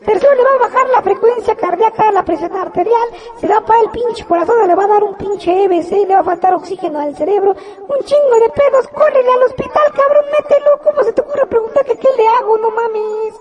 [0.05, 3.09] Tercero, le va a bajar la frecuencia cardíaca, la presión arterial.
[3.38, 6.06] Se le va a parar el pinche corazón, le va a dar un pinche EBC,
[6.06, 7.52] le va a faltar oxígeno al cerebro.
[7.52, 8.88] Un chingo de pedos.
[8.88, 10.70] Córrele al hospital, cabrón, mételo.
[10.82, 12.56] ¿Cómo se te ocurre preguntar que qué le hago?
[12.59, 13.34] No mames.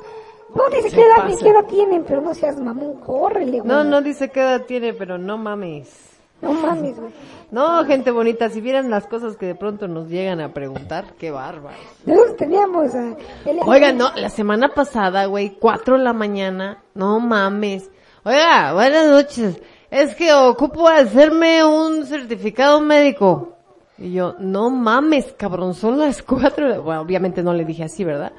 [0.56, 3.68] No dice qué edad ni qué edad tienen, pero no seas mamón, córrele, güey.
[3.68, 6.07] No, no dice qué edad tiene, pero no mames.
[6.42, 7.12] No mames, güey.
[7.50, 11.32] No, gente bonita, si vieran las cosas que de pronto nos llegan a preguntar, qué
[11.32, 11.78] bárbaro.
[12.06, 13.16] Nosotros teníamos a...
[13.46, 17.90] el- Oigan, no, la semana pasada, güey, cuatro de la mañana, no mames.
[18.24, 19.62] Oiga, buenas noches.
[19.90, 23.54] Es que ocupo hacerme un certificado médico.
[23.98, 26.84] Y yo, no mames, cabrón, son las cuatro.
[26.84, 28.34] Bueno, obviamente no le dije así, ¿verdad?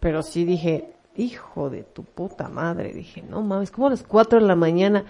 [0.00, 2.92] Pero sí dije, hijo de tu puta madre.
[2.92, 5.04] Dije, no mames, como a las cuatro de la mañana,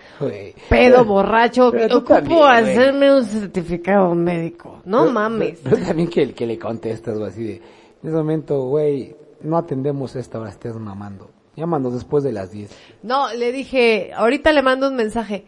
[0.68, 4.80] pedo, borracho, ocupo también, hacerme un certificado médico.
[4.84, 5.58] No Pero- mames.
[5.62, 7.62] Pero, pero también que, que le contestas, güey, así de, en
[8.08, 11.30] ese momento, güey, no atendemos esta hora, estés mamando.
[11.56, 12.70] Llámanos después de las 10.
[13.02, 15.44] No, le dije, ahorita le mando un mensaje.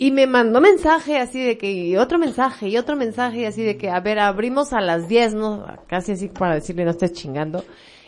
[0.00, 3.64] Y me mandó mensaje así de que, y otro mensaje, y otro mensaje, y así
[3.64, 5.66] de que, a ver, abrimos a las 10, ¿no?
[5.88, 7.64] Casi así para decirle, no estés chingando.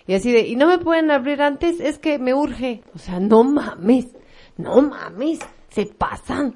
[0.07, 2.83] Y así de, y no me pueden abrir antes, es que me urge.
[2.95, 4.09] O sea, no mames,
[4.57, 6.55] no mames, se pasan.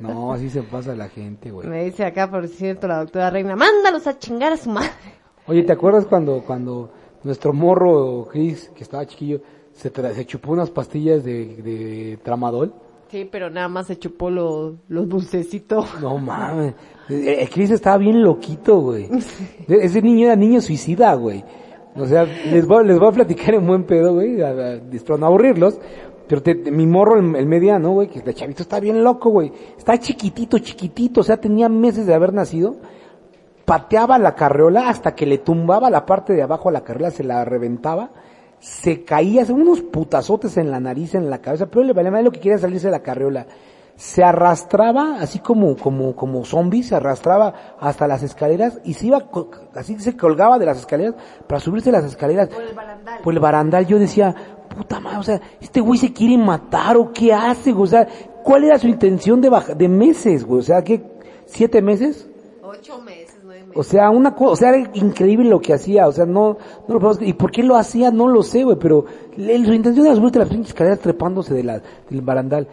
[0.00, 1.66] No, así se pasa la gente, güey.
[1.68, 4.90] Me dice acá, por cierto, la doctora Reina, mándalos a chingar a su madre.
[5.46, 6.90] Oye, ¿te acuerdas cuando, cuando
[7.22, 9.40] nuestro morro Chris, que estaba chiquillo,
[9.72, 12.74] se, tra- se chupó unas pastillas de, de tramadol?
[13.10, 15.86] Sí, pero nada más se chupó lo- los dulcecitos.
[16.00, 16.74] No mames.
[17.08, 19.04] Eh, eh, Chris estaba bien loquito, güey.
[19.68, 21.44] E- Ese niño era niño suicida, güey.
[21.96, 25.78] O sea, les voy, les voy a platicar en buen pedo, güey, para no aburrirlos.
[26.26, 29.52] Pero te- mi morro, el, el mediano, güey, que de chavito está bien loco, güey.
[29.76, 32.76] Está chiquitito, chiquitito, o sea, tenía meses de haber nacido.
[33.64, 37.24] Pateaba la carreola hasta que le tumbaba la parte de abajo a la carreola, se
[37.24, 38.10] la reventaba.
[38.58, 42.24] Se caía, hacía unos putazotes en la nariz, en la cabeza, pero le valía más
[42.24, 43.46] lo que quería salirse de la carreola
[43.96, 49.24] se arrastraba así como como como zombie, se arrastraba hasta las escaleras y se iba
[49.74, 51.14] así se colgaba de las escaleras
[51.46, 53.20] para subirse las escaleras por el barandal.
[53.22, 54.34] Por el barandal yo decía,
[54.76, 57.84] puta madre, o sea, este güey se quiere matar o qué hace, güey?
[57.84, 58.08] o sea,
[58.42, 60.60] ¿cuál era su intención de baja, de meses, güey?
[60.60, 61.02] O sea, ¿qué
[61.46, 62.28] siete meses?
[62.62, 63.76] Ocho meses, nueve meses.
[63.76, 66.56] O sea, una cosa, o sea, era increíble lo que hacía, o sea, no,
[66.88, 69.04] no lo podemos, y por qué lo hacía, no lo sé, güey, pero
[69.36, 71.80] le- su intención era subirte las pinches escaleras trepándose de la,
[72.10, 72.66] del barandal.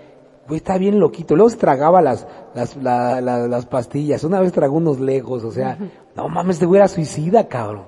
[0.51, 1.33] Güey, está bien loquito.
[1.37, 4.25] Luego se tragaba las, las, la- la- las pastillas.
[4.25, 5.77] Una vez tragó unos legos, o sea,
[6.17, 7.85] no mames, este güey era suicida, cabrón.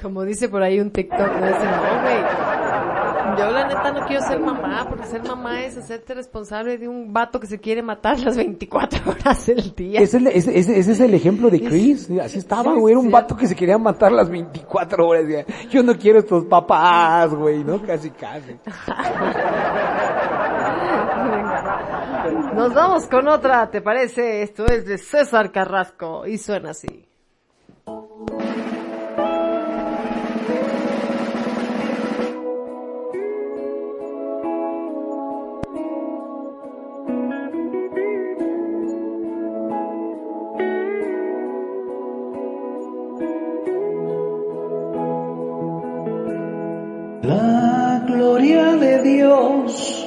[0.00, 2.16] Como dice por ahí un TikTok, no dice, no, güey.
[3.36, 7.12] Yo la neta no quiero ser mamá, porque ser mamá es hacerte responsable de un
[7.12, 10.00] vato que se quiere matar las 24 horas del día.
[10.00, 12.08] Ese, es el- ese- ese- ese es el ejemplo de Chris.
[12.22, 12.92] Así estaba, güey.
[12.92, 15.24] Era un vato que se quería matar las 24 horas.
[15.68, 17.82] Yo no quiero estos papás, güey, ¿no?
[17.82, 18.56] Casi, casi.
[22.32, 24.42] Nos vamos con otra, ¿te parece?
[24.42, 27.06] Esto es de César Carrasco y suena así.
[47.22, 50.04] La gloria de Dios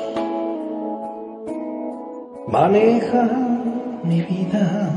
[2.57, 3.29] maneja
[4.03, 4.89] mi vida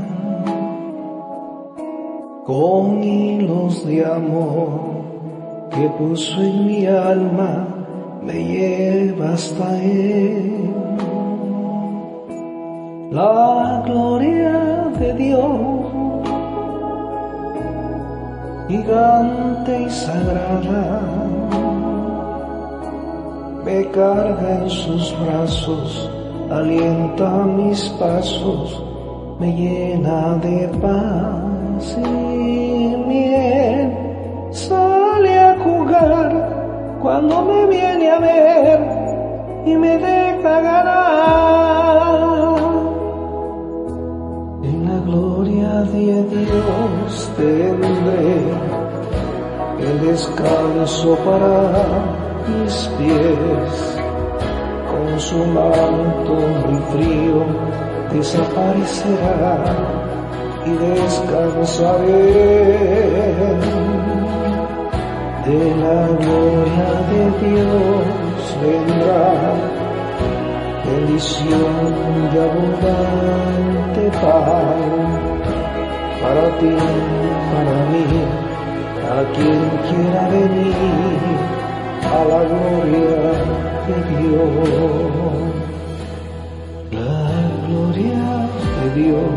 [2.43, 4.69] con hilos de amor
[5.69, 7.67] que puso en mi alma,
[8.23, 10.73] me lleva hasta Él.
[13.11, 14.57] La gloria
[14.99, 15.85] de Dios,
[18.69, 21.01] gigante y sagrada,
[23.63, 26.09] me carga en sus brazos,
[26.51, 28.83] alienta mis pasos,
[29.39, 33.97] me llena de paz y miel.
[34.51, 38.79] Sale a jugar cuando me viene a ver
[39.65, 42.01] y me deja ganar.
[44.63, 48.43] En la gloria de Dios tendré
[49.79, 51.85] el descanso para
[52.47, 54.00] mis pies.
[54.91, 57.45] Con su manto muy frío
[58.11, 59.57] desaparecerá
[60.65, 62.27] y descansaré.
[65.45, 69.23] De la gloria de Dios vendrá
[70.85, 71.93] bendición
[72.33, 74.79] y abundante pan
[76.21, 76.75] para ti,
[77.51, 78.05] para mí,
[79.09, 80.75] a quien quiera venir
[82.03, 84.69] a la gloria de Dios.
[86.91, 87.23] La
[87.67, 88.25] gloria
[88.77, 89.31] de Dios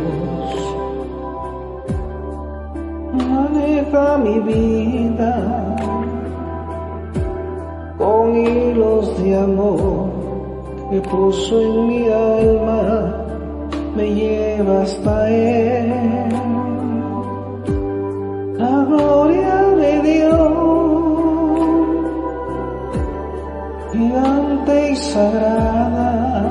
[3.12, 5.34] maneja mi vida
[7.98, 10.24] con hilos de amor
[10.90, 13.16] que puso en mi alma,
[13.96, 15.92] me lleva hasta Él.
[18.58, 20.54] La gloria de Dios,
[24.64, 26.42] gigante y sagrada,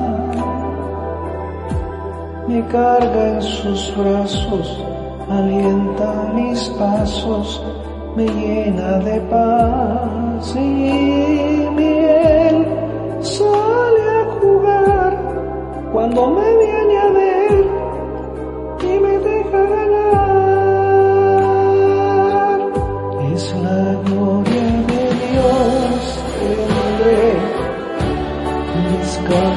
[2.48, 4.84] me carga en sus brazos,
[5.30, 7.62] alienta mis pasos,
[8.16, 12.66] me llena de paz y miel.
[13.20, 15.18] Sale a jugar
[15.92, 16.83] cuando me viene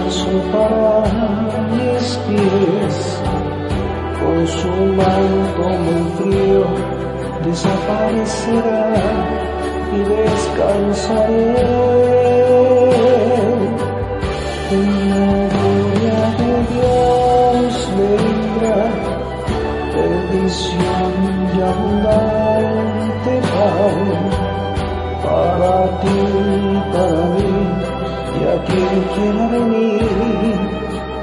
[0.10, 1.04] descanso
[1.76, 2.96] mis pies.
[4.20, 5.66] Con su manto
[6.18, 6.66] frío
[7.46, 9.08] desaparecerá
[9.94, 11.78] y descansaré.
[14.70, 18.82] En la gloria de Dios vendrá
[19.96, 21.12] bendición
[21.54, 23.34] y abundante
[25.24, 26.20] para ti
[26.94, 27.47] para
[28.58, 30.02] y a quien quiera venir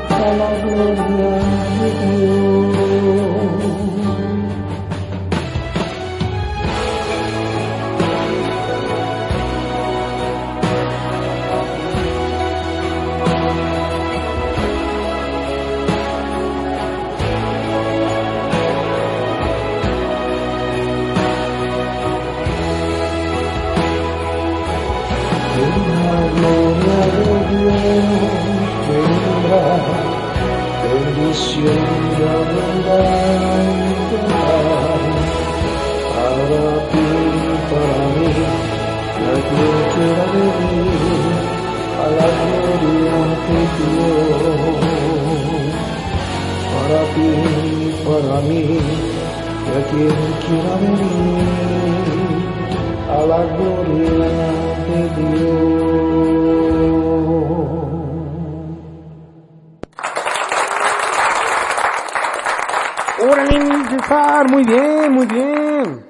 [0.08, 1.30] a la gloria
[1.80, 2.43] de
[48.04, 51.46] para mí, y a quien quiera venir
[53.10, 54.12] a la gloria
[54.86, 55.84] de Dios.
[64.50, 66.04] Muy bien, muy bien.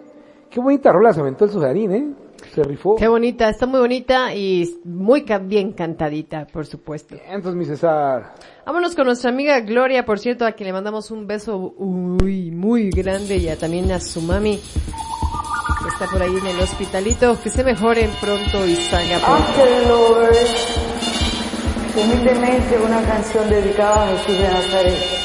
[0.51, 2.24] Qué bonita rola se aventó el Sudarín, ¿eh?
[2.55, 2.95] Se rifó.
[2.97, 7.17] Qué bonita, está muy bonita y muy bien cantadita, por supuesto.
[7.27, 8.35] Entonces, mi César.
[8.65, 12.91] Vámonos con nuestra amiga Gloria, por cierto, a quien le mandamos un beso uy, muy
[12.91, 14.59] grande y a- también a su mami,
[15.83, 17.37] que está por ahí en el hospitalito.
[17.43, 19.43] Que se mejoren pronto y salga pronto.
[19.43, 20.79] After Lovers,
[21.97, 25.24] humildemente una canción dedicada a Jesús de Nazaret.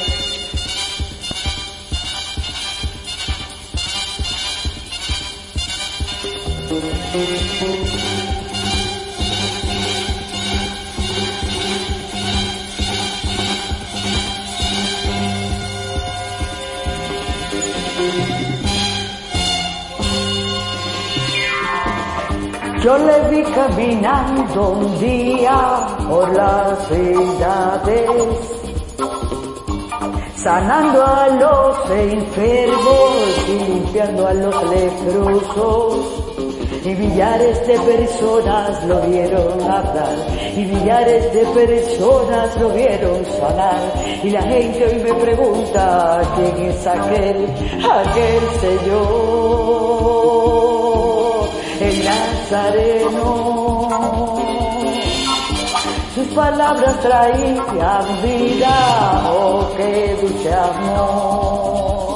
[6.70, 6.76] Yo
[22.98, 28.10] le vi caminando un día por las ciudades,
[30.36, 36.19] sanando a los enfermos y limpiando a los leprosos.
[36.82, 40.16] Y millares de personas lo vieron hablar,
[40.56, 43.92] y millares de personas lo vieron sanar.
[44.24, 47.48] Y la gente hoy me pregunta, ¿quién es aquel,
[47.84, 49.90] aquel Señor?
[51.80, 53.50] El Nazareno.
[56.14, 62.09] Sus palabras traían vida, oh qué dulce amor.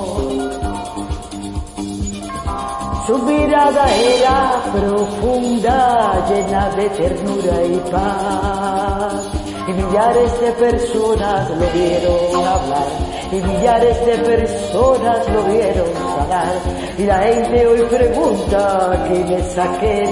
[3.06, 9.28] Su mirada era profunda, llena de ternura y paz.
[9.68, 12.86] Y millares de personas lo vieron hablar,
[13.30, 16.54] y millares de personas lo vieron sanar.
[16.96, 20.08] Y la gente hoy pregunta, ¿quién es aquel,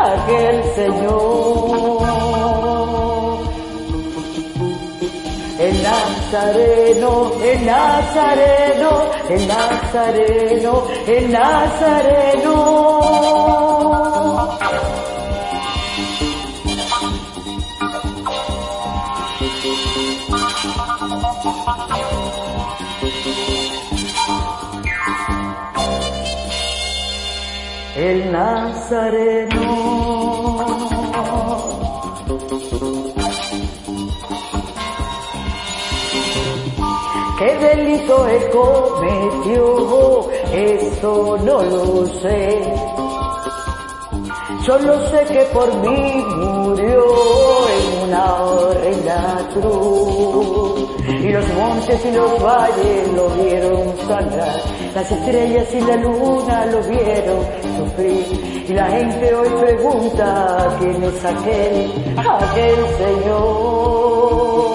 [0.00, 2.75] aquel Señor?
[5.66, 12.86] El Nazareno, el Nazareno, el Nazareno, el Nazareno.
[27.96, 29.66] El Nazareno.
[37.66, 40.30] Delito él cometió?
[40.52, 42.60] Eso no lo sé.
[44.64, 47.04] Solo sé que por mí murió
[47.76, 50.90] en una horrenda cruz.
[51.08, 54.60] Y los montes y los valles lo vieron sangrar.
[54.94, 58.64] Las estrellas y la luna lo vieron sufrir.
[58.68, 64.25] Y la gente hoy pregunta quién es aquel, aquel Señor.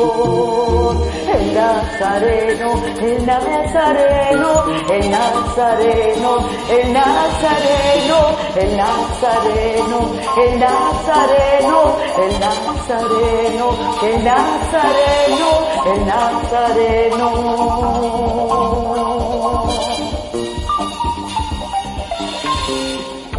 [0.02, 2.70] El Nazareno,
[3.00, 6.32] el Nazareno, el Nazareno,
[6.70, 8.20] el Nazareno,
[8.56, 10.00] el Nazareno,
[10.38, 11.80] el Nazareno,
[12.18, 13.68] el Nazareno,
[14.02, 15.50] el Nazareno,
[15.86, 17.30] el Nazareno.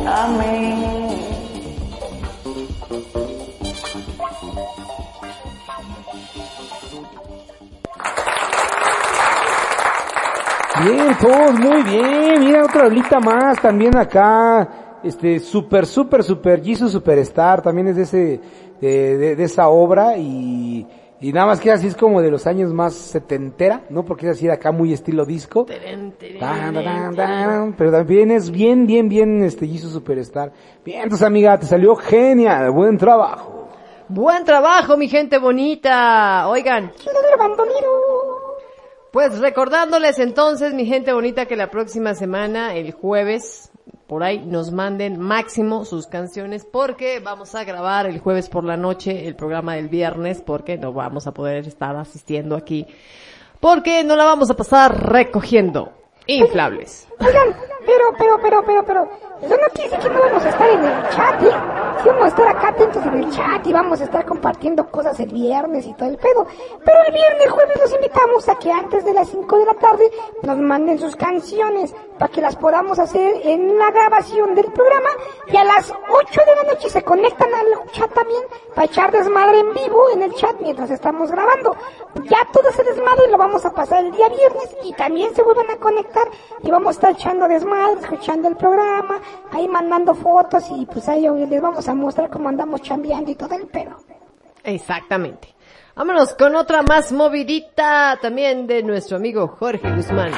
[0.07, 1.02] Amén.
[10.85, 12.41] Bien, todos muy bien.
[12.45, 14.99] Mira otra rolita más también acá.
[15.03, 18.41] Este, super, super, super, Jesus Superstar, también es de ese,
[18.81, 20.87] de, de- de esa obra y,
[21.21, 24.05] y nada más que así es como de los años más setentera, ¿no?
[24.05, 25.65] Porque es así de acá muy estilo disco.
[26.39, 30.53] Tan, tan, tan, pero también es bien, bien, bien este Jesus Superstar.
[30.85, 33.69] Bien, entonces amiga, te salió genial, buen trabajo.
[34.09, 36.47] Buen trabajo, mi gente bonita.
[36.49, 36.93] Oigan.
[39.13, 43.71] Pues recordándoles entonces, mi gente bonita, que la próxima semana, el jueves,
[44.07, 48.79] por ahí nos manden máximo sus canciones porque vamos a grabar el jueves por la
[48.79, 52.87] noche el programa del viernes porque no vamos a poder estar asistiendo aquí
[53.61, 55.93] porque no la vamos a pasar recogiendo
[56.27, 57.07] inflables.
[57.21, 59.11] Oigan, pero, pero, pero, pero, pero,
[59.43, 61.83] eso no quiere decir que no vamos a estar en el chat, ¿eh?
[62.03, 65.19] Sí vamos a estar acá atentos en el chat y vamos a estar compartiendo cosas
[65.21, 66.47] el viernes y todo el pedo.
[66.85, 70.11] Pero el viernes, jueves los invitamos a que antes de las 5 de la tarde
[70.43, 75.11] nos manden sus canciones para que las podamos hacer en la grabación del programa
[75.49, 78.43] y a las 8 de la noche se conectan al chat también
[78.75, 81.77] para echar desmadre en vivo en el chat mientras estamos grabando.
[82.25, 85.71] Ya todo ese desmadre lo vamos a pasar el día viernes y también se vuelvan
[85.71, 86.29] a conectar
[86.63, 91.27] y vamos a estar echando desmadre, escuchando el programa, ahí mandando fotos y pues ahí
[91.49, 93.97] les vamos a mostrar cómo andamos chambeando y todo el pedo.
[94.65, 95.55] Exactamente.
[95.95, 100.33] Vámonos con otra más movidita también de nuestro amigo Jorge Guzmán.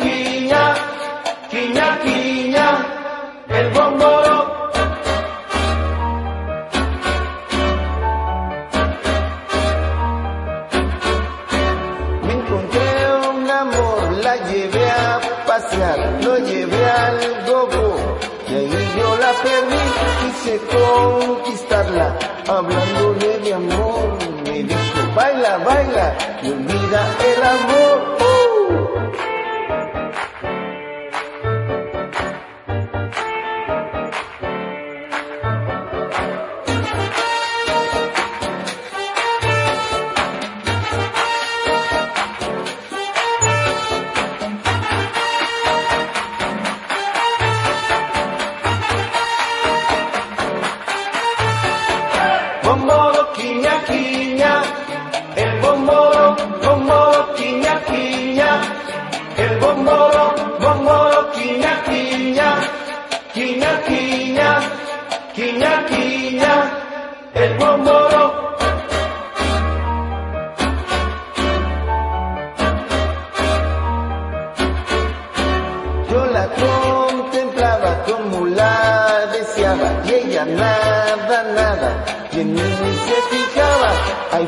[0.00, 0.74] Quiña,
[1.50, 2.68] quiña, quiña,
[3.48, 4.36] el bomboro.
[12.26, 12.90] Me encontré
[13.30, 18.18] un amor, la llevé a pasear, lo llevé al gogo,
[18.48, 19.84] y ahí yo la perdí,
[20.20, 22.16] quise conquistarla,
[22.48, 27.00] hablándole de amor, me dijo, baila, baila, y olvida
[27.30, 28.11] el amor.
[67.42, 68.24] El bomboro.
[76.10, 83.90] Yo la contemplaba como la deseaba y ella nada, nada de mí se fijaba.
[84.34, 84.46] I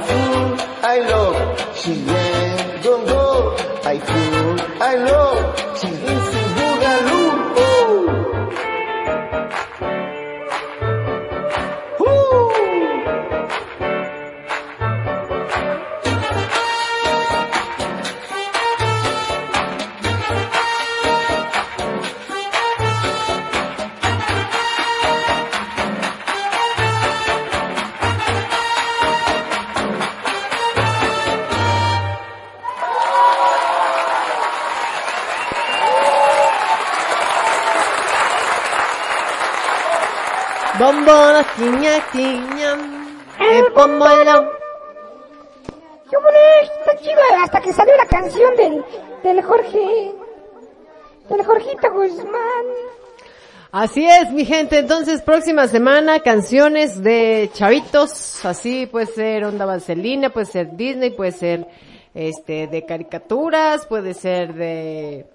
[41.65, 42.73] Bombona, quiña, quiña,
[43.41, 44.53] el bombolo.
[46.11, 46.29] ¿Qué hubo,
[46.63, 48.85] Está chido hasta que salió la canción del,
[49.23, 50.13] del Jorge,
[51.31, 52.67] del Jorgito Guzmán.
[53.73, 54.79] Así es, mi gente.
[54.79, 58.45] Entonces, próxima semana, canciones de chavitos.
[58.45, 61.67] Así puede ser Onda Vaselina, puede ser Disney, puede ser
[62.15, 65.27] este de caricaturas, puede ser de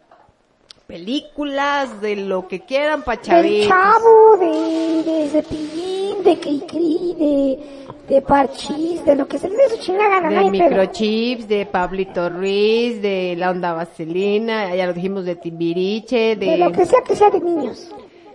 [0.90, 3.68] películas, de lo que quieran para Del chavitos.
[3.68, 9.70] chavo, de, de Cepillín, de Cricri, de, de Parchís, de lo que se le dé
[9.70, 10.42] su chingada gana.
[10.42, 16.46] De microchips, de Pablito Ruiz, de la onda vaselina, ya lo dijimos de Timbiriche, de,
[16.48, 17.92] De lo que sea que sea de niños.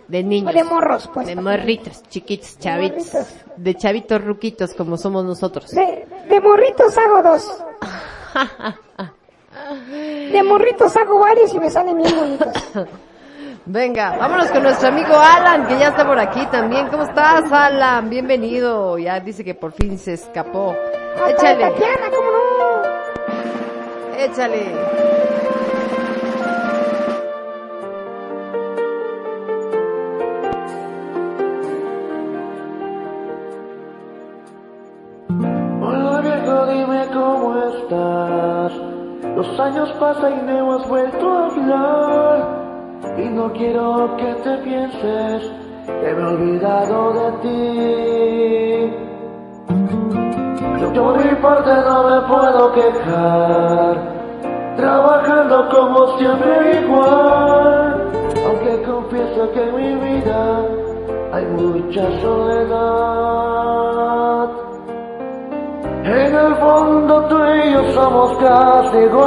[0.07, 0.53] de niños.
[0.53, 1.27] O de morros, pues.
[1.27, 3.11] De morritos, chiquitos, chavitos.
[3.57, 5.71] De chavitos ruquitos como somos nosotros.
[5.71, 7.57] De, de morritos hago dos.
[10.31, 12.53] De morritos hago varios y me salen bien bonitos.
[13.65, 16.87] Venga, vámonos con nuestro amigo Alan, que ya está por aquí también.
[16.89, 18.07] ¿Cómo estás, Alan?
[18.09, 18.99] Bienvenido.
[18.99, 20.75] Ya dice que por fin se escapó.
[21.27, 22.45] Échale, Tatiana, ¿cómo no?
[24.19, 24.65] échale.
[35.81, 38.94] Hola viejo, dime cómo estás.
[39.35, 42.65] Los años pasan y no hemos vuelto a hablar.
[43.17, 45.51] Y no quiero que te pienses
[45.85, 48.93] que me he olvidado de ti.
[50.79, 53.97] Yo por mi parte no me puedo quejar.
[54.77, 58.11] Trabajando como siempre igual.
[58.47, 60.61] Aunque confieso que en mi vida
[61.33, 63.45] hay mucha soledad.
[66.05, 69.25] En el fondo tú y yo somos casi igual.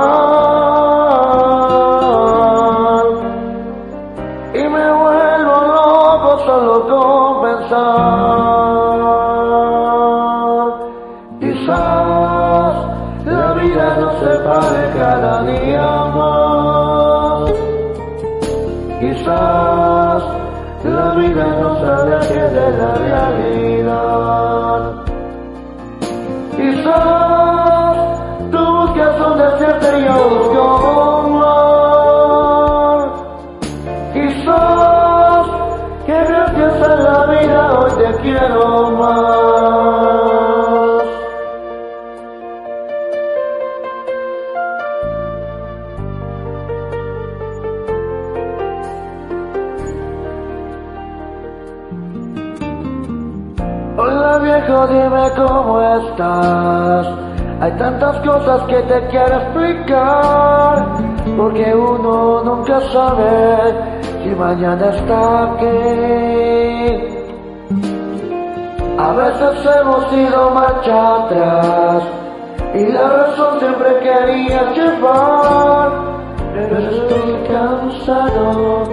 [4.55, 7.79] Y me vuelvo loco solo con pensar.
[11.41, 12.75] Quizás
[13.25, 17.53] la vida nos separe cada día más.
[19.01, 20.23] Quizás
[20.85, 24.48] la vida nos aleje de la realidad.
[28.51, 30.88] Buscas un desierto y yo
[55.39, 57.07] cómo estás.
[57.61, 60.87] Hay tantas cosas que te quiero explicar,
[61.37, 63.75] porque uno nunca sabe
[64.23, 67.09] si mañana está aquí.
[68.99, 72.03] A veces hemos ido marcha atrás,
[72.75, 75.91] y la razón siempre quería llevar,
[76.53, 78.85] pero estoy cansado,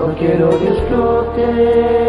[0.00, 2.08] no quiero discutir.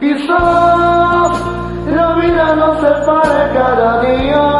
[0.00, 1.32] Quizás
[1.86, 4.57] la vida nos separe cada día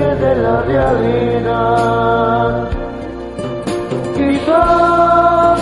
[0.00, 1.90] de la realidad.
[4.16, 5.60] Quizás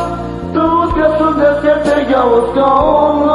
[0.54, 2.62] tú buscas un desierto y yo busco
[3.10, 3.28] un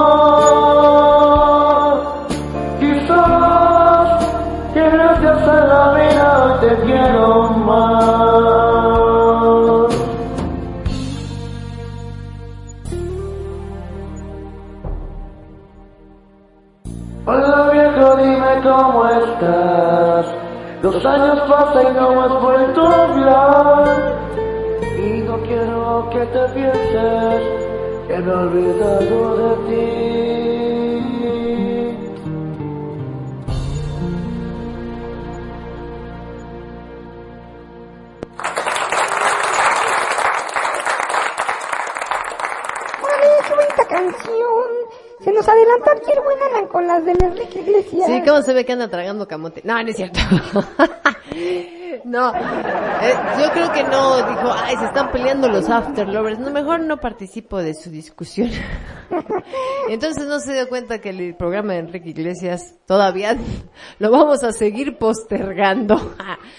[20.84, 24.20] Los años pasan y no hemos vuelto a hablar.
[25.00, 27.42] Y no quiero que te pienses
[28.06, 30.33] que me he olvidado de ti.
[48.06, 49.62] Sí, ¿cómo se ve que anda tragando camote?
[49.64, 50.20] No, no es cierto.
[52.06, 56.52] No, eh, yo creo que no, dijo, ay, se están peleando los after lovers, no,
[56.52, 58.50] mejor no participo de su discusión.
[59.90, 63.38] Entonces no se dio cuenta que el programa de Enrique Iglesias todavía
[64.00, 66.16] lo vamos a seguir postergando.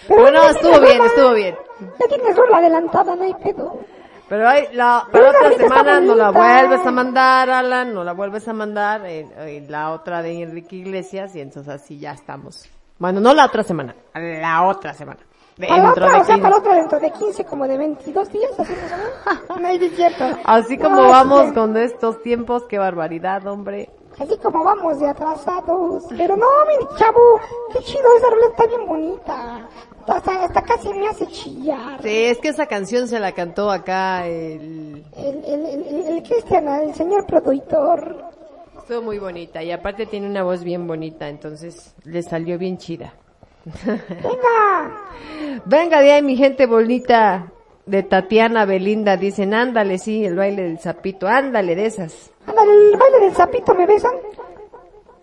[0.08, 1.54] Pero no, estuvo bien, estuvo bien.
[2.00, 3.80] Ya tienes adelantada, no hay pedo.
[4.28, 8.12] Pero hay, la, Pero la otra semana no la vuelves a mandar, Alan, no la
[8.12, 12.68] vuelves a mandar, eh, eh, la otra de Enrique Iglesias, y entonces así ya estamos.
[12.98, 15.20] Bueno, no la otra semana, la otra semana.
[15.56, 16.42] Para otra, de o sea, 15.
[16.42, 18.74] para otra dentro de 15, como de 22 días, así.
[19.60, 20.24] No hay cierto.
[20.44, 21.54] Así como No, vamos sí.
[21.54, 23.88] con estos tiempos, qué barbaridad, hombre.
[24.18, 26.04] Así como vamos de atrasados.
[26.16, 27.40] Pero no, mi chavo,
[27.72, 29.68] qué chido, esa rola está bien bonita.
[30.06, 32.02] Hasta, hasta casi me hace chillar.
[32.02, 35.04] Sí, es que esa canción se la cantó acá el...
[35.16, 38.24] El, el, el, el, el Cristian, el señor productor.
[38.78, 43.14] Estuvo muy bonita y aparte tiene una voz bien bonita, entonces le salió bien chida.
[43.64, 45.62] Venga.
[45.64, 47.50] Venga de ahí mi gente bonita
[47.86, 52.30] de Tatiana Belinda, dicen, ándale, sí, el baile del sapito, ándale de esas.
[52.46, 54.12] Ándale, el baile del sapito, ¿me besan?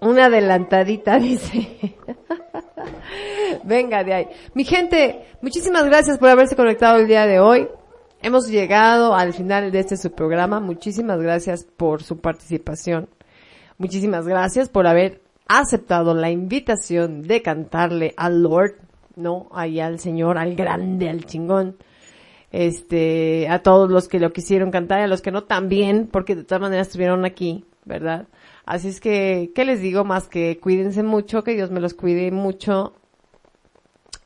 [0.02, 1.96] Una adelantadita, dice.
[3.64, 4.28] Venga de ahí.
[4.54, 7.68] Mi gente, muchísimas gracias por haberse conectado el día de hoy.
[8.22, 10.60] Hemos llegado al final de este su programa.
[10.60, 13.10] Muchísimas gracias por su participación.
[13.78, 18.76] Muchísimas gracias por haber aceptado la invitación de cantarle al Lord,
[19.16, 21.78] no, ahí al Señor, al grande, al chingón.
[22.52, 26.36] Este, a todos los que lo quisieron cantar y a los que no también, porque
[26.36, 28.28] de todas maneras estuvieron aquí, ¿verdad?
[28.72, 32.32] Así es que, ¿qué les digo más que cuídense mucho, que Dios me los cuide
[32.32, 32.94] mucho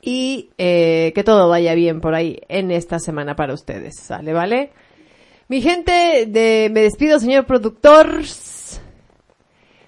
[0.03, 4.69] y eh, que todo vaya bien por ahí en esta semana para ustedes, ¿sale, vale?
[5.47, 8.21] Mi gente, de, me despido, señor productor.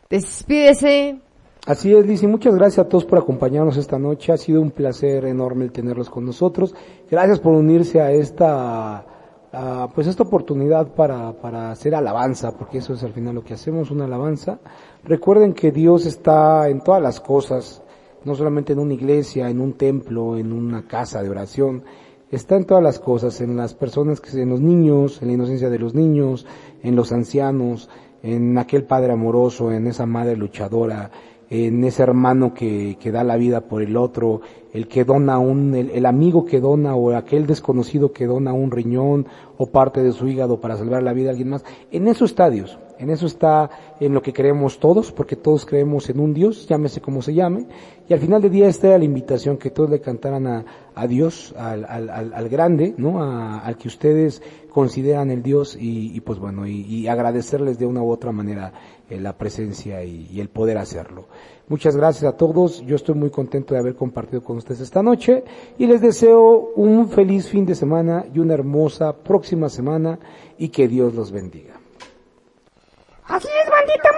[0.09, 1.19] Despídese.
[1.67, 4.33] Así es, Liz, y muchas gracias a todos por acompañarnos esta noche.
[4.33, 6.73] Ha sido un placer enorme tenerlos con nosotros.
[7.11, 9.05] Gracias por unirse a esta,
[9.51, 13.53] a, pues esta oportunidad para, para hacer alabanza, porque eso es al final lo que
[13.53, 14.59] hacemos, una alabanza.
[15.03, 17.81] Recuerden que Dios está en todas las cosas,
[18.23, 21.83] no solamente en una iglesia, en un templo, en una casa de oración.
[22.29, 25.69] Está en todas las cosas, en las personas que, en los niños, en la inocencia
[25.69, 26.45] de los niños,
[26.83, 27.89] en los ancianos,
[28.21, 31.09] en aquel padre amoroso, en esa madre luchadora,
[31.49, 34.41] en ese hermano que, que da la vida por el otro,
[34.73, 39.25] el que dona un, el, amigo que dona o aquel desconocido que dona un riñón
[39.57, 41.63] o parte de su hígado para salvar la vida de alguien más.
[41.91, 43.69] En eso está Dios, en eso está
[43.99, 47.65] en lo que creemos todos, porque todos creemos en un Dios, llámese como se llame,
[48.09, 51.07] y al final del día esta era la invitación que todos le cantaran a, a
[51.07, 53.23] Dios, al, al, al, grande, ¿no?
[53.23, 58.03] A- al que ustedes consideran el Dios y, y pues bueno, y, agradecerles de una
[58.03, 58.73] u otra manera
[59.09, 61.25] la presencia y, el poder hacerlo.
[61.69, 65.43] Muchas gracias a todos, yo estoy muy contento de haber compartido con ustedes esta noche
[65.77, 70.19] y les deseo un feliz fin de semana y una hermosa próxima semana
[70.57, 71.79] y que Dios los bendiga.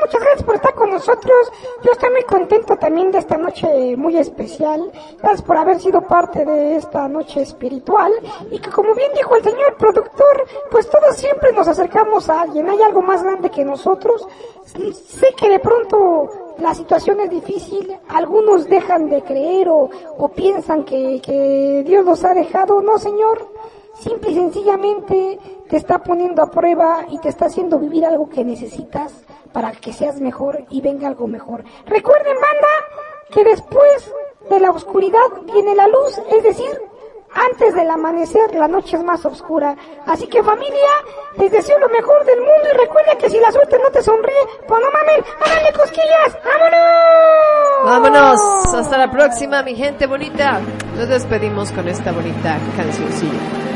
[0.10, 1.52] Muchas gracias por estar con nosotros.
[1.84, 4.92] Yo estoy muy contento también de esta noche muy especial.
[5.20, 8.12] Gracias por haber sido parte de esta noche espiritual.
[8.52, 12.70] Y que como bien dijo el señor productor, pues todos siempre nos acercamos a alguien.
[12.70, 14.28] Hay algo más grande que nosotros.
[14.66, 17.96] Sé que de pronto la situación es difícil.
[18.10, 22.82] Algunos dejan de creer o, o piensan que, que Dios los ha dejado.
[22.82, 23.48] No, señor.
[24.00, 28.46] Simple y sencillamente te está poniendo a prueba y te está haciendo vivir algo que
[28.46, 29.12] necesitas
[29.54, 31.64] para que seas mejor y venga algo mejor.
[31.86, 32.68] Recuerden, banda,
[33.32, 34.14] que después
[34.50, 36.82] de la oscuridad viene la luz, es decir,
[37.34, 39.76] antes del amanecer la noche es más oscura.
[40.06, 40.90] Así que familia,
[41.38, 44.34] les deseo lo mejor del mundo y recuerden que si la suerte no te sonríe,
[44.68, 47.86] pues no mames, háganle cosquillas, vámonos.
[47.86, 50.60] Vámonos, hasta la próxima, mi gente bonita.
[50.96, 53.70] Nos despedimos con esta bonita cancioncilla.